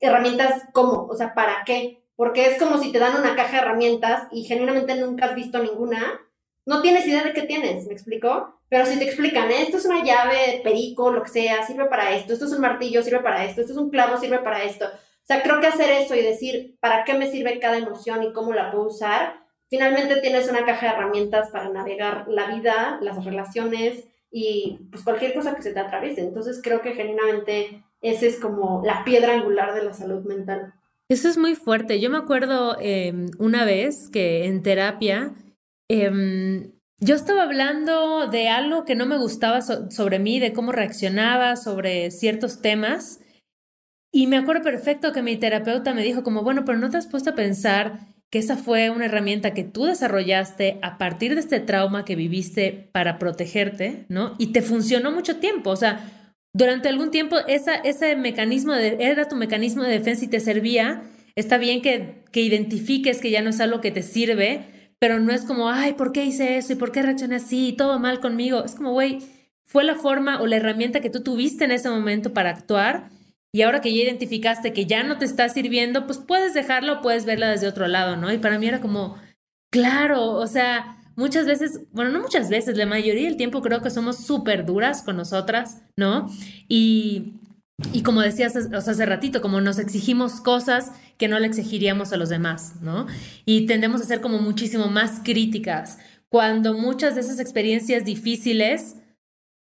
herramientas 0.00 0.62
cómo, 0.72 1.06
o 1.10 1.14
sea, 1.14 1.34
para 1.34 1.64
qué 1.66 1.98
porque 2.18 2.46
es 2.46 2.58
como 2.58 2.78
si 2.78 2.90
te 2.90 2.98
dan 2.98 3.16
una 3.16 3.36
caja 3.36 3.52
de 3.52 3.58
herramientas 3.58 4.26
y 4.32 4.42
genuinamente 4.42 4.96
nunca 4.96 5.26
has 5.26 5.36
visto 5.36 5.62
ninguna, 5.62 6.20
no 6.66 6.82
tienes 6.82 7.06
idea 7.06 7.22
de 7.22 7.32
qué 7.32 7.42
tienes, 7.42 7.86
¿me 7.86 7.92
explico? 7.92 8.58
Pero 8.68 8.86
si 8.86 8.98
te 8.98 9.04
explican, 9.04 9.52
esto 9.52 9.76
es 9.76 9.84
una 9.84 10.02
llave, 10.02 10.60
perico, 10.64 11.12
lo 11.12 11.22
que 11.22 11.28
sea, 11.28 11.64
sirve 11.64 11.84
para 11.84 12.16
esto, 12.16 12.32
esto 12.32 12.46
es 12.46 12.52
un 12.52 12.60
martillo, 12.60 13.04
sirve 13.04 13.20
para 13.20 13.44
esto, 13.44 13.60
esto 13.60 13.72
es 13.72 13.78
un 13.78 13.88
clavo, 13.88 14.18
sirve 14.18 14.40
para 14.40 14.64
esto. 14.64 14.86
O 15.28 15.34
sea, 15.34 15.42
creo 15.42 15.60
que 15.60 15.66
hacer 15.66 15.90
eso 15.90 16.14
y 16.14 16.22
decir 16.22 16.78
para 16.80 17.04
qué 17.04 17.12
me 17.12 17.30
sirve 17.30 17.60
cada 17.60 17.76
emoción 17.76 18.22
y 18.22 18.32
cómo 18.32 18.54
la 18.54 18.70
puedo 18.70 18.86
usar, 18.86 19.40
finalmente 19.68 20.22
tienes 20.22 20.48
una 20.48 20.64
caja 20.64 20.86
de 20.86 20.92
herramientas 20.92 21.50
para 21.50 21.68
navegar 21.68 22.26
la 22.28 22.54
vida, 22.54 22.98
las 23.02 23.22
relaciones 23.22 24.04
y 24.30 24.78
pues 24.90 25.04
cualquier 25.04 25.34
cosa 25.34 25.54
que 25.54 25.60
se 25.60 25.74
te 25.74 25.80
atraviese. 25.80 26.22
Entonces 26.22 26.60
creo 26.62 26.80
que 26.80 26.94
genuinamente 26.94 27.84
esa 28.00 28.24
es 28.24 28.40
como 28.40 28.82
la 28.86 29.04
piedra 29.04 29.34
angular 29.34 29.74
de 29.74 29.84
la 29.84 29.92
salud 29.92 30.24
mental. 30.24 30.72
Eso 31.10 31.28
es 31.28 31.36
muy 31.36 31.54
fuerte. 31.54 32.00
Yo 32.00 32.08
me 32.08 32.18
acuerdo 32.18 32.78
em, 32.80 33.26
una 33.38 33.66
vez 33.66 34.08
que 34.10 34.46
en 34.46 34.62
terapia 34.62 35.34
em, 35.90 36.72
yo 37.00 37.14
estaba 37.14 37.42
hablando 37.42 38.28
de 38.28 38.48
algo 38.48 38.86
que 38.86 38.94
no 38.94 39.04
me 39.04 39.18
gustaba 39.18 39.60
sobre 39.60 40.18
mí, 40.18 40.40
de 40.40 40.54
cómo 40.54 40.72
reaccionaba 40.72 41.56
sobre 41.56 42.10
ciertos 42.10 42.62
temas. 42.62 43.20
Y 44.18 44.26
me 44.26 44.36
acuerdo 44.36 44.64
perfecto 44.64 45.12
que 45.12 45.22
mi 45.22 45.36
terapeuta 45.36 45.94
me 45.94 46.02
dijo 46.02 46.24
como, 46.24 46.42
bueno, 46.42 46.64
pero 46.64 46.76
no 46.76 46.90
te 46.90 46.96
has 46.96 47.06
puesto 47.06 47.30
a 47.30 47.34
pensar 47.36 48.00
que 48.30 48.40
esa 48.40 48.56
fue 48.56 48.90
una 48.90 49.04
herramienta 49.04 49.54
que 49.54 49.62
tú 49.62 49.84
desarrollaste 49.84 50.80
a 50.82 50.98
partir 50.98 51.34
de 51.34 51.40
este 51.40 51.60
trauma 51.60 52.04
que 52.04 52.16
viviste 52.16 52.88
para 52.90 53.20
protegerte, 53.20 54.06
¿no? 54.08 54.34
Y 54.36 54.48
te 54.48 54.60
funcionó 54.60 55.12
mucho 55.12 55.36
tiempo, 55.36 55.70
o 55.70 55.76
sea, 55.76 56.34
durante 56.52 56.88
algún 56.88 57.12
tiempo 57.12 57.36
esa, 57.46 57.76
ese 57.76 58.16
mecanismo 58.16 58.74
era 58.74 59.28
tu 59.28 59.36
mecanismo 59.36 59.84
de 59.84 59.92
defensa 59.92 60.24
y 60.24 60.28
te 60.28 60.40
servía. 60.40 61.04
Está 61.36 61.56
bien 61.56 61.80
que, 61.80 62.24
que 62.32 62.40
identifiques 62.40 63.20
que 63.20 63.30
ya 63.30 63.40
no 63.40 63.50
es 63.50 63.60
algo 63.60 63.80
que 63.80 63.92
te 63.92 64.02
sirve, 64.02 64.64
pero 64.98 65.20
no 65.20 65.32
es 65.32 65.42
como, 65.42 65.70
ay, 65.70 65.92
¿por 65.92 66.10
qué 66.10 66.24
hice 66.24 66.58
eso? 66.58 66.72
¿Y 66.72 66.76
por 66.76 66.90
qué 66.90 67.02
reaccioné 67.02 67.36
así? 67.36 67.72
Todo 67.78 68.00
mal 68.00 68.18
conmigo. 68.18 68.64
Es 68.64 68.74
como, 68.74 68.90
güey, 68.90 69.20
fue 69.62 69.84
la 69.84 69.94
forma 69.94 70.42
o 70.42 70.48
la 70.48 70.56
herramienta 70.56 70.98
que 70.98 71.08
tú 71.08 71.22
tuviste 71.22 71.66
en 71.66 71.70
ese 71.70 71.88
momento 71.88 72.34
para 72.34 72.50
actuar 72.50 73.16
y 73.52 73.62
ahora 73.62 73.80
que 73.80 73.94
ya 73.94 74.02
identificaste 74.02 74.72
que 74.72 74.86
ya 74.86 75.02
no 75.02 75.18
te 75.18 75.24
está 75.24 75.48
sirviendo, 75.48 76.06
pues 76.06 76.18
puedes 76.18 76.54
dejarlo 76.54 76.94
o 76.94 77.00
puedes 77.00 77.24
verla 77.24 77.48
desde 77.48 77.68
otro 77.68 77.88
lado, 77.88 78.16
¿no? 78.16 78.32
Y 78.32 78.38
para 78.38 78.58
mí 78.58 78.66
era 78.66 78.80
como, 78.80 79.16
claro, 79.70 80.32
o 80.32 80.46
sea, 80.46 80.98
muchas 81.16 81.46
veces, 81.46 81.80
bueno, 81.92 82.10
no 82.10 82.20
muchas 82.20 82.50
veces, 82.50 82.76
la 82.76 82.86
mayoría 82.86 83.24
del 83.24 83.36
tiempo 83.36 83.62
creo 83.62 83.80
que 83.80 83.90
somos 83.90 84.18
súper 84.18 84.66
duras 84.66 85.02
con 85.02 85.16
nosotras, 85.16 85.82
¿no? 85.96 86.28
Y, 86.68 87.34
y 87.92 88.02
como 88.02 88.20
decías 88.20 88.54
hace 88.56 89.06
ratito, 89.06 89.40
como 89.40 89.60
nos 89.60 89.78
exigimos 89.78 90.40
cosas 90.40 90.92
que 91.16 91.28
no 91.28 91.38
le 91.38 91.46
exigiríamos 91.46 92.12
a 92.12 92.18
los 92.18 92.28
demás, 92.28 92.74
¿no? 92.82 93.06
Y 93.46 93.66
tendemos 93.66 94.02
a 94.02 94.04
ser 94.04 94.20
como 94.20 94.38
muchísimo 94.40 94.88
más 94.88 95.20
críticas, 95.24 95.98
cuando 96.28 96.74
muchas 96.74 97.14
de 97.14 97.22
esas 97.22 97.40
experiencias 97.40 98.04
difíciles 98.04 98.96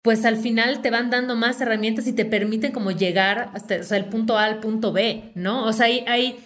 pues 0.01 0.25
al 0.25 0.37
final 0.37 0.81
te 0.81 0.91
van 0.91 1.09
dando 1.09 1.35
más 1.35 1.59
herramientas 1.61 2.07
y 2.07 2.13
te 2.13 2.25
permiten 2.25 2.71
como 2.71 2.91
llegar 2.91 3.51
hasta 3.53 3.97
el 3.97 4.05
punto 4.05 4.37
A 4.37 4.45
al 4.45 4.59
punto 4.59 4.91
B, 4.93 5.31
¿no? 5.35 5.65
O 5.65 5.73
sea, 5.73 5.87
hay, 5.87 6.03
hay 6.07 6.39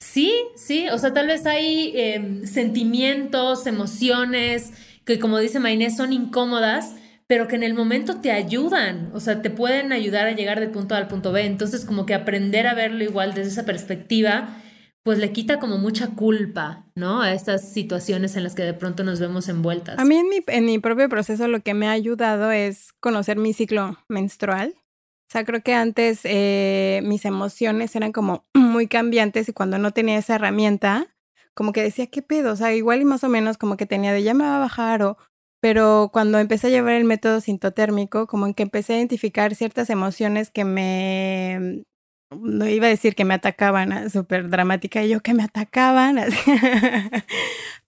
sí, 0.00 0.32
sí, 0.56 0.88
o 0.88 0.98
sea, 0.98 1.12
tal 1.12 1.28
vez 1.28 1.46
hay 1.46 1.92
em, 1.94 2.46
sentimientos, 2.46 3.66
emociones 3.66 4.72
que 5.04 5.18
como 5.18 5.38
dice 5.38 5.58
Mainés 5.58 5.96
son 5.96 6.12
incómodas, 6.12 6.94
pero 7.26 7.48
que 7.48 7.56
en 7.56 7.62
el 7.62 7.74
momento 7.74 8.20
te 8.20 8.30
ayudan, 8.30 9.10
o 9.14 9.20
sea, 9.20 9.40
te 9.42 9.50
pueden 9.50 9.92
ayudar 9.92 10.26
a 10.26 10.32
llegar 10.32 10.60
del 10.60 10.70
punto 10.70 10.94
A 10.94 10.98
al 10.98 11.08
punto 11.08 11.32
B. 11.32 11.44
Entonces, 11.44 11.84
como 11.84 12.04
que 12.06 12.14
aprender 12.14 12.66
a 12.66 12.74
verlo 12.74 13.04
igual 13.04 13.34
desde 13.34 13.50
esa 13.50 13.64
perspectiva 13.64 14.62
pues 15.04 15.18
le 15.18 15.32
quita 15.32 15.58
como 15.58 15.78
mucha 15.78 16.08
culpa, 16.08 16.86
¿no? 16.94 17.22
A 17.22 17.32
estas 17.32 17.72
situaciones 17.72 18.36
en 18.36 18.44
las 18.44 18.54
que 18.54 18.62
de 18.62 18.74
pronto 18.74 19.04
nos 19.04 19.20
vemos 19.20 19.48
envueltas. 19.48 19.98
A 19.98 20.04
mí 20.04 20.16
en 20.16 20.28
mi, 20.28 20.44
en 20.46 20.66
mi 20.66 20.78
propio 20.78 21.08
proceso 21.08 21.48
lo 21.48 21.60
que 21.60 21.74
me 21.74 21.88
ha 21.88 21.92
ayudado 21.92 22.50
es 22.50 22.92
conocer 23.00 23.38
mi 23.38 23.52
ciclo 23.52 23.96
menstrual. 24.08 24.74
O 24.76 25.30
sea, 25.30 25.44
creo 25.44 25.62
que 25.62 25.74
antes 25.74 26.20
eh, 26.24 27.00
mis 27.04 27.24
emociones 27.24 27.94
eran 27.96 28.12
como 28.12 28.46
muy 28.54 28.86
cambiantes 28.86 29.48
y 29.48 29.52
cuando 29.52 29.78
no 29.78 29.92
tenía 29.92 30.18
esa 30.18 30.34
herramienta, 30.36 31.06
como 31.54 31.72
que 31.72 31.82
decía, 31.82 32.06
¿qué 32.06 32.22
pedo? 32.22 32.52
O 32.52 32.56
sea, 32.56 32.74
igual 32.74 33.00
y 33.00 33.04
más 33.04 33.24
o 33.24 33.28
menos 33.28 33.58
como 33.58 33.76
que 33.76 33.86
tenía 33.86 34.12
de 34.12 34.22
ya 34.22 34.34
me 34.34 34.44
va 34.44 34.56
a 34.56 34.60
bajar 34.60 35.02
o... 35.02 35.18
Pero 35.60 36.10
cuando 36.12 36.38
empecé 36.38 36.68
a 36.68 36.70
llevar 36.70 36.92
el 36.92 37.04
método 37.04 37.40
sintotérmico, 37.40 38.28
como 38.28 38.46
en 38.46 38.54
que 38.54 38.62
empecé 38.62 38.92
a 38.92 38.98
identificar 38.98 39.56
ciertas 39.56 39.90
emociones 39.90 40.50
que 40.52 40.64
me 40.64 41.84
no 42.30 42.66
iba 42.68 42.86
a 42.86 42.90
decir 42.90 43.14
que 43.14 43.24
me 43.24 43.34
atacaban, 43.34 43.92
ah, 43.92 44.08
súper 44.10 44.48
dramática, 44.48 45.02
y 45.02 45.10
yo 45.10 45.20
que 45.20 45.34
me 45.34 45.44
atacaban, 45.44 46.18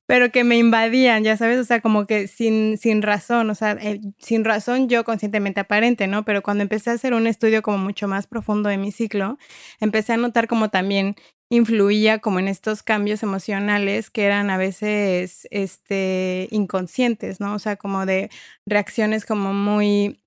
pero 0.06 0.32
que 0.32 0.44
me 0.44 0.56
invadían, 0.58 1.22
ya 1.24 1.36
sabes, 1.36 1.58
o 1.60 1.64
sea, 1.64 1.80
como 1.80 2.06
que 2.06 2.26
sin, 2.26 2.78
sin 2.78 3.02
razón, 3.02 3.50
o 3.50 3.54
sea, 3.54 3.72
eh, 3.80 4.00
sin 4.18 4.44
razón 4.44 4.88
yo 4.88 5.04
conscientemente 5.04 5.60
aparente, 5.60 6.06
¿no? 6.06 6.24
Pero 6.24 6.42
cuando 6.42 6.62
empecé 6.62 6.90
a 6.90 6.94
hacer 6.94 7.14
un 7.14 7.26
estudio 7.26 7.62
como 7.62 7.78
mucho 7.78 8.08
más 8.08 8.26
profundo 8.26 8.68
de 8.68 8.78
mi 8.78 8.92
ciclo, 8.92 9.38
empecé 9.80 10.14
a 10.14 10.16
notar 10.16 10.48
como 10.48 10.68
también 10.70 11.16
influía 11.50 12.20
como 12.20 12.38
en 12.38 12.48
estos 12.48 12.82
cambios 12.82 13.22
emocionales 13.22 14.08
que 14.10 14.24
eran 14.24 14.50
a 14.50 14.56
veces 14.56 15.48
este 15.50 16.48
inconscientes, 16.50 17.40
¿no? 17.40 17.54
O 17.54 17.58
sea, 17.58 17.76
como 17.76 18.06
de 18.06 18.30
reacciones 18.66 19.24
como 19.26 19.52
muy 19.52 20.20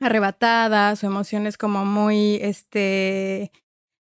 arrebatadas 0.00 1.02
o 1.02 1.06
emociones 1.06 1.58
como 1.58 1.84
muy, 1.84 2.36
este, 2.36 3.52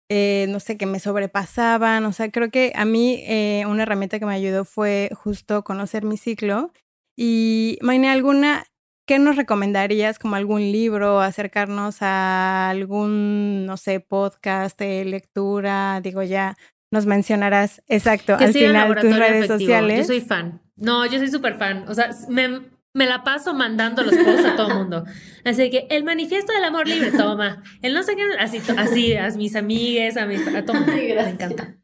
eh, 0.09 0.47
no 0.49 0.59
sé, 0.59 0.77
que 0.77 0.85
me 0.85 0.99
sobrepasaban. 0.99 2.05
O 2.05 2.13
sea, 2.13 2.31
creo 2.31 2.49
que 2.49 2.71
a 2.75 2.85
mí 2.85 3.23
eh, 3.25 3.63
una 3.67 3.83
herramienta 3.83 4.19
que 4.19 4.25
me 4.25 4.33
ayudó 4.33 4.65
fue 4.65 5.09
justo 5.13 5.63
conocer 5.63 6.03
mi 6.03 6.17
ciclo. 6.17 6.71
Y, 7.17 7.77
Maine, 7.81 8.09
¿alguna, 8.09 8.65
qué 9.05 9.19
nos 9.19 9.35
recomendarías 9.35 10.19
como 10.19 10.35
algún 10.35 10.61
libro, 10.71 11.19
acercarnos 11.19 12.01
a 12.01 12.69
algún, 12.69 13.65
no 13.65 13.75
sé, 13.75 13.99
podcast, 13.99 14.79
lectura? 14.79 15.99
Digo, 16.01 16.23
ya 16.23 16.55
nos 16.91 17.05
mencionarás 17.05 17.83
exacto 17.87 18.35
al 18.35 18.53
final 18.53 18.95
tus 18.95 19.17
redes 19.17 19.47
sociales. 19.47 19.99
Yo 19.99 20.05
soy 20.05 20.21
fan. 20.21 20.61
No, 20.75 21.05
yo 21.05 21.19
soy 21.19 21.27
súper 21.27 21.55
fan. 21.55 21.85
O 21.87 21.93
sea, 21.93 22.09
me, 22.29 22.61
me 22.99 23.05
la 23.05 23.23
paso 23.23 23.53
mandando 23.53 24.03
los 24.03 24.13
posts 24.13 24.43
a 24.43 24.57
todo 24.57 24.67
el 24.67 24.75
mundo. 24.75 25.05
Así 25.45 25.69
que 25.69 25.87
el 25.89 26.03
manifiesto 26.03 26.51
del 26.51 26.65
amor 26.65 26.85
libre, 26.85 27.13
toma. 27.13 27.63
El 27.81 27.93
no 27.93 28.03
sé 28.03 28.17
qué, 28.17 28.23
así, 28.37 28.61
así 28.77 29.15
a 29.15 29.29
mis 29.37 29.55
amigues, 29.55 30.17
a 30.17 30.25
mis, 30.25 30.45
a 30.45 30.65
todo 30.65 30.75
mundo. 30.75 30.91
Me 30.97 31.29
encanta. 31.29 31.78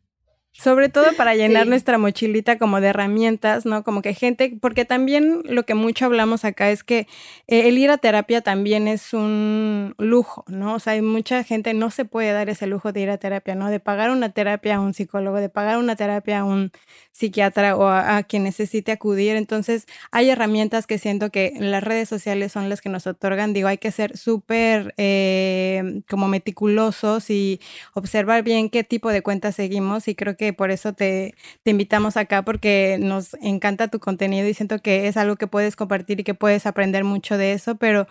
Sobre 0.58 0.88
todo 0.88 1.14
para 1.18 1.36
llenar 1.36 1.68
nuestra 1.68 1.98
mochilita 1.98 2.58
como 2.58 2.80
de 2.80 2.88
herramientas, 2.88 3.66
¿no? 3.66 3.84
Como 3.84 4.02
que 4.02 4.14
gente, 4.14 4.58
porque 4.62 4.86
también 4.86 5.42
lo 5.44 5.64
que 5.64 5.76
mucho 5.76 6.06
hablamos 6.06 6.46
acá 6.46 6.72
es 6.72 6.84
que 6.84 7.08
eh, 7.48 7.68
el 7.68 7.78
ir 7.78 7.92
a 7.92 7.98
terapia 7.98 8.42
también 8.42 8.88
es 8.88 9.14
un 9.14 9.96
lujo, 9.98 10.46
¿no? 10.48 10.76
O 10.76 10.80
sea, 10.80 10.94
hay 10.94 11.02
mucha 11.02 11.44
gente 11.44 11.74
no 11.74 11.92
se 11.92 12.06
puede 12.06 12.32
dar 12.32 12.50
ese 12.50 12.68
lujo 12.68 12.94
de 12.94 13.02
ir 13.02 13.10
a 13.10 13.18
terapia, 13.18 13.54
¿no? 13.54 13.70
De 13.70 13.82
pagar 13.82 14.12
una 14.12 14.30
terapia 14.30 14.78
a 14.78 14.80
un 14.80 14.94
psicólogo, 14.94 15.38
de 15.38 15.50
pagar 15.50 15.78
una 15.78 15.98
terapia 15.98 16.40
a 16.40 16.44
un 16.46 16.72
psiquiatra 17.12 17.76
o 17.76 17.88
a, 17.88 18.24
quien 18.24 18.44
necesite 18.44 18.92
acudir. 18.92 19.36
Entonces, 19.36 19.88
hay 20.12 20.30
herramientas 20.30 20.88
que 20.88 20.98
siento 20.98 21.32
que 21.32 21.54
las 21.60 21.84
redes 21.84 22.10
sociales 22.10 22.52
son 22.54 22.70
las 22.70 22.82
que 22.82 22.90
nos 22.90 23.08
otorgan. 23.08 23.54
Digo, 23.54 23.68
hay 23.68 23.78
que 23.78 23.92
ser 23.92 24.18
súper 24.18 24.94
eh, 24.98 26.02
como 26.10 26.28
meticulosos 26.28 27.30
y 27.30 27.60
observar 27.94 28.44
bien 28.44 28.70
qué 28.70 28.84
tipo 28.84 29.10
de 29.10 29.22
cuentas 29.22 29.56
seguimos 29.56 30.08
y 30.08 30.16
creo 30.16 30.38
que 30.38 30.45
por 30.54 30.72
eso 30.72 30.94
te, 30.94 31.36
te 31.64 31.72
invitamos 31.72 32.18
acá 32.18 32.44
porque 32.44 32.98
nos 33.00 33.36
encanta 33.42 33.88
tu 33.90 34.00
contenido 34.00 34.48
y 34.48 34.54
siento 34.54 34.80
que 34.80 35.08
es 35.08 35.18
algo 35.18 35.36
que 35.36 35.48
puedes 35.48 35.76
compartir 35.76 36.20
y 36.20 36.24
que 36.24 36.34
puedes 36.34 36.66
aprender 36.66 37.04
mucho 37.04 37.38
de 37.38 37.54
eso, 37.54 37.76
pero 37.76 38.08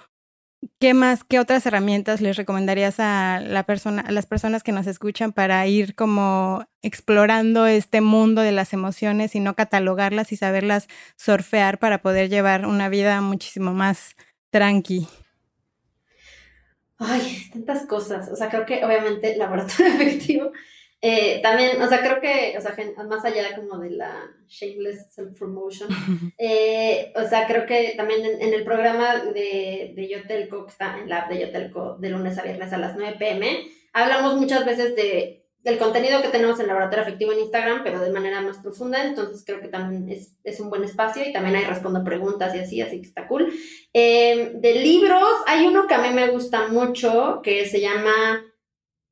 ¿Qué 0.79 0.94
más, 0.94 1.25
qué 1.25 1.38
otras 1.40 1.66
herramientas 1.66 2.20
les 2.20 2.37
recomendarías 2.37 2.99
a, 2.99 3.40
la 3.40 3.64
persona, 3.64 4.03
a 4.03 4.12
las 4.12 4.27
personas 4.27 4.62
que 4.62 4.73
nos 4.73 4.87
escuchan 4.87 5.33
para 5.33 5.66
ir 5.66 5.94
como 5.94 6.64
explorando 6.83 7.66
este 7.66 8.01
mundo 8.01 8.40
de 8.40 8.53
las 8.53 8.73
emociones 8.73 9.35
y 9.35 9.40
no 9.40 9.55
catalogarlas 9.55 10.33
y 10.33 10.37
saberlas 10.37 10.88
surfear 11.16 11.79
para 11.79 12.01
poder 12.01 12.31
llevar 12.31 12.66
una 12.66 12.88
vida 12.88 13.20
muchísimo 13.20 13.75
más 13.75 14.16
tranqui? 14.51 15.07
Ay, 16.99 17.49
tantas 17.53 17.87
cosas. 17.87 18.31
O 18.31 18.37
sea, 18.37 18.49
creo 18.49 18.64
que 18.64 18.85
obviamente 18.85 19.37
laboratorio 19.37 19.87
efectivo 19.94 20.53
eh, 21.07 21.40
también, 21.43 21.83
o 21.83 21.87
sea, 21.87 22.01
creo 22.01 22.19
que, 22.19 22.57
o 22.57 22.62
sea, 22.62 22.75
más 23.07 23.23
allá 23.27 23.55
como 23.55 23.77
de 23.77 23.90
la 23.90 24.27
shameless 24.48 25.15
self-promotion, 25.15 25.87
eh, 26.38 27.13
o 27.15 27.29
sea, 27.29 27.46
creo 27.46 27.67
que 27.67 27.92
también 27.94 28.25
en, 28.25 28.55
el 28.55 28.65
programa 28.65 29.17
de, 29.19 29.92
de 29.94 30.09
Yotelco, 30.09 30.65
que 30.65 30.71
está 30.71 30.98
en 30.98 31.11
la 31.11 31.19
app 31.19 31.31
de 31.31 31.40
Yotelco 31.40 31.98
de 31.98 32.09
lunes 32.09 32.38
a 32.38 32.42
viernes 32.42 32.73
a 32.73 32.79
las 32.79 32.96
9 32.96 33.17
pm, 33.19 33.69
hablamos 33.92 34.37
muchas 34.37 34.65
veces 34.65 34.96
de, 34.96 35.44
del 35.59 35.77
contenido 35.77 36.23
que 36.23 36.29
tenemos 36.29 36.59
en 36.59 36.69
Laboratorio 36.69 37.02
Afectivo 37.02 37.33
en 37.33 37.40
Instagram, 37.40 37.83
pero 37.85 38.00
de 38.00 38.11
manera 38.11 38.40
más 38.40 38.57
profunda, 38.57 39.05
entonces 39.05 39.44
creo 39.44 39.61
que 39.61 39.69
también 39.69 40.09
es, 40.09 40.38
es 40.42 40.59
un 40.59 40.71
buen 40.71 40.85
espacio 40.85 41.23
y 41.29 41.35
también 41.35 41.57
hay 41.57 41.65
respondo 41.65 42.02
preguntas 42.02 42.55
y 42.55 42.61
así, 42.61 42.81
así 42.81 43.02
que 43.02 43.09
está 43.09 43.29
cool. 43.29 43.52
Eh, 43.92 44.52
de 44.55 44.75
libros, 44.77 45.29
hay 45.46 45.67
uno 45.67 45.87
que 45.87 45.92
a 45.92 46.00
mí 46.00 46.15
me 46.15 46.31
gusta 46.31 46.69
mucho, 46.69 47.42
que 47.42 47.67
se 47.67 47.83
llama 47.83 48.42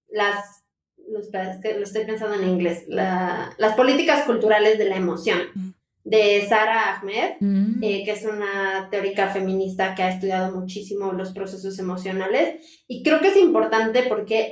Las 0.09 0.62
lo, 1.13 1.83
estoy 1.83 2.05
pensando 2.05 2.35
en 2.35 2.49
inglés, 2.49 2.85
las 2.89 3.75
políticas 3.77 4.25
culturales 4.25 4.79
de 4.79 4.87
la 4.87 4.97
emoción, 4.97 5.39
mm. 5.55 5.71
de 6.05 6.47
Sara 6.49 6.97
Ahmed, 6.97 7.35
mm. 7.41 7.83
eh, 7.83 8.03
que 8.05 8.13
es 8.13 8.25
una 8.25 8.89
teórica 8.91 9.29
feminista 9.29 9.95
que 9.95 10.03
ha 10.03 10.11
estudiado 10.11 10.59
muchísimo 10.59 11.13
los 11.13 11.33
procesos 11.33 11.79
emocionales. 11.79 12.85
Y 12.89 13.03
creo 13.03 13.21
que 13.21 13.29
es 13.29 13.37
importante 13.37 14.05
porque, 14.09 14.51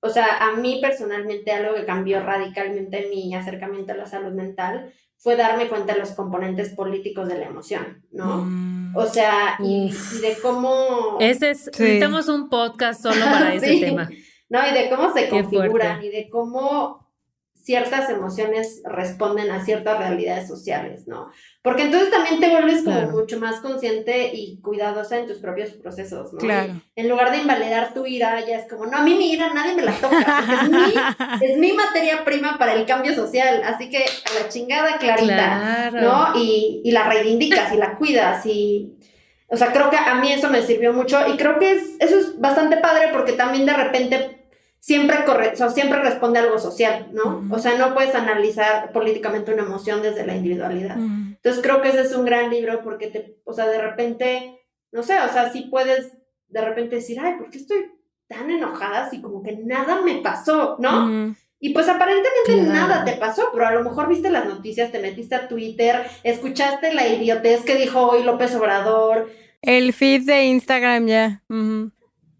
o 0.00 0.08
sea, 0.08 0.48
a 0.48 0.56
mí 0.56 0.78
personalmente 0.82 1.52
algo 1.52 1.74
que 1.74 1.86
cambió 1.86 2.20
radicalmente 2.20 3.08
mi 3.08 3.34
acercamiento 3.34 3.92
a 3.92 3.96
la 3.96 4.06
salud 4.06 4.32
mental 4.32 4.92
fue 5.22 5.36
darme 5.36 5.68
cuenta 5.68 5.92
de 5.92 6.00
los 6.00 6.10
componentes 6.10 6.70
políticos 6.70 7.28
de 7.28 7.38
la 7.38 7.46
emoción, 7.46 8.04
¿no? 8.10 8.44
Mm. 8.44 8.96
O 8.96 9.06
sea, 9.06 9.56
y, 9.60 9.88
de 10.20 10.36
cómo... 10.42 11.16
Ese 11.20 11.50
es, 11.50 11.66
necesitamos 11.66 12.28
un 12.28 12.48
podcast 12.48 13.02
solo 13.02 13.24
para 13.24 13.54
ese 13.54 13.78
tema. 13.78 14.10
No, 14.52 14.60
y 14.68 14.74
de 14.74 14.90
cómo 14.90 15.10
se 15.14 15.30
configuran 15.30 16.04
y 16.04 16.10
de 16.10 16.28
cómo 16.28 17.08
ciertas 17.54 18.10
emociones 18.10 18.82
responden 18.84 19.50
a 19.50 19.64
ciertas 19.64 19.96
realidades 19.96 20.46
sociales, 20.46 21.06
¿no? 21.06 21.30
Porque 21.62 21.84
entonces 21.84 22.10
también 22.10 22.38
te 22.38 22.50
vuelves 22.50 22.82
como 22.82 23.00
mucho 23.12 23.40
más 23.40 23.60
consciente 23.60 24.34
y 24.34 24.60
cuidadosa 24.60 25.18
en 25.18 25.26
tus 25.26 25.38
propios 25.38 25.70
procesos, 25.70 26.34
¿no? 26.34 26.40
Claro. 26.40 26.74
En 26.96 27.08
lugar 27.08 27.30
de 27.30 27.38
invalidar 27.38 27.94
tu 27.94 28.04
ira, 28.04 28.44
ya 28.46 28.58
es 28.58 28.68
como, 28.68 28.84
no, 28.84 28.98
a 28.98 29.02
mí 29.02 29.14
mi 29.14 29.32
ira 29.32 29.54
nadie 29.54 29.74
me 29.74 29.82
la 29.82 29.92
toca, 29.92 30.44
es 30.62 30.68
mi, 30.68 30.94
es 31.46 31.58
mi 31.58 31.72
materia 31.72 32.22
prima 32.22 32.58
para 32.58 32.74
el 32.74 32.84
cambio 32.84 33.14
social, 33.14 33.62
así 33.64 33.88
que 33.88 34.04
a 34.04 34.42
la 34.42 34.50
chingada 34.50 34.98
clarita, 34.98 35.90
¿no? 35.92 36.38
Y, 36.38 36.82
y 36.84 36.90
la 36.90 37.08
reivindicas 37.08 37.72
y 37.72 37.78
la 37.78 37.96
cuidas 37.96 38.44
y... 38.44 38.98
O 39.46 39.56
sea, 39.56 39.70
creo 39.70 39.90
que 39.90 39.98
a 39.98 40.14
mí 40.14 40.32
eso 40.32 40.48
me 40.48 40.62
sirvió 40.62 40.94
mucho 40.94 41.28
y 41.28 41.36
creo 41.36 41.58
que 41.58 41.72
es, 41.72 41.96
eso 42.00 42.18
es 42.18 42.40
bastante 42.40 42.78
padre 42.78 43.08
porque 43.12 43.32
también 43.32 43.66
de 43.66 43.74
repente 43.74 44.41
siempre, 44.82 45.24
corre, 45.24 45.52
o 45.62 45.70
siempre 45.70 46.02
responde 46.02 46.40
a 46.40 46.42
algo 46.42 46.58
social, 46.58 47.08
¿no? 47.12 47.44
O 47.50 47.60
sea, 47.60 47.78
no 47.78 47.94
puedes 47.94 48.16
analizar 48.16 48.90
políticamente 48.90 49.54
una 49.54 49.62
emoción 49.62 50.02
desde 50.02 50.26
la 50.26 50.34
individualidad. 50.34 50.96
Entonces 50.98 51.62
creo 51.62 51.80
que 51.80 51.90
ese 51.90 52.00
es 52.00 52.12
un 52.16 52.24
gran 52.24 52.50
libro 52.50 52.82
porque 52.82 53.06
te, 53.06 53.38
o 53.44 53.52
sea, 53.52 53.68
de 53.68 53.80
repente, 53.80 54.60
no 54.90 55.04
sé, 55.04 55.14
o 55.20 55.32
sea, 55.32 55.52
sí 55.52 55.68
puedes 55.70 56.18
de 56.48 56.60
repente 56.60 56.96
decir, 56.96 57.20
ay, 57.20 57.34
¿por 57.38 57.48
qué 57.48 57.58
estoy 57.58 57.92
tan 58.26 58.50
enojada 58.50 59.08
si 59.08 59.22
como 59.22 59.44
que 59.44 59.56
nada 59.56 60.02
me 60.02 60.16
pasó, 60.16 60.76
¿no? 60.80 61.32
Y 61.60 61.72
pues 61.72 61.88
aparentemente 61.88 62.68
nada 62.68 63.04
te 63.04 63.12
pasó, 63.12 63.50
pero 63.52 63.68
a 63.68 63.72
lo 63.72 63.84
mejor 63.84 64.08
viste 64.08 64.30
las 64.30 64.46
noticias, 64.46 64.90
te 64.90 64.98
metiste 64.98 65.36
a 65.36 65.46
Twitter, 65.46 66.06
escuchaste 66.24 66.92
la 66.92 67.06
idiotez 67.06 67.64
que 67.64 67.76
dijo 67.76 68.00
hoy 68.00 68.24
López 68.24 68.52
Obrador. 68.56 69.30
El 69.60 69.92
feed 69.92 70.26
de 70.26 70.46
Instagram 70.46 71.06
ya. 71.06 71.42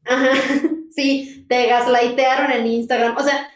Ajá 0.06 0.32
sí, 0.94 1.46
te 1.48 1.66
gaslightearon 1.66 2.52
en 2.52 2.66
Instagram. 2.66 3.16
O 3.16 3.22
sea, 3.22 3.48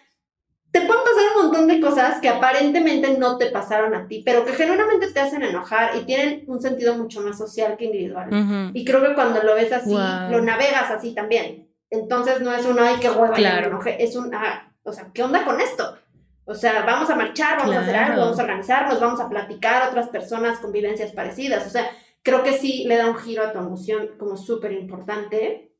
te 0.72 0.80
pueden 0.82 1.05
pasar 1.05 1.24
un 1.37 1.43
montón 1.45 1.68
de 1.68 1.80
cosas 1.80 2.20
que 2.20 2.28
aparentemente 2.28 3.16
no 3.16 3.39
te 3.39 3.47
pasaron 3.47 3.95
a 3.95 4.07
ti, 4.07 4.22
pero 4.24 4.45
que 4.45 4.53
genuinamente 4.53 5.11
te 5.11 5.20
hacen 5.20 5.43
enojar 5.43 5.97
y 5.97 6.05
tienen 6.05 6.45
un 6.49 6.61
sentido 6.61 6.97
mucho 6.97 7.22
más 7.22 7.39
social 7.39 7.76
que 7.78 7.87
individual. 7.87 8.70
Y 8.74 8.84
creo 8.84 9.01
que 9.01 9.14
cuando 9.14 9.43
lo 9.43 9.55
ves 9.55 9.72
así, 9.72 9.95
lo 9.95 10.43
navegas 10.43 10.91
así 10.91 11.14
también. 11.14 11.66
Entonces 11.89 12.41
no 12.41 12.53
es 12.53 12.66
un, 12.66 12.78
ay, 12.78 12.97
qué 13.01 13.11
hueva, 13.11 13.34
claro. 13.34 13.80
Es 13.87 14.16
un, 14.16 14.34
ah, 14.34 14.74
o 14.82 14.93
sea, 14.93 15.11
¿qué 15.14 15.22
onda 15.22 15.45
con 15.45 15.61
esto? 15.61 15.97
O 16.45 16.55
sea, 16.55 16.84
vamos 16.84 17.09
a 17.11 17.16
marchar, 17.16 17.59
vamos 17.59 17.74
a 17.76 17.80
hacer 17.80 17.97
algo, 17.97 18.20
vamos 18.20 18.39
a 18.39 18.43
organizarnos, 18.43 19.01
vamos 19.01 19.20
a 19.20 19.28
platicar 19.28 19.82
a 19.82 19.89
otras 19.89 20.09
personas 20.09 20.59
con 20.59 20.72
vivencias 20.72 21.12
parecidas. 21.12 21.66
O 21.66 21.70
sea, 21.70 21.91
creo 22.22 22.43
que 22.43 22.53
sí 22.53 22.84
le 22.87 22.97
da 22.97 23.09
un 23.09 23.16
giro 23.16 23.43
a 23.43 23.53
tu 23.53 23.59
emoción 23.59 24.11
como 24.18 24.37
súper 24.37 24.72
importante. 24.72 25.72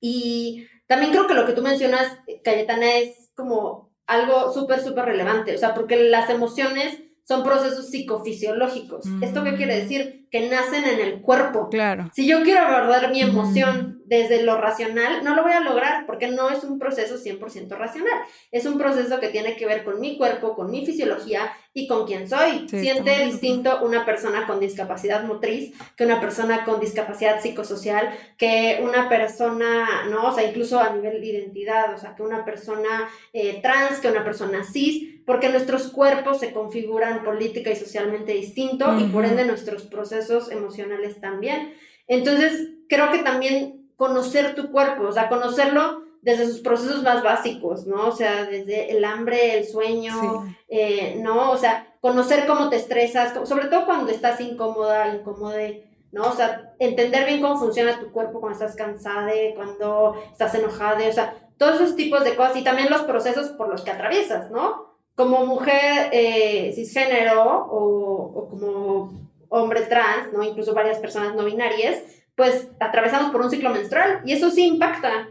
Y 0.00 0.66
también 0.92 1.10
creo 1.10 1.26
que 1.26 1.32
lo 1.32 1.46
que 1.46 1.54
tú 1.54 1.62
mencionas, 1.62 2.18
Cayetana, 2.44 2.96
es 2.96 3.30
como 3.34 3.94
algo 4.06 4.52
súper, 4.52 4.82
súper 4.82 5.06
relevante, 5.06 5.54
o 5.54 5.58
sea, 5.58 5.72
porque 5.72 5.96
las 5.96 6.28
emociones 6.28 6.98
son 7.24 7.42
procesos 7.42 7.88
psicofisiológicos. 7.88 9.06
¿Esto 9.22 9.42
qué 9.42 9.56
quiere 9.56 9.76
mm. 9.76 9.80
decir? 9.80 10.28
Que 10.30 10.50
nacen 10.50 10.84
en 10.84 11.00
el 11.00 11.22
cuerpo. 11.22 11.70
Claro. 11.70 12.10
Si 12.12 12.26
yo 12.26 12.42
quiero 12.42 12.60
abordar 12.60 13.10
mi 13.10 13.22
emoción 13.22 14.00
mm. 14.02 14.02
desde 14.04 14.42
lo 14.42 14.60
racional, 14.60 15.24
no 15.24 15.34
lo 15.34 15.42
voy 15.42 15.52
a 15.52 15.60
lograr 15.60 16.04
porque 16.04 16.28
no 16.28 16.50
es 16.50 16.62
un 16.62 16.78
proceso 16.78 17.16
100% 17.16 17.70
racional. 17.78 18.20
Es 18.50 18.66
un 18.66 18.76
proceso 18.76 19.18
que 19.18 19.28
tiene 19.28 19.56
que 19.56 19.64
ver 19.64 19.84
con 19.84 19.98
mi 19.98 20.18
cuerpo, 20.18 20.54
con 20.54 20.70
mi 20.70 20.84
fisiología 20.84 21.50
y 21.74 21.86
con 21.86 22.06
quién 22.06 22.28
soy. 22.28 22.68
Siente 22.68 23.24
distinto 23.24 23.82
una 23.82 24.04
persona 24.04 24.46
con 24.46 24.60
discapacidad 24.60 25.24
motriz 25.24 25.72
que 25.96 26.04
una 26.04 26.20
persona 26.20 26.64
con 26.64 26.80
discapacidad 26.80 27.40
psicosocial, 27.40 28.10
que 28.36 28.80
una 28.82 29.08
persona, 29.08 30.04
¿no? 30.10 30.28
O 30.28 30.34
sea, 30.34 30.46
incluso 30.46 30.78
a 30.78 30.94
nivel 30.94 31.20
de 31.20 31.26
identidad, 31.26 31.94
o 31.94 31.98
sea, 31.98 32.14
que 32.14 32.22
una 32.22 32.44
persona 32.44 33.08
eh, 33.32 33.60
trans, 33.62 34.00
que 34.00 34.08
una 34.08 34.24
persona 34.24 34.64
cis, 34.64 35.20
porque 35.24 35.48
nuestros 35.48 35.88
cuerpos 35.88 36.40
se 36.40 36.52
configuran 36.52 37.24
política 37.24 37.70
y 37.70 37.76
socialmente 37.76 38.32
distinto 38.32 38.98
y 38.98 39.04
por 39.04 39.24
ende 39.24 39.44
nuestros 39.46 39.84
procesos 39.84 40.50
emocionales 40.50 41.20
también. 41.20 41.72
Entonces, 42.06 42.70
creo 42.88 43.10
que 43.10 43.18
también 43.18 43.88
conocer 43.96 44.54
tu 44.54 44.70
cuerpo, 44.70 45.04
o 45.04 45.12
sea, 45.12 45.28
conocerlo 45.28 46.02
desde 46.22 46.46
sus 46.46 46.60
procesos 46.60 47.02
más 47.02 47.22
básicos, 47.22 47.86
¿no? 47.86 48.06
O 48.06 48.12
sea, 48.12 48.44
desde 48.44 48.92
el 48.96 49.04
hambre, 49.04 49.58
el 49.58 49.66
sueño, 49.66 50.54
eh, 50.68 51.16
¿no? 51.18 51.50
O 51.50 51.56
sea, 51.56 51.94
conocer 52.00 52.46
cómo 52.46 52.70
te 52.70 52.76
estresas, 52.76 53.48
sobre 53.48 53.66
todo 53.66 53.84
cuando 53.84 54.10
estás 54.12 54.40
incómoda, 54.40 55.14
incómode, 55.14 55.90
¿no? 56.12 56.28
O 56.28 56.32
sea, 56.32 56.74
entender 56.78 57.26
bien 57.26 57.42
cómo 57.42 57.58
funciona 57.58 57.98
tu 57.98 58.12
cuerpo 58.12 58.40
cuando 58.40 58.56
estás 58.56 58.76
cansada, 58.76 59.32
cuando 59.56 60.14
estás 60.30 60.54
enojada, 60.54 61.08
o 61.08 61.12
sea, 61.12 61.34
todos 61.58 61.80
esos 61.80 61.96
tipos 61.96 62.22
de 62.22 62.36
cosas 62.36 62.56
y 62.56 62.64
también 62.64 62.88
los 62.88 63.02
procesos 63.02 63.48
por 63.50 63.68
los 63.68 63.82
que 63.82 63.90
atraviesas, 63.90 64.48
¿no? 64.52 64.92
Como 65.16 65.44
mujer 65.44 66.08
eh, 66.12 66.72
cisgénero 66.72 67.42
o, 67.42 68.32
o 68.38 68.48
como 68.48 69.12
hombre 69.48 69.82
trans, 69.82 70.32
¿no? 70.32 70.44
Incluso 70.44 70.72
varias 70.72 70.98
personas 70.98 71.34
no 71.34 71.44
binarias, 71.44 71.98
pues 72.36 72.68
atravesamos 72.78 73.32
por 73.32 73.40
un 73.40 73.50
ciclo 73.50 73.70
menstrual 73.70 74.22
y 74.24 74.32
eso 74.32 74.50
sí 74.50 74.66
impacta 74.66 75.28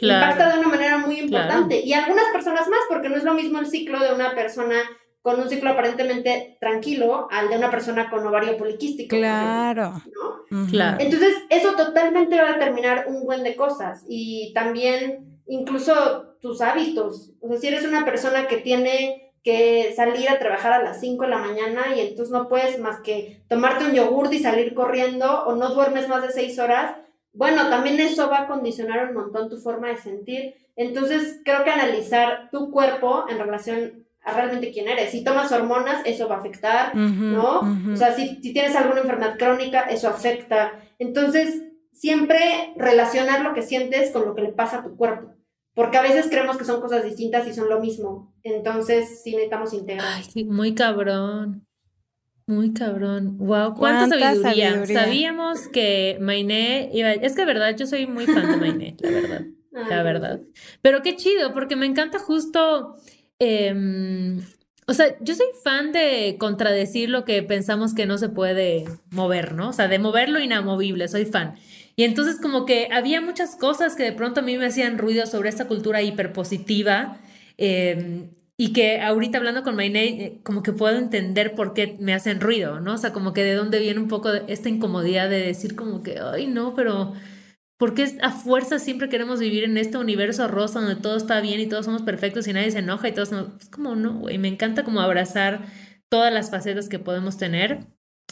Impacta 0.00 0.52
de 0.52 0.58
una 0.60 0.68
manera 0.68 0.98
muy 0.98 1.20
importante. 1.20 1.80
Y 1.80 1.92
algunas 1.92 2.26
personas 2.32 2.68
más, 2.68 2.80
porque 2.88 3.08
no 3.08 3.16
es 3.16 3.24
lo 3.24 3.34
mismo 3.34 3.58
el 3.58 3.66
ciclo 3.66 4.00
de 4.00 4.14
una 4.14 4.34
persona 4.34 4.76
con 5.22 5.38
un 5.38 5.50
ciclo 5.50 5.70
aparentemente 5.70 6.56
tranquilo 6.60 7.28
al 7.30 7.50
de 7.50 7.58
una 7.58 7.70
persona 7.70 8.08
con 8.08 8.26
ovario 8.26 8.56
poliquístico. 8.56 9.16
Claro. 9.16 10.02
claro. 10.70 10.96
Entonces, 10.98 11.34
eso 11.50 11.74
totalmente 11.74 12.40
va 12.40 12.48
a 12.48 12.52
determinar 12.54 13.04
un 13.08 13.24
buen 13.24 13.42
de 13.42 13.54
cosas. 13.54 14.04
Y 14.08 14.52
también, 14.54 15.40
incluso 15.46 16.36
tus 16.40 16.60
hábitos. 16.62 17.32
O 17.40 17.48
sea, 17.48 17.58
si 17.58 17.68
eres 17.68 17.84
una 17.84 18.04
persona 18.04 18.48
que 18.48 18.58
tiene 18.58 19.30
que 19.42 19.92
salir 19.96 20.28
a 20.28 20.38
trabajar 20.38 20.72
a 20.72 20.82
las 20.82 21.00
5 21.00 21.24
de 21.24 21.30
la 21.30 21.38
mañana 21.38 21.94
y 21.96 22.00
entonces 22.00 22.30
no 22.30 22.48
puedes 22.48 22.78
más 22.78 23.00
que 23.00 23.42
tomarte 23.48 23.84
un 23.84 23.92
yogurt 23.92 24.32
y 24.32 24.38
salir 24.38 24.74
corriendo 24.74 25.44
o 25.44 25.54
no 25.54 25.70
duermes 25.70 26.08
más 26.08 26.22
de 26.22 26.30
6 26.30 26.58
horas, 26.58 26.96
bueno, 27.32 27.68
también 27.68 28.00
eso 28.00 28.28
va 28.28 28.40
a 28.40 28.46
condicionar 28.46 29.08
un 29.08 29.14
montón 29.14 29.48
tu 29.48 29.56
forma 29.56 29.88
de 29.88 29.96
sentir. 29.96 30.54
Entonces, 30.76 31.40
creo 31.44 31.64
que 31.64 31.70
analizar 31.70 32.48
tu 32.50 32.70
cuerpo 32.70 33.26
en 33.28 33.38
relación 33.38 34.06
a 34.22 34.34
realmente 34.34 34.72
quién 34.72 34.88
eres. 34.88 35.10
Si 35.10 35.24
tomas 35.24 35.50
hormonas, 35.52 36.02
eso 36.04 36.28
va 36.28 36.36
a 36.36 36.38
afectar, 36.38 36.94
¿no? 36.94 37.60
O 37.92 37.96
sea, 37.96 38.12
si, 38.14 38.40
si 38.42 38.52
tienes 38.52 38.76
alguna 38.76 39.00
enfermedad 39.00 39.38
crónica, 39.38 39.80
eso 39.82 40.08
afecta. 40.08 40.72
Entonces, 40.98 41.62
siempre 41.92 42.72
relacionar 42.76 43.42
lo 43.42 43.54
que 43.54 43.62
sientes 43.62 44.10
con 44.10 44.24
lo 44.24 44.34
que 44.34 44.42
le 44.42 44.52
pasa 44.52 44.78
a 44.78 44.82
tu 44.82 44.96
cuerpo. 44.96 45.34
Porque 45.74 45.98
a 45.98 46.02
veces 46.02 46.26
creemos 46.28 46.56
que 46.56 46.64
son 46.64 46.80
cosas 46.80 47.04
distintas 47.04 47.46
y 47.46 47.54
son 47.54 47.68
lo 47.68 47.80
mismo. 47.80 48.34
Entonces, 48.42 49.22
sí 49.22 49.30
necesitamos 49.30 49.72
integrar. 49.72 50.06
Ay, 50.34 50.44
muy 50.44 50.74
cabrón. 50.74 51.66
Muy 52.50 52.72
cabrón. 52.72 53.38
Wow, 53.38 53.76
cuánta, 53.76 54.08
sabiduría? 54.08 54.84
Sabíamos 54.84 55.68
que 55.68 56.18
Mainé 56.20 56.90
iba. 56.92 57.12
Es 57.12 57.36
que, 57.36 57.44
verdad, 57.44 57.76
yo 57.76 57.86
soy 57.86 58.08
muy 58.08 58.26
fan 58.26 58.50
de 58.50 58.56
Mainé, 58.56 58.96
la 58.98 59.10
verdad. 59.10 59.42
La 59.88 60.02
verdad. 60.02 60.40
Pero 60.82 61.00
qué 61.00 61.14
chido, 61.14 61.54
porque 61.54 61.76
me 61.76 61.86
encanta 61.86 62.18
justo. 62.18 62.96
Em, 63.38 64.40
o 64.88 64.94
sea, 64.94 65.16
yo 65.20 65.36
soy 65.36 65.46
fan 65.62 65.92
de 65.92 66.34
contradecir 66.40 67.08
lo 67.08 67.24
que 67.24 67.40
pensamos 67.44 67.94
que 67.94 68.04
no 68.04 68.18
se 68.18 68.28
puede 68.28 68.84
mover, 69.12 69.54
¿no? 69.54 69.68
O 69.68 69.72
sea, 69.72 69.86
de 69.86 70.00
mover 70.00 70.28
lo 70.28 70.40
inamovible, 70.40 71.06
soy 71.06 71.24
fan. 71.24 71.54
Y 71.94 72.02
entonces 72.02 72.40
como 72.42 72.66
que 72.66 72.88
había 72.90 73.20
muchas 73.20 73.54
cosas 73.54 73.94
que 73.94 74.02
de 74.02 74.12
pronto 74.12 74.40
a 74.40 74.42
mí 74.42 74.58
me 74.58 74.66
hacían 74.66 74.98
ruido 74.98 75.24
sobre 75.26 75.50
esta 75.50 75.68
cultura 75.68 76.02
hiperpositiva. 76.02 77.18
Eh, 77.56 78.28
y 78.60 78.74
que 78.74 79.00
ahorita 79.00 79.38
hablando 79.38 79.62
con 79.62 79.74
Mainé, 79.74 80.04
eh, 80.04 80.40
como 80.42 80.62
que 80.62 80.74
puedo 80.74 80.98
entender 80.98 81.54
por 81.54 81.72
qué 81.72 81.96
me 81.98 82.12
hacen 82.12 82.42
ruido, 82.42 82.78
¿no? 82.78 82.92
O 82.92 82.98
sea, 82.98 83.10
como 83.10 83.32
que 83.32 83.42
de 83.42 83.54
dónde 83.54 83.78
viene 83.78 83.98
un 83.98 84.08
poco 84.08 84.30
esta 84.34 84.68
incomodidad 84.68 85.30
de 85.30 85.40
decir 85.40 85.74
como 85.74 86.02
que, 86.02 86.18
ay, 86.18 86.46
no, 86.46 86.74
pero 86.74 87.14
¿por 87.78 87.94
qué 87.94 88.18
a 88.20 88.32
fuerza 88.32 88.78
siempre 88.78 89.08
queremos 89.08 89.40
vivir 89.40 89.64
en 89.64 89.78
este 89.78 89.96
universo 89.96 90.46
rosa 90.46 90.80
donde 90.80 91.00
todo 91.00 91.16
está 91.16 91.40
bien 91.40 91.58
y 91.58 91.68
todos 91.68 91.86
somos 91.86 92.02
perfectos 92.02 92.46
y 92.48 92.52
nadie 92.52 92.70
se 92.70 92.80
enoja 92.80 93.08
y 93.08 93.12
todos 93.12 93.32
no? 93.32 93.50
Es 93.58 93.70
como, 93.70 93.94
no, 93.94 94.18
güey, 94.18 94.36
me 94.36 94.48
encanta 94.48 94.84
como 94.84 95.00
abrazar 95.00 95.62
todas 96.10 96.30
las 96.30 96.50
facetas 96.50 96.90
que 96.90 96.98
podemos 96.98 97.38
tener. 97.38 97.86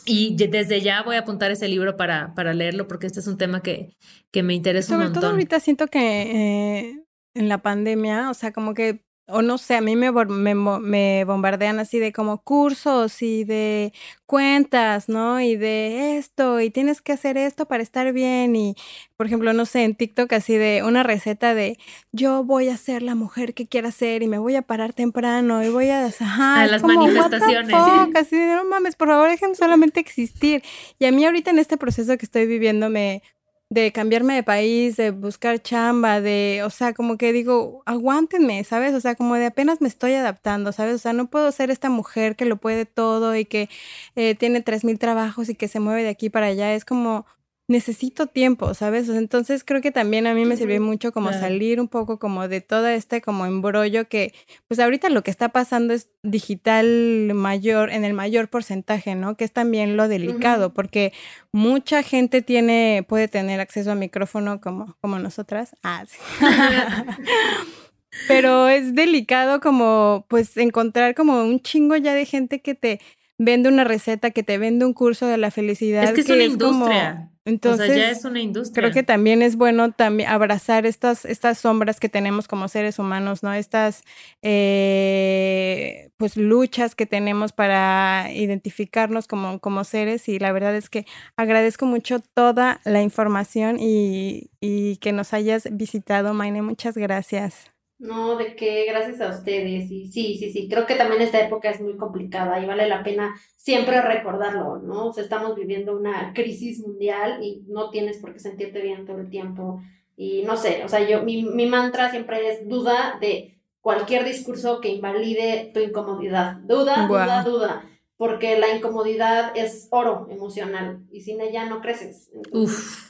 Y 0.04 0.36
desde 0.36 0.82
ya 0.82 1.02
voy 1.04 1.16
a 1.16 1.20
apuntar 1.20 1.52
ese 1.52 1.68
libro 1.68 1.96
para, 1.96 2.34
para 2.34 2.52
leerlo 2.52 2.86
porque 2.86 3.06
este 3.06 3.20
es 3.20 3.28
un 3.28 3.38
tema 3.38 3.62
que, 3.62 3.96
que 4.30 4.42
me 4.42 4.52
interesa 4.52 4.92
un 4.92 5.04
montón. 5.04 5.14
Sobre 5.14 5.20
todo 5.22 5.30
ahorita 5.30 5.60
siento 5.60 5.86
que 5.86 6.80
eh, 6.80 7.04
en 7.32 7.48
la 7.48 7.62
pandemia, 7.62 8.28
o 8.28 8.34
sea, 8.34 8.52
como 8.52 8.74
que 8.74 9.07
o 9.28 9.42
no 9.42 9.58
sé, 9.58 9.76
a 9.76 9.80
mí 9.82 9.94
me, 9.94 10.10
me, 10.10 11.24
bombardean 11.24 11.78
así 11.78 11.98
de 11.98 12.12
como 12.12 12.42
cursos 12.42 13.20
y 13.20 13.44
de 13.44 13.92
cuentas, 14.24 15.08
¿no? 15.10 15.38
Y 15.40 15.56
de 15.56 16.16
esto, 16.16 16.60
y 16.60 16.70
tienes 16.70 17.02
que 17.02 17.12
hacer 17.12 17.36
esto 17.36 17.66
para 17.66 17.82
estar 17.82 18.12
bien. 18.12 18.56
Y, 18.56 18.74
por 19.16 19.26
ejemplo, 19.26 19.52
no 19.52 19.66
sé, 19.66 19.84
en 19.84 19.94
TikTok 19.94 20.32
así 20.32 20.56
de 20.56 20.82
una 20.82 21.02
receta 21.02 21.54
de 21.54 21.78
yo 22.10 22.42
voy 22.42 22.70
a 22.70 22.76
ser 22.78 23.02
la 23.02 23.14
mujer 23.14 23.52
que 23.52 23.68
quiera 23.68 23.90
ser 23.90 24.22
y 24.22 24.28
me 24.28 24.38
voy 24.38 24.56
a 24.56 24.62
parar 24.62 24.94
temprano 24.94 25.62
y 25.62 25.68
voy 25.68 25.90
a... 25.90 26.06
Ajá, 26.06 26.62
a 26.62 26.66
las 26.66 26.82
manifestaciones. 26.82 27.74
así 28.14 28.36
de 28.36 28.46
no 28.46 28.64
mames, 28.64 28.96
por 28.96 29.08
favor, 29.08 29.28
dejen 29.28 29.54
solamente 29.54 30.00
existir. 30.00 30.62
Y 30.98 31.04
a 31.04 31.12
mí 31.12 31.26
ahorita 31.26 31.50
en 31.50 31.58
este 31.58 31.76
proceso 31.76 32.16
que 32.16 32.24
estoy 32.24 32.46
viviendo 32.46 32.88
me 32.88 33.22
de 33.70 33.92
cambiarme 33.92 34.34
de 34.34 34.42
país, 34.42 34.96
de 34.96 35.10
buscar 35.10 35.60
chamba, 35.60 36.20
de, 36.22 36.62
o 36.64 36.70
sea, 36.70 36.94
como 36.94 37.18
que 37.18 37.32
digo, 37.34 37.82
aguántenme, 37.84 38.64
¿sabes? 38.64 38.94
O 38.94 39.00
sea, 39.00 39.14
como 39.14 39.34
de 39.34 39.46
apenas 39.46 39.82
me 39.82 39.88
estoy 39.88 40.14
adaptando, 40.14 40.72
¿sabes? 40.72 40.94
O 40.94 40.98
sea, 40.98 41.12
no 41.12 41.28
puedo 41.28 41.52
ser 41.52 41.70
esta 41.70 41.90
mujer 41.90 42.34
que 42.34 42.46
lo 42.46 42.56
puede 42.56 42.86
todo 42.86 43.36
y 43.36 43.44
que 43.44 43.68
eh, 44.16 44.34
tiene 44.34 44.62
tres 44.62 44.84
mil 44.84 44.98
trabajos 44.98 45.50
y 45.50 45.54
que 45.54 45.68
se 45.68 45.80
mueve 45.80 46.02
de 46.02 46.08
aquí 46.08 46.30
para 46.30 46.46
allá. 46.46 46.74
Es 46.74 46.84
como, 46.86 47.26
necesito 47.68 48.26
tiempo, 48.26 48.72
¿sabes? 48.72 49.10
Entonces 49.10 49.62
creo 49.62 49.82
que 49.82 49.92
también 49.92 50.26
a 50.26 50.32
mí 50.32 50.46
me 50.46 50.56
sirvió 50.56 50.80
mucho 50.80 51.12
como 51.12 51.30
salir 51.32 51.80
un 51.80 51.88
poco 51.88 52.18
como 52.18 52.48
de 52.48 52.62
todo 52.62 52.88
este 52.88 53.20
como 53.20 53.44
embrollo 53.44 54.08
que 54.08 54.32
pues 54.66 54.80
ahorita 54.80 55.10
lo 55.10 55.22
que 55.22 55.30
está 55.30 55.50
pasando 55.50 55.92
es 55.92 56.08
digital 56.22 57.30
mayor, 57.34 57.90
en 57.90 58.04
el 58.04 58.14
mayor 58.14 58.48
porcentaje, 58.48 59.14
¿no? 59.14 59.36
Que 59.36 59.44
es 59.44 59.52
también 59.52 59.98
lo 59.98 60.08
delicado, 60.08 60.72
porque 60.72 61.12
mucha 61.52 62.02
gente 62.02 62.40
tiene, 62.40 63.04
puede 63.06 63.28
tener 63.28 63.60
acceso 63.60 63.92
a 63.92 63.94
micrófono 63.94 64.62
como, 64.62 64.96
como 65.02 65.18
nosotras. 65.18 65.76
Ah, 65.82 66.04
sí. 66.08 66.18
Pero 68.26 68.68
es 68.68 68.94
delicado 68.94 69.60
como 69.60 70.24
pues 70.28 70.56
encontrar 70.56 71.14
como 71.14 71.42
un 71.44 71.60
chingo 71.60 71.96
ya 71.96 72.14
de 72.14 72.24
gente 72.24 72.62
que 72.62 72.74
te 72.74 72.98
vende 73.36 73.68
una 73.68 73.84
receta, 73.84 74.30
que 74.30 74.42
te 74.42 74.56
vende 74.56 74.86
un 74.86 74.94
curso 74.94 75.26
de 75.26 75.36
la 75.36 75.50
felicidad. 75.50 76.04
Es 76.04 76.12
que 76.12 76.22
es 76.22 76.30
una 76.30 76.44
industria. 76.44 77.27
Entonces, 77.48 77.96
ya 77.96 78.10
es 78.10 78.24
una 78.24 78.40
industria. 78.40 78.82
Creo 78.82 78.92
que 78.92 79.02
también 79.02 79.40
es 79.40 79.56
bueno 79.56 79.90
también 79.92 80.28
abrazar 80.28 80.84
estas, 80.84 81.24
estas 81.24 81.58
sombras 81.58 81.98
que 81.98 82.08
tenemos 82.08 82.46
como 82.46 82.68
seres 82.68 82.98
humanos, 82.98 83.42
¿no? 83.42 83.52
Estas 83.54 84.02
eh, 84.42 86.10
pues 86.18 86.36
luchas 86.36 86.94
que 86.94 87.06
tenemos 87.06 87.52
para 87.52 88.30
identificarnos 88.32 89.26
como, 89.26 89.60
como 89.60 89.84
seres. 89.84 90.28
Y 90.28 90.38
la 90.38 90.52
verdad 90.52 90.76
es 90.76 90.90
que 90.90 91.06
agradezco 91.36 91.86
mucho 91.86 92.20
toda 92.20 92.80
la 92.84 93.02
información 93.02 93.78
y, 93.80 94.50
y 94.60 94.96
que 94.96 95.12
nos 95.12 95.32
hayas 95.32 95.68
visitado, 95.70 96.34
Maine. 96.34 96.62
Muchas 96.62 96.96
gracias. 96.96 97.77
No, 97.98 98.36
de 98.36 98.54
qué, 98.54 98.84
gracias 98.88 99.20
a 99.20 99.30
ustedes. 99.30 99.90
Y 99.90 100.06
sí, 100.06 100.36
sí, 100.38 100.52
sí, 100.52 100.68
creo 100.68 100.86
que 100.86 100.94
también 100.94 101.20
esta 101.20 101.40
época 101.40 101.70
es 101.70 101.80
muy 101.80 101.96
complicada 101.96 102.60
y 102.60 102.66
vale 102.66 102.88
la 102.88 103.02
pena 103.02 103.34
siempre 103.56 104.00
recordarlo, 104.00 104.78
¿no? 104.78 105.06
O 105.06 105.12
sea, 105.12 105.24
estamos 105.24 105.56
viviendo 105.56 105.96
una 105.96 106.32
crisis 106.32 106.80
mundial 106.80 107.42
y 107.42 107.64
no 107.66 107.90
tienes 107.90 108.18
por 108.18 108.32
qué 108.32 108.38
sentirte 108.38 108.80
bien 108.80 109.04
todo 109.04 109.18
el 109.18 109.30
tiempo. 109.30 109.80
Y 110.16 110.42
no 110.42 110.56
sé, 110.56 110.84
o 110.84 110.88
sea, 110.88 111.08
yo, 111.08 111.22
mi, 111.22 111.42
mi 111.42 111.66
mantra 111.66 112.10
siempre 112.10 112.48
es 112.48 112.68
duda 112.68 113.18
de 113.20 113.58
cualquier 113.80 114.24
discurso 114.24 114.80
que 114.80 114.90
invalide 114.90 115.70
tu 115.74 115.80
incomodidad. 115.80 116.56
Duda, 116.58 117.06
duda, 117.08 117.42
duda. 117.42 117.84
Porque 118.16 118.58
la 118.58 118.74
incomodidad 118.74 119.56
es 119.56 119.88
oro 119.90 120.26
emocional 120.30 121.04
y 121.10 121.20
sin 121.20 121.40
ella 121.40 121.66
no 121.66 121.80
creces. 121.80 122.30
Uf. 122.52 123.07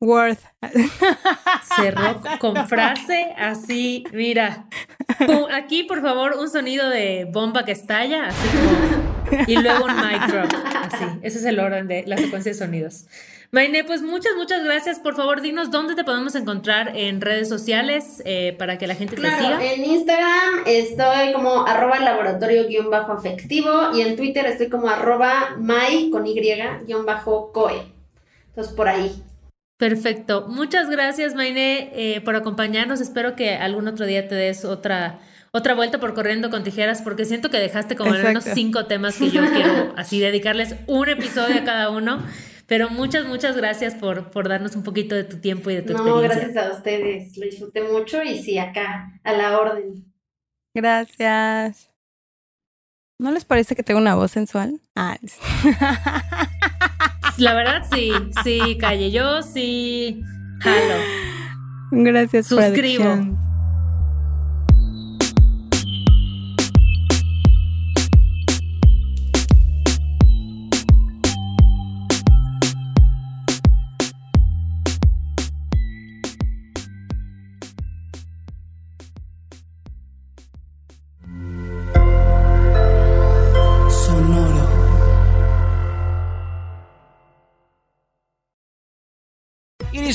Worth. 0.00 0.40
Cerró 1.76 2.22
con 2.38 2.68
frase 2.68 3.34
así, 3.36 4.04
mira. 4.12 4.66
aquí, 5.52 5.84
por 5.84 6.02
favor, 6.02 6.36
un 6.38 6.48
sonido 6.48 6.88
de 6.88 7.26
bomba 7.30 7.64
que 7.64 7.72
estalla, 7.72 8.26
así 8.26 8.48
como, 8.48 9.44
y 9.46 9.56
luego 9.56 9.84
un 9.86 9.96
mic 9.96 10.26
drop, 10.28 10.52
así. 10.82 11.04
Ese 11.22 11.38
es 11.38 11.44
el 11.44 11.58
orden 11.58 11.88
de 11.88 12.04
la 12.06 12.16
secuencia 12.16 12.52
de 12.52 12.58
sonidos. 12.58 13.06
Maine, 13.50 13.82
pues 13.82 14.02
muchas, 14.02 14.34
muchas 14.36 14.62
gracias. 14.62 14.98
Por 15.00 15.16
favor, 15.16 15.40
dinos 15.40 15.70
dónde 15.70 15.94
te 15.94 16.04
podemos 16.04 16.34
encontrar 16.34 16.94
en 16.94 17.22
redes 17.22 17.48
sociales 17.48 18.22
eh, 18.26 18.54
para 18.58 18.76
que 18.76 18.86
la 18.86 18.94
gente 18.94 19.16
te 19.16 19.22
siga. 19.22 19.64
En 19.64 19.84
Instagram 19.84 20.64
estoy 20.66 21.32
como 21.32 21.66
arroba 21.66 21.98
laboratorio-afectivo 21.98 23.94
y 23.94 24.02
en 24.02 24.16
Twitter 24.16 24.44
estoy 24.44 24.68
como 24.68 24.90
arroba 24.90 25.56
my 25.58 26.10
con 26.10 26.26
y-coe. 26.26 27.82
Entonces 28.48 28.74
por 28.74 28.86
ahí. 28.88 29.24
Perfecto. 29.78 30.48
Muchas 30.48 30.90
gracias, 30.90 31.36
Maine, 31.36 31.90
eh, 31.94 32.20
por 32.20 32.34
acompañarnos. 32.34 33.00
Espero 33.00 33.36
que 33.36 33.54
algún 33.54 33.86
otro 33.86 34.06
día 34.06 34.26
te 34.26 34.34
des 34.34 34.64
otra, 34.64 35.20
otra 35.52 35.74
vuelta 35.74 36.00
por 36.00 36.14
corriendo 36.14 36.50
con 36.50 36.64
tijeras, 36.64 37.00
porque 37.00 37.24
siento 37.24 37.48
que 37.48 37.58
dejaste 37.58 37.94
como 37.94 38.10
unos 38.10 38.42
cinco 38.44 38.86
temas 38.86 39.16
que 39.16 39.30
yo 39.30 39.40
quiero 39.52 39.94
así 39.96 40.18
dedicarles 40.18 40.74
un 40.88 41.08
episodio 41.08 41.60
a 41.60 41.64
cada 41.64 41.90
uno. 41.90 42.24
Pero 42.66 42.90
muchas, 42.90 43.26
muchas 43.26 43.56
gracias 43.56 43.94
por, 43.94 44.30
por 44.30 44.48
darnos 44.48 44.74
un 44.74 44.82
poquito 44.82 45.14
de 45.14 45.24
tu 45.24 45.38
tiempo 45.38 45.70
y 45.70 45.76
de 45.76 45.82
tu 45.82 45.92
no, 45.94 46.20
experiencia. 46.20 46.48
No, 46.48 46.52
gracias 46.52 46.66
a 46.66 46.76
ustedes. 46.76 47.38
Lo 47.38 47.46
disfruté 47.46 47.82
mucho 47.82 48.22
y 48.22 48.42
sí, 48.42 48.58
acá, 48.58 49.18
a 49.22 49.32
la 49.32 49.58
orden. 49.58 50.12
Gracias. 50.74 51.88
¿No 53.20 53.30
les 53.30 53.44
parece 53.44 53.76
que 53.76 53.84
tengo 53.84 54.00
una 54.00 54.16
voz 54.16 54.32
sensual? 54.32 54.80
Ah. 54.96 55.16
La 57.38 57.54
verdad, 57.54 57.82
sí, 57.92 58.10
sí, 58.42 58.76
calle. 58.78 59.10
Yo 59.10 59.42
sí. 59.42 60.22
Jalo. 60.60 60.94
Gracias, 61.90 62.46
Suscribo. 62.48 63.47